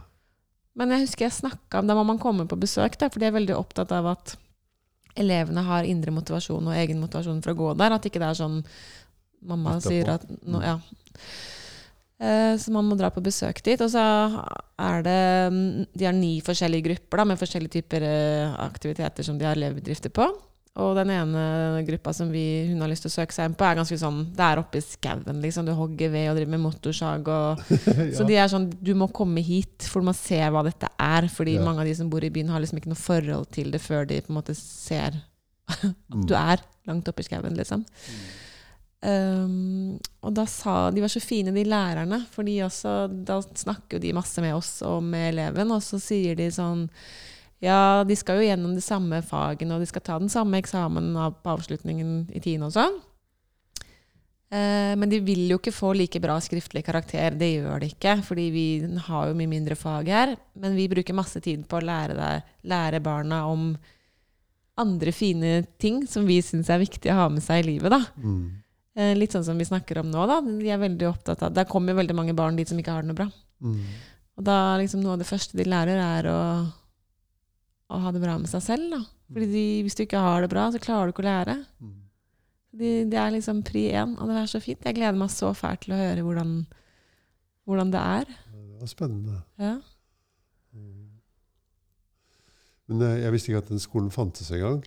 Men 0.77 0.91
jeg 0.93 1.05
husker 1.07 1.25
jeg 1.25 1.33
snakka 1.33 1.79
om 1.81 1.87
Da 1.89 1.95
må 1.97 2.03
man 2.05 2.19
komme 2.21 2.45
på 2.49 2.57
besøk, 2.59 2.97
da, 3.01 3.09
for 3.09 3.19
de 3.21 3.25
er 3.29 3.35
veldig 3.35 3.55
opptatt 3.57 3.91
av 3.95 4.05
at 4.13 4.35
elevene 5.17 5.63
har 5.65 5.87
indre 5.89 6.11
motivasjon 6.13 6.67
og 6.69 6.75
egen 6.77 6.99
motivasjon 7.01 7.39
for 7.41 7.53
å 7.55 7.57
gå 7.57 7.69
der. 7.79 7.95
At 7.95 8.05
ikke 8.05 8.21
det 8.21 8.27
er 8.31 8.37
sånn 8.37 8.59
mamma 9.47 9.77
Etterpå. 9.77 9.89
sier 9.93 10.11
at 10.13 10.25
nå, 10.45 10.61
Ja. 10.65 10.75
Eh, 12.19 12.57
Så 12.57 12.71
man 12.73 12.85
må 12.89 12.97
dra 12.97 13.09
på 13.13 13.21
besøk 13.21 13.61
dit. 13.63 13.79
Og 13.81 13.89
så 13.93 14.01
er 14.79 15.01
det 15.05 15.53
mm, 15.53 15.87
De 15.93 16.05
har 16.05 16.13
ni 16.13 16.41
forskjellige 16.41 16.85
grupper 16.89 17.17
da, 17.21 17.25
med 17.25 17.37
forskjellige 17.41 17.77
typer 17.81 18.01
eh, 18.01 18.55
aktiviteter 18.65 19.23
som 19.25 19.37
de 19.37 19.45
har 19.45 19.55
elevbedrifter 19.57 20.09
på. 20.13 20.25
Og 20.77 20.91
den 20.93 21.09
ene 21.09 21.43
gruppa 21.87 22.11
som 22.13 22.29
vi, 22.29 22.43
hun 22.69 22.81
har 22.83 22.89
lyst 22.91 23.01
til 23.01 23.09
å 23.09 23.15
søke 23.15 23.33
seg 23.33 23.47
inn 23.49 23.55
på, 23.57 23.65
er 23.65 23.79
ganske 23.79 23.97
sånn 23.97 24.19
Det 24.37 24.43
er 24.45 24.59
oppe 24.61 24.77
i 24.77 24.85
skauen, 24.85 25.39
liksom. 25.41 25.65
Du 25.65 25.73
hogger 25.73 26.11
ved 26.13 26.27
og 26.29 26.35
driver 26.37 26.51
med 26.53 26.61
motorsag 26.67 27.31
og 27.33 27.63
så 28.17 28.27
de 28.29 28.35
er 28.37 28.51
sånn 28.51 28.67
Du 28.77 28.91
må 28.99 29.07
komme 29.09 29.41
hit, 29.41 29.87
for 29.89 30.03
du 30.05 30.09
må 30.11 30.13
se 30.13 30.37
hva 30.37 30.61
dette 30.67 30.89
er. 31.01 31.25
Fordi 31.33 31.55
Ja. 31.57 31.63
mange 31.65 31.81
av 31.81 31.89
de 31.89 31.95
som 31.97 32.09
bor 32.13 32.21
i 32.23 32.29
byen, 32.29 32.49
har 32.53 32.61
liksom 32.61 32.77
ikke 32.77 32.91
noe 32.93 33.01
forhold 33.01 33.49
til 33.57 33.71
det 33.73 33.81
før 33.81 34.05
de 34.07 34.21
på 34.21 34.29
en 34.29 34.37
måte 34.41 34.53
ser 34.59 35.17
at 35.67 35.95
Mm. 36.13 36.27
du 36.29 36.35
er 36.37 36.61
langt 36.87 37.09
oppe 37.09 37.19
i 37.19 37.27
skauen, 37.27 37.57
liksom. 37.57 37.81
Um, 39.07 39.99
og 40.25 40.31
da 40.33 40.45
sa 40.49 40.89
De 40.89 41.03
var 41.03 41.11
så 41.11 41.19
fine, 41.21 41.51
de 41.53 41.63
lærerne, 41.69 42.17
for 42.33 42.43
da 42.43 43.37
snakker 43.43 43.97
jo 43.97 43.99
de 44.01 44.13
masse 44.17 44.41
med 44.41 44.55
oss 44.57 44.81
og 44.87 45.03
med 45.05 45.33
eleven, 45.35 45.69
og 45.75 45.83
så 45.85 45.99
sier 46.01 46.35
de 46.35 46.47
sånn 46.49 46.87
Ja, 47.63 48.03
de 48.05 48.15
skal 48.15 48.37
jo 48.39 48.47
gjennom 48.47 48.75
de 48.77 48.83
samme 48.85 49.23
fagene, 49.25 49.75
og 49.75 49.81
de 49.81 49.89
skal 49.89 50.03
ta 50.05 50.17
den 50.21 50.29
samme 50.29 50.59
eksamen 50.61 51.15
på 51.41 51.53
avslutningen 51.55 52.27
i 52.35 52.41
tiende 52.43 52.69
og 52.69 52.75
sånn. 52.75 52.99
Eh, 54.47 54.93
men 54.95 55.09
de 55.11 55.19
vil 55.19 55.49
jo 55.51 55.57
ikke 55.59 55.73
få 55.75 55.91
like 55.97 56.21
bra 56.23 56.37
skriftlig 56.43 56.85
karakter. 56.87 57.35
Det 57.35 57.49
gjør 57.57 57.81
de 57.83 57.89
ikke, 57.91 58.13
fordi 58.23 58.45
vi 58.53 58.67
har 59.09 59.27
jo 59.27 59.35
mye 59.37 59.51
mindre 59.51 59.75
fag 59.79 60.11
her. 60.13 60.35
Men 60.55 60.77
vi 60.77 60.87
bruker 60.91 61.17
masse 61.17 61.41
tid 61.43 61.65
på 61.67 61.79
å 61.79 61.83
lære, 61.83 62.15
deg, 62.15 62.53
lære 62.71 63.03
barna 63.03 63.43
om 63.49 63.71
andre 64.77 65.11
fine 65.11 65.65
ting 65.81 66.03
som 66.07 66.27
vi 66.29 66.37
syns 66.45 66.69
er 66.69 66.83
viktig 66.83 67.09
å 67.11 67.19
ha 67.23 67.27
med 67.33 67.43
seg 67.43 67.63
i 67.63 67.69
livet. 67.73 67.91
da. 67.91 68.03
Mm. 68.21 68.63
Eh, 68.97 69.13
litt 69.17 69.33
sånn 69.35 69.45
som 69.45 69.57
vi 69.57 69.67
snakker 69.67 69.99
om 70.01 70.11
nå. 70.13 70.27
da. 70.29 70.39
De 70.45 70.71
er 70.71 70.79
veldig 70.81 71.09
opptatt 71.09 71.43
av, 71.43 71.53
Der 71.53 71.65
kommer 71.65 71.91
jo 71.91 71.99
veldig 71.99 72.15
mange 72.15 72.37
barn 72.37 72.55
dit 72.55 72.69
som 72.69 72.79
ikke 72.79 72.93
har 72.95 73.03
det 73.03 73.11
noe 73.11 73.19
bra. 73.19 73.29
Mm. 73.61 73.81
Og 74.37 74.45
da 74.45 74.77
liksom 74.77 75.01
noe 75.01 75.17
av 75.17 75.21
det 75.21 75.27
første 75.27 75.57
de 75.57 75.65
lærer, 75.65 75.97
er 75.97 76.29
å, 76.31 76.39
å 77.87 77.99
ha 78.03 78.11
det 78.11 78.21
bra 78.23 78.35
med 78.39 78.49
seg 78.51 78.63
selv. 78.65 78.89
da. 78.93 79.01
Fordi 79.31 79.47
de, 79.51 79.65
hvis 79.85 79.95
du 79.97 80.03
ikke 80.05 80.23
har 80.23 80.43
det 80.43 80.51
bra, 80.51 80.67
så 80.71 80.81
klarer 80.81 81.09
du 81.09 81.15
ikke 81.15 81.25
å 81.25 81.29
lære. 81.29 81.57
Det 82.77 82.91
De, 83.09 83.17
er 83.17 83.31
liksom 83.33 83.63
pri 83.65 83.87
én, 83.95 84.17
og 84.19 84.29
det 84.29 84.41
er 84.41 84.49
så 84.51 84.61
fint. 84.63 84.83
Jeg 84.85 84.97
gleder 84.99 85.17
meg 85.17 85.31
så 85.33 85.53
fælt 85.57 85.85
til 85.85 85.95
å 85.95 86.01
høre 86.01 86.25
hvordan, 86.25 86.51
hvordan 87.67 87.93
det 87.95 88.03
er. 88.19 88.35
Det 88.51 88.83
var 88.83 88.91
spennende. 88.91 89.39
Ja. 89.57 89.77
Mm. 90.75 91.07
Men 92.87 93.01
eh, 93.07 93.17
jeg 93.23 93.33
visste 93.33 93.51
ikke 93.51 93.63
at 93.65 93.73
den 93.73 93.83
skolen 93.83 94.13
fantes 94.13 94.51
engang. 94.53 94.83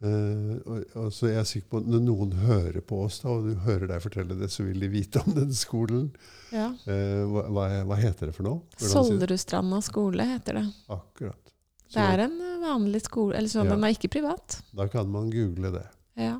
Uh, 0.00 0.56
og, 0.64 0.84
og 0.96 1.08
så 1.12 1.28
jeg 1.28 1.36
er 1.36 1.44
sikker 1.44 1.74
på 1.74 1.80
Når 1.84 2.00
noen 2.00 2.30
hører 2.40 2.80
på 2.80 3.02
oss, 3.04 3.18
da, 3.20 3.34
og 3.34 3.50
du 3.50 3.58
hører 3.66 3.84
deg 3.90 4.00
fortelle 4.00 4.32
det, 4.38 4.48
så 4.48 4.64
vil 4.64 4.80
de 4.80 4.88
vite 4.88 5.20
om 5.20 5.34
den 5.36 5.52
skolen. 5.52 6.06
ja. 6.54 6.70
Uh, 6.88 7.28
hva, 7.28 7.66
hva, 7.84 7.98
heter 8.00 8.30
det 8.30 8.36
for 8.38 8.48
noe? 8.48 8.62
Hvordan? 8.78 8.94
Solderudstranda 8.94 9.82
skole 9.84 10.24
heter 10.30 10.56
det. 10.62 10.64
Akkurat. 10.96 11.49
Det 11.94 12.02
er 12.02 12.22
en 12.26 12.36
eh, 12.40 12.58
vanlig 12.62 13.00
skole. 13.04 13.34
Eller 13.36 13.48
sånn, 13.50 13.66
Ja. 13.66 13.74
den 13.74 13.84
er 13.84 13.94
ikke 13.96 14.10
privat. 14.12 14.60
Da 14.76 14.86
kan 14.88 15.08
man 15.10 15.30
google 15.30 15.70
det. 15.74 15.86
Ja. 16.16 16.36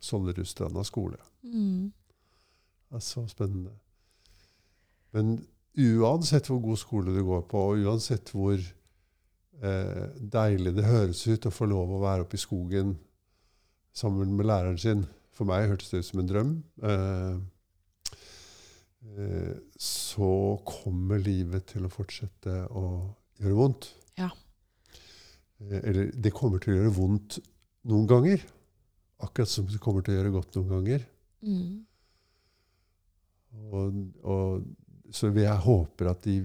Sollerudstranda 0.00 0.84
skole. 0.84 1.18
Mm. 1.44 1.92
Det 2.88 2.96
er 2.96 3.04
så 3.04 3.26
spennende. 3.28 3.72
Men 5.12 5.46
uansett 5.78 6.46
hvor 6.50 6.60
god 6.62 6.78
skole 6.80 7.14
du 7.14 7.22
går 7.24 7.42
på, 7.50 7.58
og 7.72 7.84
uansett 7.84 8.30
hvor 8.34 8.58
eh, 8.58 10.08
deilig 10.20 10.74
det 10.76 10.84
høres 10.84 11.26
ut 11.26 11.46
å 11.46 11.52
få 11.54 11.66
lov 11.70 11.90
å 11.96 12.00
være 12.02 12.24
oppe 12.26 12.38
i 12.38 12.42
skogen 12.42 12.96
sammen 13.94 14.34
med 14.38 14.46
læreren 14.46 14.78
sin 14.78 15.06
For 15.34 15.46
meg 15.46 15.68
hørtes 15.70 15.90
det 15.92 16.00
ut 16.02 16.06
som 16.08 16.18
en 16.20 16.26
drøm. 16.28 16.48
Eh, 16.82 17.36
eh, 19.06 19.54
så 19.78 20.30
kommer 20.66 21.18
livet 21.22 21.68
til 21.72 21.86
å 21.86 21.90
fortsette 21.92 22.56
å 22.74 22.84
gjøre 23.38 23.54
vondt. 23.58 23.92
Ja. 24.18 24.30
Eh, 25.64 25.80
eller 25.82 26.12
det 26.14 26.32
kommer 26.36 26.62
til 26.62 26.74
å 26.74 26.78
gjøre 26.80 26.94
vondt 26.96 27.38
noen 27.88 28.06
ganger. 28.10 28.44
Akkurat 29.24 29.50
som 29.50 29.66
det 29.66 29.80
kommer 29.82 30.04
til 30.06 30.14
å 30.14 30.18
gjøre 30.20 30.34
godt 30.36 30.58
noen 30.58 30.72
ganger. 30.76 31.06
Mm. 31.42 31.84
Og, 33.72 33.98
og, 34.22 34.68
så 35.14 35.30
jeg 35.34 35.62
håper 35.64 36.10
at, 36.12 36.26
de, 36.28 36.42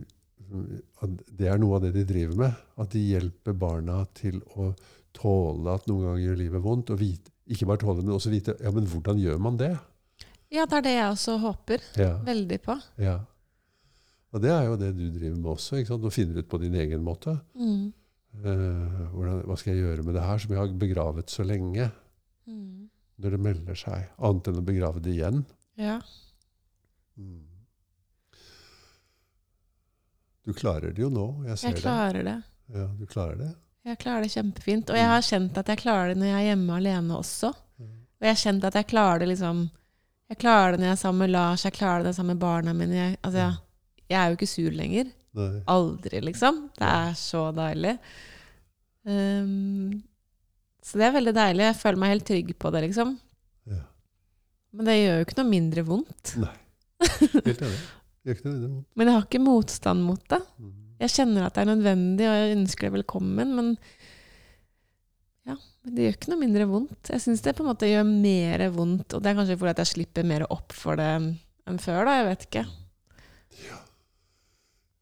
at 1.04 1.24
det 1.36 1.50
er 1.52 1.60
noe 1.62 1.78
av 1.78 1.84
det 1.86 1.92
de 1.98 2.06
driver 2.10 2.40
med. 2.46 2.62
At 2.80 2.94
de 2.96 3.02
hjelper 3.12 3.58
barna 3.60 4.02
til 4.18 4.40
å 4.58 4.72
tåle 5.14 5.76
at 5.76 5.86
noen 5.90 6.08
ganger 6.08 6.24
gjør 6.28 6.40
livet 6.42 6.64
vondt. 6.64 6.94
Og 6.96 7.02
vite, 7.04 7.34
ikke 7.54 7.68
bare 7.70 7.84
tåle, 7.84 8.02
men 8.06 8.16
også 8.16 8.32
vite 8.34 8.56
ja, 8.64 8.72
men 8.74 8.88
hvordan 8.90 9.20
gjør 9.22 9.42
man 9.44 9.60
det. 9.60 9.74
ja, 10.54 10.66
det 10.70 10.80
er 10.80 10.86
det 10.86 10.96
jeg 10.96 11.12
også 11.12 11.38
håper 11.44 11.86
Ja, 12.00 12.16
veldig 12.26 12.60
på. 12.66 12.80
ja. 13.04 13.20
Og 14.34 14.42
det 14.42 14.50
er 14.50 14.64
jo 14.66 14.78
det 14.82 14.88
du 14.98 15.04
driver 15.14 15.36
med 15.38 15.50
også. 15.52 15.76
ikke 15.78 15.92
sant? 15.92 16.02
Du 16.02 16.10
finner 16.10 16.40
ut 16.42 16.48
på 16.50 16.58
din 16.58 16.74
egen 16.74 17.04
måte. 17.06 17.36
Mm. 17.54 17.92
Eh, 18.34 19.10
hvordan, 19.14 19.42
hva 19.46 19.58
skal 19.60 19.76
jeg 19.76 19.84
gjøre 19.86 20.06
med 20.08 20.18
det 20.18 20.26
her 20.26 20.42
som 20.42 20.54
jeg 20.54 20.62
har 20.62 20.76
begravet 20.82 21.34
så 21.34 21.46
lenge? 21.46 21.90
Mm. 22.50 22.90
Når 23.22 23.36
det 23.36 23.42
melder 23.46 23.78
seg. 23.78 24.08
Annet 24.18 24.50
enn 24.50 24.62
å 24.62 24.66
begrave 24.66 25.04
det 25.04 25.14
igjen. 25.14 25.44
Ja. 25.80 26.00
Mm. 27.20 27.44
Du 30.44 30.52
klarer 30.58 30.92
det 30.92 31.04
jo 31.06 31.12
nå. 31.14 31.28
Jeg 31.48 31.60
ser 31.62 31.72
Jeg 31.72 31.84
klarer 31.84 32.26
det. 32.26 32.34
det. 32.34 32.80
Ja, 32.80 32.88
du 33.00 33.06
klarer 33.08 33.38
det. 33.40 33.52
Jeg 33.84 34.00
klarer 34.00 34.26
det 34.26 34.32
kjempefint. 34.34 34.90
Og 34.92 34.98
jeg 34.98 35.08
har 35.12 35.24
kjent 35.24 35.58
at 35.60 35.70
jeg 35.72 35.80
klarer 35.84 36.12
det 36.12 36.20
når 36.20 36.32
jeg 36.32 36.40
er 36.40 36.50
hjemme 36.52 36.80
alene 36.80 37.20
også. 37.20 37.54
Og 37.84 38.28
jeg 38.28 38.32
har 38.32 38.40
kjent 38.40 38.68
at 38.68 38.76
jeg 38.80 38.88
klarer 38.88 39.20
det 39.20 39.34
liksom 39.34 39.66
Jeg 40.32 40.38
klarer 40.40 40.72
det 40.72 40.80
når 40.80 40.88
jeg 40.88 40.96
er 40.96 41.02
sammen 41.02 41.20
med 41.20 41.32
Lars, 41.34 41.66
jeg 41.68 41.76
klarer 41.76 42.04
det 42.08 42.14
sammen 42.16 42.34
med 42.38 42.42
barna 42.42 42.74
mine. 42.74 42.96
Jeg, 42.96 43.18
altså, 43.22 43.38
jeg, 43.38 43.56
jeg 44.10 44.18
er 44.20 44.30
jo 44.32 44.38
ikke 44.38 44.48
sur 44.48 44.72
lenger. 44.72 45.12
Nei. 45.38 45.64
Aldri, 45.74 46.22
liksom. 46.30 46.60
Det 46.78 46.90
er 46.90 47.16
så 47.18 47.48
deilig. 47.56 47.96
Um, 49.04 50.04
så 50.84 51.00
det 51.00 51.08
er 51.08 51.16
veldig 51.18 51.34
deilig. 51.36 51.66
Jeg 51.70 51.80
føler 51.80 52.02
meg 52.04 52.14
helt 52.14 52.28
trygg 52.30 52.54
på 52.60 52.72
det, 52.76 52.84
liksom. 52.88 53.16
Ja. 53.72 53.82
Men 54.74 54.90
det 54.90 55.00
gjør 55.00 55.20
jo 55.20 55.26
ikke 55.28 55.40
noe 55.42 55.50
mindre 55.50 55.86
vondt. 55.88 56.36
Nei. 56.44 56.56
Helt 57.04 57.66
enig. 57.66 57.82
Gjør 58.24 58.38
ikke 58.38 58.48
noe 58.48 58.54
mindre 58.54 58.72
vondt. 58.76 58.88
Men 59.00 59.10
jeg 59.10 59.18
har 59.18 59.28
ikke 59.28 59.44
motstand 59.44 60.06
mot 60.06 60.26
det. 60.32 60.42
Mm. 60.62 60.74
Jeg 61.04 61.16
kjenner 61.18 61.48
at 61.48 61.56
det 61.56 61.64
er 61.64 61.72
nødvendig, 61.72 62.28
og 62.30 62.38
jeg 62.38 62.58
ønsker 62.58 62.88
det 62.88 62.96
velkommen, 63.00 63.56
men 63.58 63.72
ja, 65.50 65.58
det 65.90 66.06
gjør 66.06 66.16
ikke 66.16 66.32
noe 66.32 66.40
mindre 66.40 66.68
vondt. 66.70 67.10
Jeg 67.12 67.24
syns 67.26 67.44
det 67.44 67.56
på 67.58 67.66
en 67.66 67.72
måte 67.74 67.90
gjør 67.90 68.06
mer 68.08 68.64
vondt, 68.76 69.18
og 69.18 69.24
det 69.24 69.32
er 69.32 69.40
kanskje 69.42 69.58
fordi 69.60 69.74
at 69.74 69.82
jeg 69.84 69.92
slipper 69.96 70.30
mer 70.30 70.46
opp 70.54 70.76
for 70.78 71.00
det 71.00 71.10
enn 71.18 71.82
før, 71.82 72.06
da. 72.08 72.16
Jeg 72.20 72.30
vet 72.30 72.48
ikke. 72.48 72.64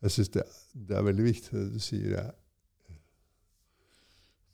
Jeg 0.02 0.16
syns 0.16 0.32
det, 0.34 0.44
det 0.74 0.98
er 0.98 1.06
veldig 1.06 1.26
viktig 1.26 1.52
det 1.54 1.68
du 1.76 1.82
sier. 1.84 2.16
Jeg, 2.16 2.32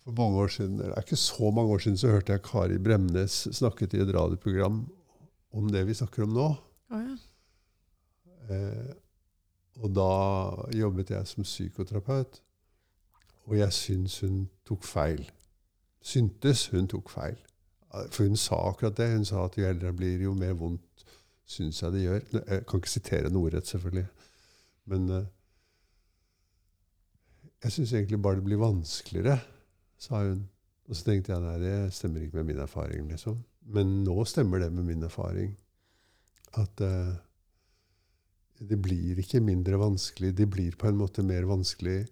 for 0.03 0.15
mange 0.15 0.39
år 0.43 0.51
siden, 0.51 0.75
eller 0.79 0.93
det 0.93 0.97
er 0.99 1.07
ikke 1.07 1.19
så 1.19 1.51
mange 1.51 1.73
år 1.73 1.83
siden, 1.83 1.97
så 1.97 2.11
hørte 2.11 2.35
jeg 2.35 2.43
Kari 2.43 2.77
Bremnes 2.83 3.35
snakket 3.51 3.95
i 3.95 4.03
et 4.03 4.13
radioprogram 4.15 4.85
om 5.51 5.71
det 5.71 5.87
vi 5.87 5.95
snakker 5.95 6.23
om 6.23 6.35
nå. 6.35 6.47
Oh, 6.91 7.01
ja. 7.03 7.17
Eh, 8.55 8.93
og 9.83 9.91
da 9.95 10.11
jobbet 10.77 11.11
jeg 11.11 11.27
som 11.27 11.43
psykoterapeut. 11.43 12.41
Og 13.47 13.57
jeg 13.57 13.73
syns 13.73 14.19
hun 14.23 14.47
tok 14.67 14.83
feil. 14.83 15.23
Syntes 16.03 16.67
hun 16.73 16.87
tok 16.87 17.11
feil. 17.11 17.37
For 18.11 18.23
hun 18.27 18.35
sa 18.39 18.59
akkurat 18.69 18.97
det. 18.97 19.11
Hun 19.15 19.25
sa 19.25 19.45
at 19.45 19.57
jo 19.57 19.67
eldre 19.67 19.91
jeg 19.91 19.99
blir, 19.99 20.23
jo 20.27 20.33
mer 20.35 20.55
vondt 20.59 21.05
syns 21.47 21.81
jeg 21.81 21.93
det 21.93 22.03
gjør. 22.03 22.21
Jeg 22.33 22.65
kan 22.67 22.81
ikke 22.81 22.91
sitere 22.91 23.31
noe 23.31 23.47
ordrett, 23.47 23.69
selvfølgelig. 23.69 24.07
Men 24.91 25.09
eh, 25.15 25.27
jeg 27.63 27.73
syns 27.73 27.93
egentlig 27.93 28.19
bare 28.21 28.39
det 28.39 28.45
blir 28.45 28.61
vanskeligere, 28.61 29.39
sa 29.97 30.21
hun. 30.23 30.43
Og 30.87 30.95
så 30.95 31.09
tenkte 31.09 31.33
jeg 31.33 31.43
nei, 31.43 31.55
det 31.59 31.93
stemmer 31.95 32.23
ikke 32.23 32.39
med 32.39 32.51
min 32.51 32.63
erfaring. 32.63 33.07
liksom. 33.11 33.39
Men 33.75 34.03
nå 34.05 34.17
stemmer 34.29 34.61
det 34.63 34.69
med 34.71 34.85
min 34.87 35.03
erfaring. 35.03 35.55
At 36.55 36.83
uh, 36.85 37.15
det 38.59 38.77
blir 38.81 39.19
ikke 39.19 39.41
mindre 39.43 39.79
vanskelig. 39.81 40.31
Det 40.37 40.47
blir 40.49 40.77
på 40.79 40.87
en 40.87 40.99
måte 41.01 41.25
mer 41.25 41.49
vanskelig. 41.49 42.05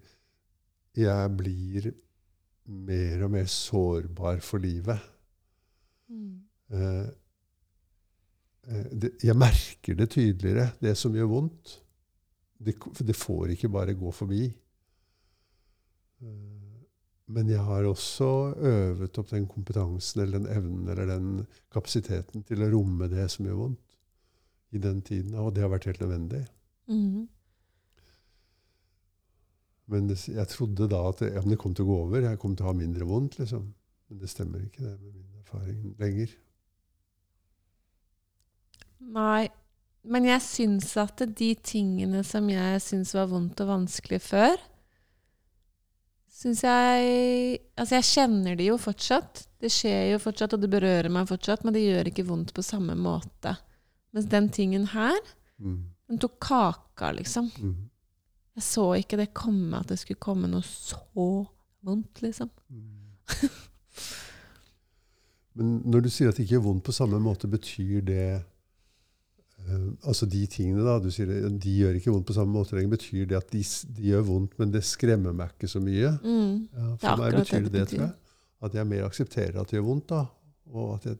Jeg 0.95 1.37
blir 1.37 1.91
mer 2.65 3.23
og 3.25 3.31
mer 3.31 3.47
sårbar 3.49 4.41
for 4.43 4.61
livet. 4.63 4.99
Mm. 6.09 6.41
Eh, 6.71 7.07
eh, 8.67 8.85
det, 8.91 9.11
Jeg 9.23 9.37
merker 9.37 9.95
det 9.95 10.09
tydeligere, 10.09 10.71
det 10.81 10.95
som 10.97 11.15
gjør 11.15 11.31
vondt. 11.31 11.79
Det, 12.57 12.75
det 13.05 13.15
får 13.15 13.55
ikke 13.55 13.69
bare 13.69 13.93
gå 13.93 14.11
forbi. 14.11 14.47
Eh, 16.21 16.65
men 17.27 17.49
jeg 17.49 17.63
har 17.65 17.87
også 17.89 18.27
øvet 18.55 19.17
opp 19.17 19.31
den 19.31 19.47
kompetansen 19.49 20.21
eller 20.21 20.39
den 20.39 20.51
evnen 20.53 20.89
eller 20.89 21.09
den 21.09 21.29
kapasiteten 21.73 22.43
til 22.45 22.61
å 22.61 22.69
romme 22.69 23.09
det 23.09 23.25
som 23.33 23.47
gjør 23.47 23.61
vondt, 23.63 23.95
i 24.75 24.81
den 24.81 25.01
tiden. 25.01 25.33
Og 25.41 25.55
det 25.55 25.65
har 25.65 25.73
vært 25.73 25.89
helt 25.89 26.03
nødvendig. 26.03 26.45
Mhm. 26.91 27.27
Men 29.87 30.07
det, 30.09 30.17
jeg 30.27 30.49
trodde 30.49 30.87
da 30.89 31.01
at 31.09 31.19
det, 31.21 31.33
ja, 31.35 31.41
det 31.45 31.59
kom 31.61 31.73
til 31.77 31.85
å 31.85 31.91
gå 31.91 31.97
over. 32.07 32.23
Jeg 32.25 32.39
kom 32.41 32.55
til 32.55 32.65
å 32.65 32.71
ha 32.71 32.77
mindre 32.77 33.05
vondt. 33.05 33.37
liksom. 33.39 33.67
Men 34.09 34.21
det 34.21 34.29
stemmer 34.31 34.63
ikke, 34.65 34.81
det 34.81 34.95
med 34.97 35.13
min 35.13 35.43
erfaring 35.43 35.93
lenger. 35.99 36.33
Nei. 38.99 39.49
Men 40.05 40.27
jeg 40.27 40.41
syns 40.45 40.91
at 41.01 41.21
de 41.37 41.51
tingene 41.65 42.21
som 42.25 42.49
jeg 42.49 42.81
syns 42.81 43.13
var 43.17 43.29
vondt 43.31 43.61
og 43.63 43.71
vanskelig 43.71 44.19
før, 44.21 44.57
syns 46.35 46.61
jeg 46.65 47.59
Altså, 47.79 47.95
jeg 47.97 48.07
kjenner 48.09 48.57
det 48.59 48.67
jo 48.67 48.75
fortsatt. 48.81 49.45
Det 49.61 49.71
skjer 49.71 50.11
jo 50.13 50.19
fortsatt, 50.21 50.53
og 50.55 50.61
det 50.61 50.69
berører 50.73 51.09
meg 51.11 51.27
fortsatt, 51.31 51.63
men 51.65 51.73
det 51.75 51.83
gjør 51.85 52.09
ikke 52.11 52.25
vondt 52.27 52.51
på 52.55 52.63
samme 52.65 52.95
måte. 52.99 53.55
Mens 54.15 54.27
den 54.31 54.49
tingen 54.53 54.87
her, 54.93 55.17
Mm. 55.59 55.85
den 56.09 56.17
tok 56.19 56.39
kaka, 56.43 57.11
liksom. 57.15 57.49
Mm. 57.59 57.89
Jeg 58.55 58.63
så 58.63 58.85
ikke 58.99 59.17
det 59.17 59.33
komme, 59.33 59.79
at 59.79 59.87
det 59.87 59.97
skulle 59.99 60.19
komme 60.19 60.47
noe 60.51 60.61
så 60.67 61.47
vondt, 61.83 62.21
liksom. 62.21 62.49
Mm. 62.69 63.15
Men 65.55 65.77
når 65.87 66.01
du 66.03 66.09
sier 66.11 66.29
at 66.29 66.35
det 66.35 66.43
ikke 66.45 66.57
gjør 66.57 66.65
vondt 66.67 66.83
på 66.89 66.95
samme 66.95 67.19
måte, 67.23 67.47
betyr 67.47 68.01
det 68.03 68.25
Altså 70.05 70.27
de 70.29 70.43
tingene, 70.51 70.83
da, 70.85 70.99
du 71.01 71.07
sier 71.09 71.25
de 71.49 71.71
gjør 71.79 71.95
ikke 71.97 72.11
vondt 72.13 72.27
på 72.29 72.35
samme 72.37 72.53
måte 72.53 72.75
lenger. 72.77 72.91
Betyr 72.97 73.25
det 73.31 73.37
at 73.39 73.47
de, 73.49 73.63
de 73.97 74.03
gjør 74.11 74.21
vondt, 74.27 74.53
men 74.61 74.71
det 74.75 74.83
skremmer 74.85 75.33
meg 75.33 75.55
ikke 75.55 75.69
så 75.71 75.81
mye? 75.81 76.11
Mm. 76.21 76.67
Ja, 76.75 76.89
for 77.01 77.21
meg 77.23 77.37
betyr 77.39 77.65
det 77.65 77.71
det, 77.73 77.85
tror 77.89 78.03
jeg. 78.05 78.13
At 78.69 78.77
jeg 78.77 78.87
mer 78.91 79.05
aksepterer 79.07 79.57
at 79.61 79.71
det 79.71 79.79
gjør 79.79 79.87
vondt. 79.89 80.07
da. 80.13 80.21
Og 80.69 80.93
at 80.99 81.07
jeg 81.09 81.17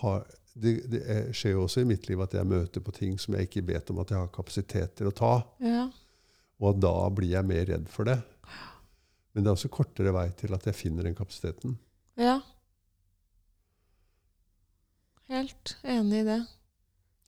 har, 0.00 0.26
det, 0.54 0.74
det 0.90 1.02
er- 1.06 1.30
skjer 1.32 1.54
jo 1.54 1.62
også 1.68 1.80
i 1.84 1.88
mitt 1.92 2.08
liv 2.10 2.20
at 2.26 2.34
jeg 2.34 2.46
møter 2.50 2.80
på 2.82 2.92
ting 2.96 3.14
som 3.22 3.34
jeg 3.38 3.46
ikke 3.48 3.66
vet 3.70 3.90
om 3.94 4.02
at 4.02 4.10
jeg 4.10 4.18
har 4.18 4.32
kapasitet 4.34 4.96
til 4.98 5.06
å 5.10 5.14
ta. 5.14 5.32
Ja. 5.62 5.86
Og 6.60 6.74
at 6.74 6.80
da 6.82 6.94
blir 7.14 7.30
jeg 7.36 7.46
mer 7.48 7.64
redd 7.70 7.86
for 7.88 8.04
det. 8.10 8.18
Men 9.34 9.44
det 9.44 9.50
er 9.52 9.54
også 9.54 9.70
kortere 9.70 10.10
vei 10.12 10.26
til 10.36 10.52
at 10.58 10.66
jeg 10.66 10.74
finner 10.74 11.06
den 11.06 11.14
kapasiteten. 11.14 11.78
ja. 12.18 12.40
Helt 15.30 15.76
enig 15.86 16.24
i 16.24 16.26
det. 16.26 16.40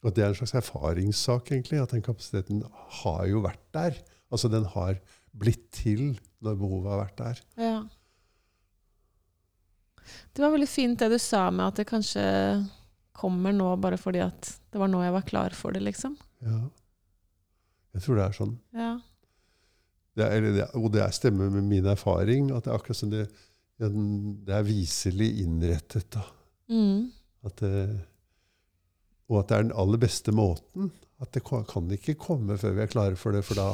Og 0.02 0.14
det 0.14 0.24
er 0.24 0.32
en 0.32 0.38
slags 0.38 0.54
erfaringssak, 0.58 1.52
egentlig. 1.54 1.80
At 1.82 1.94
den 1.94 2.04
kapasiteten 2.04 2.62
har 3.02 3.24
jo 3.30 3.42
vært 3.44 3.62
der. 3.74 3.98
Altså 4.32 4.50
den 4.50 4.66
har 4.74 4.98
blitt 5.32 5.68
til 5.74 6.16
når 6.42 6.58
behovet 6.60 6.90
har 6.90 7.02
vært 7.04 7.20
der. 7.20 7.42
Ja. 7.62 7.76
Det 10.32 10.42
var 10.42 10.52
veldig 10.54 10.68
fint 10.68 10.98
det 11.00 11.12
du 11.12 11.18
sa 11.22 11.46
med 11.54 11.68
at 11.68 11.78
det 11.80 11.88
kanskje 11.88 12.24
kommer 13.16 13.54
nå 13.54 13.68
bare 13.80 13.98
fordi 14.00 14.22
at 14.24 14.48
det 14.72 14.80
var 14.80 14.90
nå 14.90 15.02
jeg 15.04 15.14
var 15.14 15.26
klar 15.28 15.54
for 15.56 15.76
det, 15.76 15.84
liksom. 15.84 16.16
Ja. 16.42 16.58
Jeg 17.92 18.04
tror 18.04 18.18
det 18.18 18.26
er 18.26 18.36
sånn. 18.36 18.54
Ja. 18.74 18.92
Det 20.16 20.26
er, 20.26 20.36
eller 20.38 20.56
det, 20.56 20.68
og 20.76 20.90
det 20.92 21.02
er 21.04 21.14
stemmer 21.14 21.50
med 21.52 21.68
min 21.68 21.88
erfaring. 21.88 22.50
At 22.52 22.66
det 22.66 22.72
er 22.72 22.78
akkurat 22.78 22.98
som 22.98 23.12
det, 23.12 23.26
det 23.80 24.56
er 24.56 24.66
viselig 24.66 25.28
innrettet. 25.44 26.08
da. 26.16 26.24
Mm. 26.72 27.12
At 27.46 27.60
det, 27.62 27.76
og 29.32 29.38
at 29.40 29.48
det 29.48 29.56
er 29.56 29.64
den 29.66 29.76
aller 29.80 30.00
beste 30.02 30.32
måten. 30.36 30.90
At 31.22 31.32
det 31.32 31.42
kan 31.46 31.88
ikke 31.94 32.16
komme 32.20 32.56
før 32.58 32.74
vi 32.76 32.82
er 32.84 32.90
klare 32.92 33.16
for 33.16 33.32
det, 33.32 33.44
for 33.46 33.56
da 33.56 33.66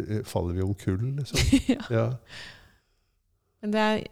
eh, 0.00 0.22
faller 0.26 0.56
vi 0.56 0.64
omkull. 0.64 1.02
Liksom. 1.20 1.38
ja. 1.76 1.82
Ja. 1.92 2.06
Men 3.62 3.74
det 3.74 3.82
er 3.86 4.04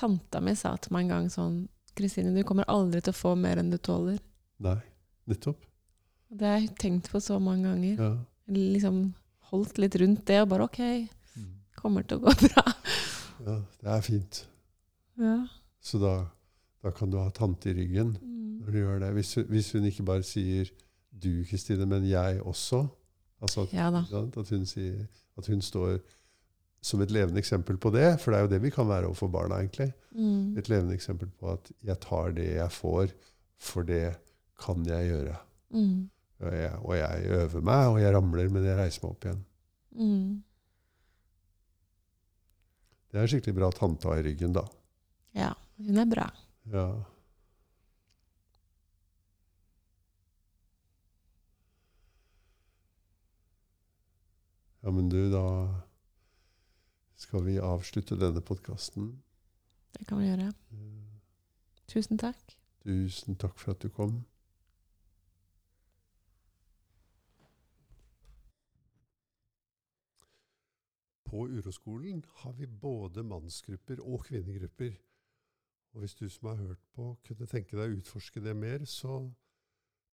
Tanta 0.00 0.40
mi 0.44 0.54
sa 0.56 0.74
til 0.80 0.94
meg 0.94 1.06
en 1.08 1.12
gang 1.14 1.26
sånn 1.32 1.56
Kristine, 1.98 2.30
du 2.32 2.44
kommer 2.46 2.68
aldri 2.70 3.00
til 3.02 3.12
å 3.12 3.18
få 3.18 3.32
mer 3.36 3.58
enn 3.60 3.72
du 3.72 3.76
tåler. 3.82 4.20
Nei, 4.62 4.76
nettopp. 5.28 5.58
Det 6.30 6.46
har 6.46 6.60
jeg 6.62 6.76
tenkt 6.78 7.08
på 7.10 7.18
så 7.20 7.40
mange 7.42 7.66
ganger. 7.66 7.98
Ja. 7.98 8.10
Liksom 8.54 9.00
holdt 9.50 9.80
litt 9.82 9.96
rundt 10.00 10.22
det 10.30 10.38
og 10.44 10.52
bare 10.52 10.68
OK, 10.70 10.78
Mm. 11.36 11.50
kommer 11.78 12.02
til 12.06 12.18
å 12.20 12.24
gå 12.28 12.32
bra. 12.44 12.62
ja, 13.46 13.56
det 13.82 13.90
er 13.96 14.00
fint. 14.06 14.38
Ja. 15.18 15.34
Så 15.82 15.98
da, 16.02 16.14
da 16.82 16.90
kan 16.90 17.10
du 17.10 17.18
ha 17.18 17.30
tante 17.30 17.70
i 17.70 17.74
ryggen 17.74 18.16
Mm. 18.20 18.60
når 18.60 18.72
du 18.72 18.78
gjør 18.78 18.98
det. 19.00 19.12
Hvis, 19.12 19.34
hvis 19.34 19.72
hun 19.72 19.84
ikke 19.84 20.02
bare 20.04 20.22
sier 20.22 20.70
'du, 21.12 21.44
Kristine', 21.44 21.86
men 21.86 22.04
'jeg 22.04 22.40
også'. 22.40 22.86
Altså 23.42 23.62
at, 23.62 23.72
Ja 23.72 23.88
at, 23.88 24.48
hun 24.50 24.66
sier, 24.66 25.06
at 25.38 25.46
hun 25.46 25.62
står 25.62 25.98
som 26.82 27.00
et 27.00 27.10
levende 27.10 27.38
eksempel 27.38 27.76
på 27.76 27.90
det. 27.90 28.20
For 28.20 28.30
det 28.30 28.38
er 28.38 28.42
jo 28.42 28.48
det 28.48 28.62
vi 28.62 28.70
kan 28.70 28.88
være 28.88 29.06
overfor 29.06 29.28
barna, 29.28 29.54
egentlig. 29.54 29.92
Mm. 30.12 30.58
Et 30.58 30.68
levende 30.68 30.94
eksempel 30.94 31.28
på 31.40 31.52
at 31.52 31.72
'jeg 31.84 32.00
tar 32.00 32.30
det 32.30 32.54
jeg 32.54 32.72
får, 32.72 33.08
for 33.58 33.82
det 33.82 34.16
kan 34.58 34.86
jeg 34.86 35.10
gjøre'. 35.10 35.38
Mm. 35.70 36.10
Og 36.40 36.52
jeg, 36.52 36.72
og 36.78 36.96
jeg 36.96 37.24
øver 37.26 37.60
meg, 37.60 37.88
og 37.88 38.00
jeg 38.00 38.14
ramler, 38.14 38.48
men 38.48 38.64
jeg 38.64 38.76
reiser 38.78 39.00
meg 39.02 39.10
opp 39.10 39.24
igjen. 39.24 39.44
Mm. 39.92 40.42
Det 43.12 43.20
er 43.20 43.26
skikkelig 43.26 43.54
bra 43.54 43.70
tante 43.70 44.06
å 44.08 44.12
ha 44.14 44.20
i 44.20 44.22
ryggen, 44.22 44.52
da. 44.52 44.62
Ja, 45.34 45.52
hun 45.76 45.98
er 45.98 46.04
bra. 46.04 46.30
Ja. 46.72 47.04
Ja, 54.80 54.90
men 54.90 55.08
du, 55.08 55.32
da 55.32 55.46
skal 57.16 57.42
vi 57.44 57.58
avslutte 57.58 58.14
denne 58.16 58.40
podkasten. 58.40 59.10
Det 59.98 60.06
kan 60.06 60.22
vi 60.22 60.30
gjøre. 60.30 60.52
Tusen 61.90 62.22
takk. 62.22 62.54
Tusen 62.86 63.34
takk 63.34 63.58
for 63.58 63.74
at 63.74 63.82
du 63.82 63.90
kom. 63.90 64.22
På 71.26 71.48
Uroskolen 71.50 72.22
har 72.44 72.52
vi 72.52 72.66
både 72.66 73.26
mannsgrupper 73.26 74.00
og 74.06 74.24
kvinnegrupper. 74.30 74.94
Og 75.92 76.00
hvis 76.00 76.14
du 76.14 76.28
som 76.28 76.48
har 76.48 76.60
hørt 76.60 76.82
på, 76.94 77.16
kunne 77.26 77.46
tenke 77.50 77.76
deg 77.76 77.90
å 77.90 77.98
utforske 77.98 78.42
det 78.44 78.54
mer, 78.56 78.84
så 78.86 79.24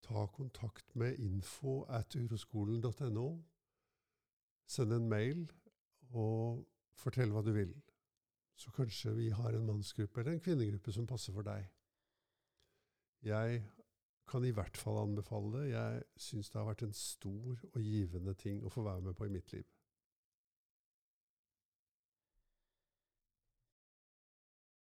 ta 0.06 0.26
kontakt 0.34 0.96
med 0.96 1.20
info 1.22 1.84
at 1.90 2.16
uroskolen.no. 2.16 3.28
Send 4.68 4.94
en 4.94 5.10
mail 5.10 5.46
og 6.10 6.66
fortell 6.98 7.32
hva 7.32 7.44
du 7.46 7.54
vil. 7.56 7.74
Så 8.58 8.74
kanskje 8.74 9.14
vi 9.14 9.30
har 9.30 9.54
en 9.54 9.68
mannsgruppe 9.68 10.22
eller 10.22 10.38
en 10.38 10.44
kvinnegruppe 10.44 10.92
som 10.92 11.08
passer 11.08 11.36
for 11.36 11.46
deg. 11.46 11.68
Jeg 13.26 13.62
kan 14.28 14.46
i 14.46 14.52
hvert 14.52 14.78
fall 14.78 14.98
anbefale 15.04 15.60
det. 15.60 15.66
Jeg 15.72 16.04
syns 16.18 16.50
det 16.50 16.60
har 16.60 16.68
vært 16.68 16.88
en 16.88 16.98
stor 16.98 17.66
og 17.74 17.82
givende 17.82 18.34
ting 18.34 18.64
å 18.66 18.74
få 18.74 18.84
være 18.88 19.06
med 19.06 19.18
på 19.18 19.28
i 19.28 19.34
mitt 19.34 19.54
liv. 19.54 19.68